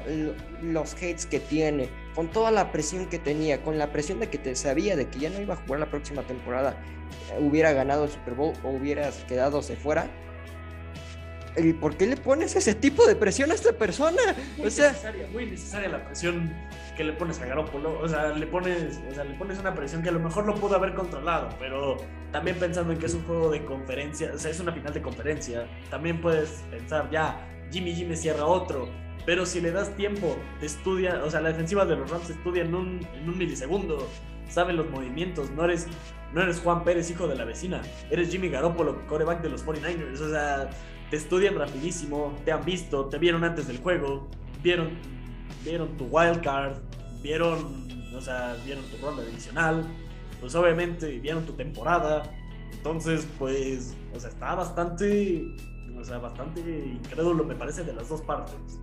los 0.62 0.94
hates 0.94 1.26
que 1.26 1.40
tiene, 1.40 1.90
con 2.14 2.28
toda 2.28 2.52
la 2.52 2.72
presión 2.72 3.08
que 3.08 3.20
tenía, 3.20 3.62
con 3.64 3.78
la 3.78 3.92
presión 3.92 4.20
de 4.20 4.30
que 4.30 4.38
te 4.38 4.56
sabía 4.56 4.96
de 4.96 5.08
que 5.08 5.20
ya 5.20 5.30
no 5.30 5.42
iba 5.42 5.56
a 5.56 5.58
jugar 5.58 5.80
la 5.80 5.90
próxima 5.90 6.22
temporada, 6.24 6.78
hubiera 7.40 7.74
ganado 7.74 8.06
el 8.06 8.10
Super 8.10 8.34
Bowl 8.34 8.54
o 8.64 8.70
hubieras 8.70 9.24
quedado 9.28 9.62
fuera, 9.62 10.08
¿Y 11.58 11.74
por 11.74 11.96
qué 11.96 12.06
le 12.06 12.18
pones 12.18 12.56
ese 12.56 12.76
tipo 12.76 13.06
de 13.08 13.16
presión 13.16 13.52
a 13.52 13.54
esta 13.54 13.72
persona? 13.72 14.22
Muy 14.58 14.66
necesaria, 14.66 15.28
muy 15.32 15.46
necesaria 15.46 15.90
la 15.90 16.06
presión 16.06 16.54
que 16.98 17.04
le 17.04 17.14
pones 17.14 17.40
a 17.42 17.46
Garoppolo. 17.46 18.00
O 18.00 18.08
sea, 18.08 18.30
le 18.30 18.46
pones, 18.48 19.00
o 19.10 19.14
sea, 19.14 19.24
le 19.24 19.36
pones 19.36 19.60
una 19.60 19.74
presión 19.74 20.04
que 20.04 20.10
a 20.10 20.12
lo 20.12 20.20
mejor 20.20 20.46
lo 20.46 20.56
pudo 20.56 20.76
haber 20.76 20.94
controlado, 20.94 21.50
pero 21.60 21.98
también 22.32 22.58
pensando 22.58 22.92
en 22.92 23.00
que 23.00 23.06
es 23.06 23.14
un 23.14 23.24
juego 23.24 23.50
de 23.50 23.64
conferencia, 23.64 24.32
o 24.34 24.38
sea, 24.38 24.52
es 24.52 24.60
una 24.60 24.74
final 24.74 24.94
de 24.94 25.02
conferencia, 25.02 25.68
también 25.90 26.20
puedes 26.20 26.64
pensar, 26.70 27.10
ya, 27.10 27.48
Jimmy 27.72 27.96
Jimmy 27.96 28.16
cierra 28.16 28.46
otro. 28.46 28.90
Pero 29.26 29.46
si 29.46 29.60
le 29.60 29.72
das 29.72 29.96
tiempo, 29.96 30.36
te 30.60 30.68
estudia, 30.68 31.24
o 31.24 31.32
sea, 31.32 31.42
la 31.42 31.50
defensiva 31.50 31.86
de 31.86 31.96
los 31.96 32.12
Rams 32.12 32.30
estudia 32.30 32.64
en 32.64 32.76
un, 32.76 33.08
en 33.16 33.28
un 33.28 33.38
milisegundo, 33.38 34.08
sabe 34.50 34.74
los 34.74 34.90
movimientos, 34.90 35.52
no 35.52 35.66
eres, 35.66 35.88
no 36.34 36.42
eres 36.42 36.60
Juan 36.60 36.84
Pérez, 36.84 37.10
hijo 37.10 37.28
de 37.28 37.36
la 37.36 37.46
vecina, 37.46 37.82
eres 38.10 38.30
Jimmy 38.30 38.50
Garoppolo, 38.50 39.06
coreback 39.08 39.42
de 39.42 39.50
los 39.50 39.66
49ers, 39.66 40.20
o 40.22 40.30
sea, 40.30 40.70
te 41.10 41.18
estudian 41.18 41.56
rapidísimo, 41.56 42.34
te 42.46 42.52
han 42.52 42.66
visto, 42.66 43.06
te 43.06 43.18
vieron 43.18 43.44
antes 43.44 43.68
del 43.68 43.80
juego, 43.80 44.28
vieron, 44.64 44.90
vieron 45.64 45.96
tu 45.98 46.06
wild 46.06 46.42
card, 46.42 46.78
vieron, 47.22 47.88
o 48.16 48.22
sea, 48.22 48.56
vieron 48.66 48.84
tu 48.86 48.98
ronda 48.98 49.24
adicional, 49.24 49.86
pues 50.40 50.56
obviamente 50.56 51.20
vieron 51.20 51.46
tu 51.46 51.54
temporada, 51.54 52.24
entonces 52.72 53.28
pues, 53.38 53.96
o 54.14 54.20
sea, 54.20 54.30
está 54.30 54.56
bastante, 54.56 55.44
o 55.98 56.04
sea, 56.04 56.18
bastante 56.18 56.62
incrédulo 56.62 57.44
me 57.44 57.56
parece 57.56 57.84
de 57.84 57.94
las 57.94 58.10
dos 58.10 58.22
partes. 58.22 58.80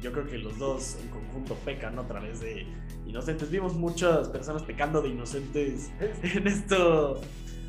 Yo 0.00 0.12
creo 0.12 0.26
que 0.26 0.38
los 0.38 0.58
dos 0.58 0.98
en 1.02 1.08
conjunto 1.08 1.54
pecan 1.64 1.98
otra 1.98 2.20
vez 2.20 2.40
de 2.40 2.66
inocentes. 3.06 3.50
Vimos 3.50 3.74
muchas 3.74 4.28
personas 4.28 4.62
pecando 4.62 5.02
de 5.02 5.10
inocentes 5.10 5.90
en 6.22 6.46
esto. 6.46 7.20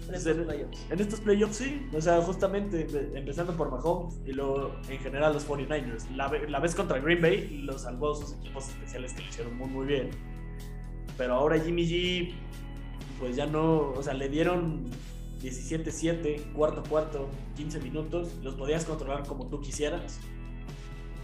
En 0.07 0.13
estos 0.13 0.37
playoffs. 0.37 0.85
En 0.91 0.99
estos 0.99 1.19
playoffs, 1.19 1.55
sí. 1.55 1.87
O 1.95 2.01
sea, 2.01 2.21
justamente 2.21 2.87
empezando 3.15 3.57
por 3.57 3.71
Mahomes 3.71 4.19
y 4.25 4.33
luego 4.33 4.75
en 4.87 4.99
general 4.99 5.33
los 5.33 5.47
49ers. 5.47 6.09
La, 6.15 6.31
la 6.47 6.59
vez 6.59 6.75
contra 6.75 6.99
Green 6.99 7.21
Bay 7.21 7.61
los 7.63 7.81
salvó 7.81 8.13
sus 8.13 8.33
equipos 8.33 8.69
especiales 8.69 9.13
que 9.13 9.23
lo 9.23 9.29
hicieron 9.29 9.57
muy, 9.57 9.67
muy 9.67 9.85
bien. 9.87 10.11
Pero 11.17 11.33
ahora 11.33 11.59
Jimmy 11.59 11.87
G, 11.87 12.33
pues 13.19 13.35
ya 13.35 13.47
no. 13.47 13.91
O 13.91 14.03
sea, 14.03 14.13
le 14.13 14.29
dieron 14.29 14.85
17-7, 15.41 16.53
cuarto, 16.53 16.83
cuarto, 16.87 17.29
15 17.55 17.79
minutos. 17.79 18.35
Los 18.43 18.55
podías 18.55 18.85
controlar 18.85 19.25
como 19.25 19.47
tú 19.47 19.59
quisieras 19.61 20.19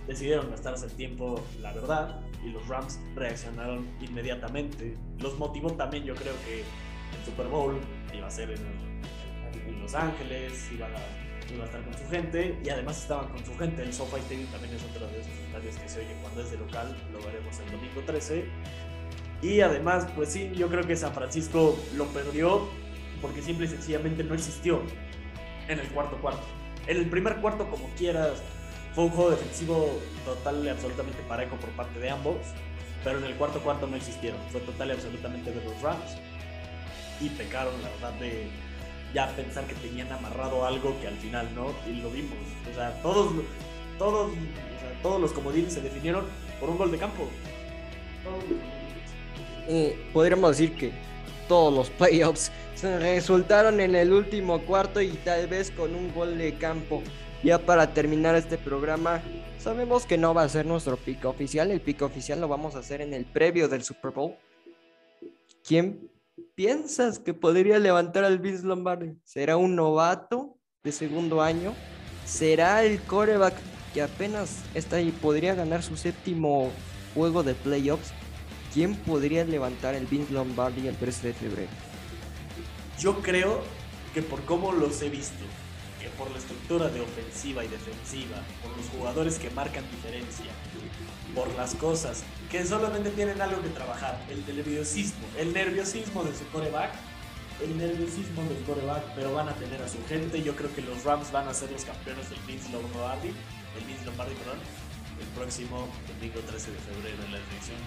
decidieron 0.08 0.50
gastarse 0.50 0.86
el 0.86 0.92
tiempo, 0.94 1.42
la 1.60 1.74
verdad, 1.74 2.22
y 2.44 2.50
los 2.50 2.68
Rams 2.68 3.00
reaccionaron 3.16 3.88
inmediatamente. 4.02 4.98
Los 5.20 5.38
motivó 5.38 5.72
también, 5.74 6.04
yo 6.04 6.16
creo 6.16 6.34
que 6.46 6.62
el 6.62 7.26
Super 7.26 7.48
Bowl 7.48 7.80
iba 8.14 8.28
a 8.28 8.32
ser 8.32 8.52
en, 8.52 9.82
Los 9.82 9.96
Ángeles, 9.96 10.70
iba 10.74 10.88
a, 10.88 11.66
estar 11.66 11.84
con 11.84 11.94
su 11.94 12.08
gente, 12.10 12.58
y 12.64 12.70
además 12.70 13.02
estaban 13.02 13.28
con 13.30 13.46
su 13.46 13.56
gente. 13.58 13.84
El 13.84 13.94
SoFi 13.94 14.20
Stadium 14.20 14.48
también 14.52 14.76
es 14.76 14.84
otro 14.84 15.08
de 15.08 15.22
esos 15.22 15.34
estadios 15.34 15.76
que 15.76 15.90
se 15.90 16.00
oye 16.00 16.16
cuando 16.22 16.42
es 16.42 16.52
de 16.52 16.58
local, 16.58 16.96
lo 17.12 17.20
veremos 17.20 17.60
el 17.60 17.72
domingo 17.72 18.02
13. 18.06 18.46
Y 19.42 19.62
además, 19.62 20.08
pues 20.16 20.30
sí, 20.30 20.52
yo 20.56 20.70
creo 20.70 20.86
que 20.86 20.96
San 20.96 21.14
Francisco 21.14 21.78
lo 21.96 22.06
perdió 22.08 22.68
porque 23.22 23.42
simple 23.42 23.66
y 23.66 23.70
sencillamente 23.70 24.24
no 24.24 24.34
existió 24.34 24.82
en 25.68 25.80
el 25.80 25.88
cuarto 25.90 26.18
cuarto. 26.18 26.44
En 26.88 26.98
el 26.98 27.10
primer 27.10 27.38
cuarto, 27.38 27.70
como 27.70 27.90
quieras, 27.98 28.42
fue 28.94 29.06
un 29.06 29.10
juego 29.12 29.32
defensivo 29.32 30.00
total 30.26 30.64
y 30.66 30.70
absolutamente 30.70 31.22
parejo 31.28 31.56
por 31.56 31.70
parte 31.72 32.00
de 32.00 32.10
ambos, 32.10 32.38
pero 33.04 33.20
en 33.20 33.26
el 33.26 33.36
cuarto 33.36 33.62
cuarto 33.62 33.88
no 33.88 33.96
existieron. 33.96 34.40
Fue 34.52 34.62
total 34.62 34.90
y 34.90 34.92
absolutamente 34.92 35.52
de 35.52 35.64
los 35.64 35.82
Rams 35.82 36.18
y 37.22 37.30
pecaron, 37.30 37.74
la 37.82 37.90
verdad, 37.90 38.20
de 38.20 38.48
ya 39.14 39.28
pensar 39.36 39.66
que 39.66 39.76
tenían 39.76 40.12
amarrado 40.12 40.66
algo 40.66 41.00
que 41.02 41.08
al 41.08 41.16
final 41.16 41.48
no, 41.56 41.74
y 41.88 42.02
lo 42.02 42.10
vimos. 42.10 42.38
O 42.70 42.76
sea, 42.76 42.94
todos, 43.02 43.34
todos, 43.98 44.32
todos 45.02 45.22
los 45.22 45.32
comodines 45.32 45.74
se 45.74 45.82
definieron 45.82 46.26
por 46.60 46.70
un 46.70 46.78
gol 46.78 46.92
de 46.92 46.98
campo. 46.98 47.28
podríamos 50.14 50.58
decir 50.58 50.76
que 50.76 50.92
todos 51.48 51.74
los 51.74 51.90
playoffs 51.90 52.52
resultaron 52.82 53.80
en 53.80 53.96
el 53.96 54.12
último 54.12 54.62
cuarto 54.62 55.02
y 55.02 55.10
tal 55.10 55.48
vez 55.48 55.72
con 55.72 55.94
un 55.94 56.14
gol 56.14 56.38
de 56.38 56.54
campo. 56.56 57.04
Ya 57.44 57.58
para 57.58 57.94
terminar 57.94 58.36
este 58.36 58.60
programa, 58.60 59.22
sabemos 59.58 60.06
que 60.06 60.18
no 60.18 60.34
va 60.34 60.44
a 60.44 60.50
ser 60.50 60.68
nuestro 60.68 60.96
pick 60.96 61.26
oficial. 61.26 61.72
El 61.72 61.82
pick 61.82 62.04
oficial 62.04 62.40
lo 62.40 62.48
vamos 62.48 62.76
a 62.76 62.80
hacer 62.80 63.02
en 63.02 63.16
el 63.16 63.26
previo 63.26 63.68
del 63.68 63.84
Super 63.84 64.12
Bowl. 64.12 64.36
¿Quién 65.68 66.12
piensas 66.54 67.18
que 67.18 67.34
podría 67.34 67.80
levantar 67.80 68.26
al 68.26 68.38
Vince 68.38 68.66
Lombardi? 68.66 69.18
¿Será 69.24 69.58
un 69.58 69.76
novato 69.76 70.60
de 70.84 70.92
segundo 70.92 71.42
año? 71.42 71.74
¿Será 72.26 72.84
el 72.84 73.02
coreback 73.02 73.56
que 73.94 74.04
apenas 74.04 74.60
está 74.76 74.98
ahí 74.98 75.12
podría 75.12 75.56
ganar 75.56 75.82
su 75.82 75.98
séptimo 75.98 76.70
juego 77.16 77.42
de 77.42 77.56
playoffs? 77.56 78.12
¿Quién 78.72 78.96
podría 78.96 79.44
levantar 79.46 79.96
el 79.96 80.06
Vince 80.06 80.32
Lombardi 80.32 80.88
el 80.88 80.96
13 80.96 81.28
de 81.28 81.34
febrero? 81.34 81.72
Yo 83.00 83.20
creo 83.22 83.62
que 84.14 84.22
por 84.22 84.46
cómo 84.46 84.72
los 84.72 85.02
he 85.02 85.10
visto, 85.10 85.44
por 86.10 86.32
la 86.32 86.38
estructura 86.38 86.90
de 86.90 87.02
ofensiva 87.02 87.64
y 87.64 87.68
defensiva, 87.68 88.38
por 88.62 88.76
los 88.76 88.88
jugadores 88.88 89.40
que 89.40 89.50
marcan 89.52 89.84
diferencia, 89.92 90.52
por 91.36 91.48
las 91.56 91.76
cosas 91.76 92.24
que 92.50 92.66
solamente 92.66 93.10
tienen 93.12 93.42
algo 93.42 93.62
que 93.62 93.70
trabajar, 93.70 94.20
el 94.30 94.46
nerviosismo, 94.46 95.26
el 95.38 95.54
nerviosismo 95.54 96.24
de 96.24 96.36
su 96.36 96.46
coreback, 96.48 96.92
el 97.62 97.78
nerviosismo 97.78 98.44
del 98.44 98.64
coreback, 98.64 99.04
pero 99.16 99.34
van 99.34 99.50
a 99.50 99.54
tener 99.54 99.82
a 99.82 99.88
su 99.88 100.04
gente. 100.08 100.42
Yo 100.42 100.56
creo 100.56 100.74
que 100.74 100.82
los 100.82 101.04
Rams 101.04 101.32
van 101.32 101.48
a 101.48 101.54
ser 101.54 101.72
los 101.72 101.86
campeones 101.86 102.30
del 102.30 102.40
Vince 102.48 102.70
Lombardi, 102.72 103.30
el 103.30 103.86
Vince 103.86 104.06
Lombardi, 104.06 104.34
perdón, 104.36 104.60
el 105.20 105.28
próximo 105.38 105.88
domingo 106.08 106.40
13 106.40 106.72
de 106.72 106.78
febrero 106.78 107.24
en 107.24 107.32
la 107.32 107.38
edición 107.38 107.78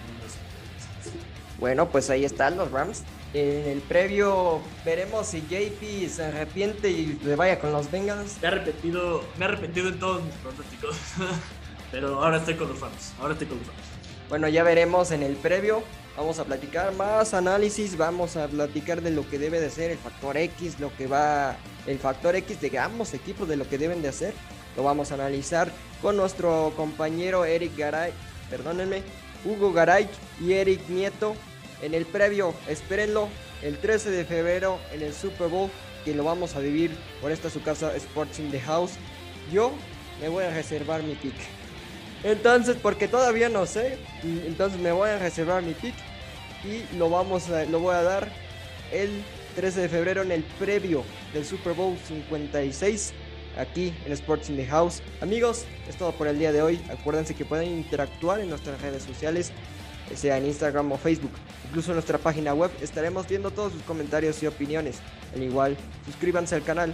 bueno, 1.59 1.89
pues 1.89 2.09
ahí 2.09 2.25
están 2.25 2.57
los 2.57 2.71
Rams. 2.71 3.03
En 3.37 3.67
el 3.67 3.81
previo 3.81 4.61
veremos 4.85 5.27
si 5.27 5.41
JP 5.41 6.09
se 6.09 6.23
arrepiente 6.23 6.89
y 6.89 7.19
le 7.21 7.35
vaya 7.35 7.59
con 7.59 7.73
los 7.73 7.91
Bengals. 7.91 8.37
Me 8.41 8.47
he 8.47 8.51
arrepentido, 8.51 9.25
me 9.37 9.43
he 9.43 9.47
arrepentido 9.49 9.89
en 9.89 9.99
todos 9.99 10.23
mis 10.23 10.33
pronósticos. 10.35 10.95
Pero 11.91 12.23
ahora 12.23 12.37
estoy 12.37 12.53
con 12.53 12.69
los 12.69 12.79
Rams. 12.79 13.11
Ahora 13.19 13.33
estoy 13.33 13.47
con 13.47 13.57
los 13.57 13.67
Rams. 13.67 13.79
Bueno, 14.29 14.47
ya 14.47 14.63
veremos 14.63 15.11
en 15.11 15.21
el 15.21 15.35
previo. 15.35 15.83
Vamos 16.15 16.39
a 16.39 16.45
platicar 16.45 16.93
más 16.93 17.33
análisis, 17.33 17.97
vamos 17.97 18.37
a 18.37 18.47
platicar 18.47 19.01
de 19.01 19.11
lo 19.11 19.29
que 19.29 19.37
debe 19.37 19.59
de 19.59 19.69
ser 19.69 19.91
el 19.91 19.97
factor 19.97 20.37
X, 20.37 20.79
lo 20.79 20.95
que 20.95 21.07
va, 21.07 21.57
el 21.87 21.99
factor 21.99 22.37
X 22.37 22.61
de 22.61 22.79
ambos 22.79 23.13
equipos, 23.13 23.49
de 23.49 23.57
lo 23.57 23.67
que 23.67 23.77
deben 23.77 24.01
de 24.01 24.07
hacer. 24.07 24.33
Lo 24.77 24.83
vamos 24.83 25.11
a 25.11 25.15
analizar 25.15 25.69
con 26.01 26.15
nuestro 26.15 26.71
compañero 26.77 27.43
Eric 27.43 27.75
Garay, 27.75 28.13
perdónenme, 28.49 29.03
Hugo 29.43 29.73
Garay 29.73 30.07
y 30.39 30.53
Eric 30.53 30.87
Nieto 30.87 31.35
en 31.81 31.93
el 31.93 32.05
previo. 32.05 32.53
Espérenlo 32.67 33.29
el 33.61 33.77
13 33.77 34.11
de 34.11 34.25
febrero 34.25 34.79
en 34.93 35.01
el 35.01 35.13
Super 35.13 35.47
Bowl, 35.47 35.69
que 36.03 36.13
lo 36.13 36.23
vamos 36.23 36.55
a 36.55 36.59
vivir 36.59 36.91
por 37.21 37.31
esta 37.31 37.49
su 37.49 37.61
casa 37.61 37.95
Sports 37.95 38.39
in 38.39 38.51
the 38.51 38.59
House. 38.59 38.93
Yo 39.51 39.71
me 40.21 40.29
voy 40.29 40.43
a 40.43 40.51
reservar 40.51 41.03
mi 41.03 41.15
pick. 41.15 41.35
Entonces, 42.23 42.77
porque 42.81 43.07
todavía 43.07 43.49
no 43.49 43.65
sé, 43.65 43.97
entonces 44.23 44.79
me 44.79 44.91
voy 44.91 45.09
a 45.09 45.19
reservar 45.19 45.61
mi 45.61 45.73
pick 45.73 45.93
y 46.63 46.97
lo 46.97 47.09
vamos 47.09 47.49
a, 47.49 47.65
lo 47.65 47.79
voy 47.79 47.93
a 47.93 48.01
dar 48.01 48.31
el 48.91 49.23
13 49.55 49.81
de 49.81 49.89
febrero 49.89 50.21
en 50.23 50.31
el 50.31 50.43
previo 50.43 51.03
del 51.33 51.45
Super 51.45 51.73
Bowl 51.73 51.95
56 52.07 53.13
aquí 53.57 53.93
en 54.05 54.11
Sports 54.11 54.49
in 54.49 54.57
the 54.57 54.65
House. 54.65 55.01
Amigos, 55.21 55.65
es 55.87 55.95
todo 55.97 56.11
por 56.11 56.27
el 56.27 56.39
día 56.39 56.51
de 56.51 56.61
hoy. 56.61 56.81
Acuérdense 56.89 57.35
que 57.35 57.45
pueden 57.45 57.69
interactuar 57.69 58.39
en 58.39 58.49
nuestras 58.49 58.81
redes 58.81 59.03
sociales, 59.03 59.51
sea 60.13 60.37
en 60.37 60.45
Instagram 60.45 60.91
o 60.91 60.97
Facebook. 60.97 61.31
Incluso 61.67 61.91
en 61.91 61.95
nuestra 61.95 62.17
página 62.17 62.53
web 62.53 62.71
estaremos 62.81 63.27
viendo 63.27 63.51
todos 63.51 63.73
sus 63.73 63.81
comentarios 63.83 64.41
y 64.43 64.47
opiniones. 64.47 64.99
Al 65.33 65.43
igual, 65.43 65.77
suscríbanse 66.05 66.55
al 66.55 66.63
canal, 66.63 66.93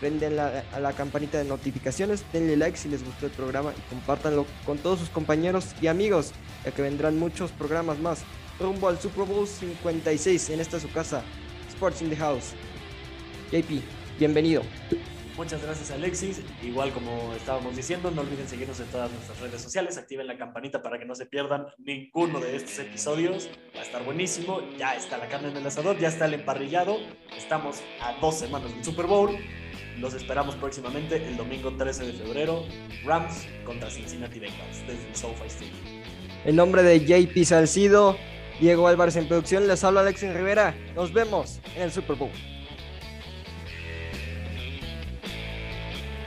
prenden 0.00 0.38
a 0.38 0.80
la 0.80 0.92
campanita 0.92 1.38
de 1.38 1.44
notificaciones, 1.44 2.24
denle 2.32 2.56
like 2.56 2.76
si 2.76 2.88
les 2.88 3.04
gustó 3.04 3.26
el 3.26 3.32
programa 3.32 3.72
y 3.76 3.90
compártanlo 3.90 4.46
con 4.64 4.78
todos 4.78 4.98
sus 4.98 5.08
compañeros 5.10 5.74
y 5.80 5.86
amigos, 5.86 6.32
ya 6.64 6.72
que 6.72 6.82
vendrán 6.82 7.18
muchos 7.18 7.50
programas 7.52 7.98
más 7.98 8.20
rumbo 8.58 8.88
al 8.88 9.00
Super 9.00 9.24
Bowl 9.24 9.46
56 9.46 10.50
en 10.50 10.60
esta 10.60 10.78
su 10.78 10.90
casa, 10.90 11.22
Sports 11.68 12.02
in 12.02 12.10
the 12.10 12.16
House. 12.16 12.52
JP, 13.50 13.82
bienvenido. 14.18 14.62
Muchas 15.40 15.62
gracias 15.62 15.90
Alexis. 15.90 16.42
Igual 16.62 16.92
como 16.92 17.32
estábamos 17.32 17.74
diciendo, 17.74 18.10
no 18.10 18.20
olviden 18.20 18.46
seguirnos 18.46 18.78
en 18.78 18.88
todas 18.88 19.10
nuestras 19.10 19.40
redes 19.40 19.62
sociales, 19.62 19.96
activen 19.96 20.26
la 20.26 20.36
campanita 20.36 20.82
para 20.82 20.98
que 20.98 21.06
no 21.06 21.14
se 21.14 21.24
pierdan 21.24 21.64
ninguno 21.78 22.40
de 22.40 22.56
estos 22.56 22.78
episodios. 22.78 23.48
Va 23.74 23.80
a 23.80 23.84
estar 23.84 24.04
buenísimo. 24.04 24.60
Ya 24.76 24.94
está 24.94 25.16
la 25.16 25.28
carne 25.28 25.48
en 25.48 25.56
el 25.56 25.66
asador, 25.66 25.98
ya 25.98 26.08
está 26.08 26.26
el 26.26 26.34
emparrillado. 26.34 26.98
Estamos 27.34 27.80
a 28.02 28.20
dos 28.20 28.38
semanas 28.38 28.70
del 28.70 28.84
Super 28.84 29.06
Bowl. 29.06 29.34
Los 29.98 30.12
esperamos 30.12 30.56
próximamente 30.56 31.26
el 31.26 31.38
domingo 31.38 31.74
13 31.74 32.04
de 32.04 32.12
febrero. 32.12 32.66
Rams 33.06 33.46
contra 33.64 33.88
Cincinnati 33.88 34.40
Bengals 34.40 34.86
desde 34.86 35.08
el 35.08 35.16
SoFi 35.16 35.46
Stadium. 35.46 36.02
En 36.44 36.54
nombre 36.54 36.82
de 36.82 37.00
JP 37.00 37.44
Salcido, 37.44 38.18
Diego 38.60 38.86
Álvarez 38.86 39.16
en 39.16 39.26
producción, 39.26 39.66
les 39.66 39.82
habla 39.84 40.02
Alexis 40.02 40.34
Rivera. 40.34 40.74
Nos 40.94 41.14
vemos 41.14 41.62
en 41.76 41.84
el 41.84 41.92
Super 41.92 42.16
Bowl. 42.16 42.30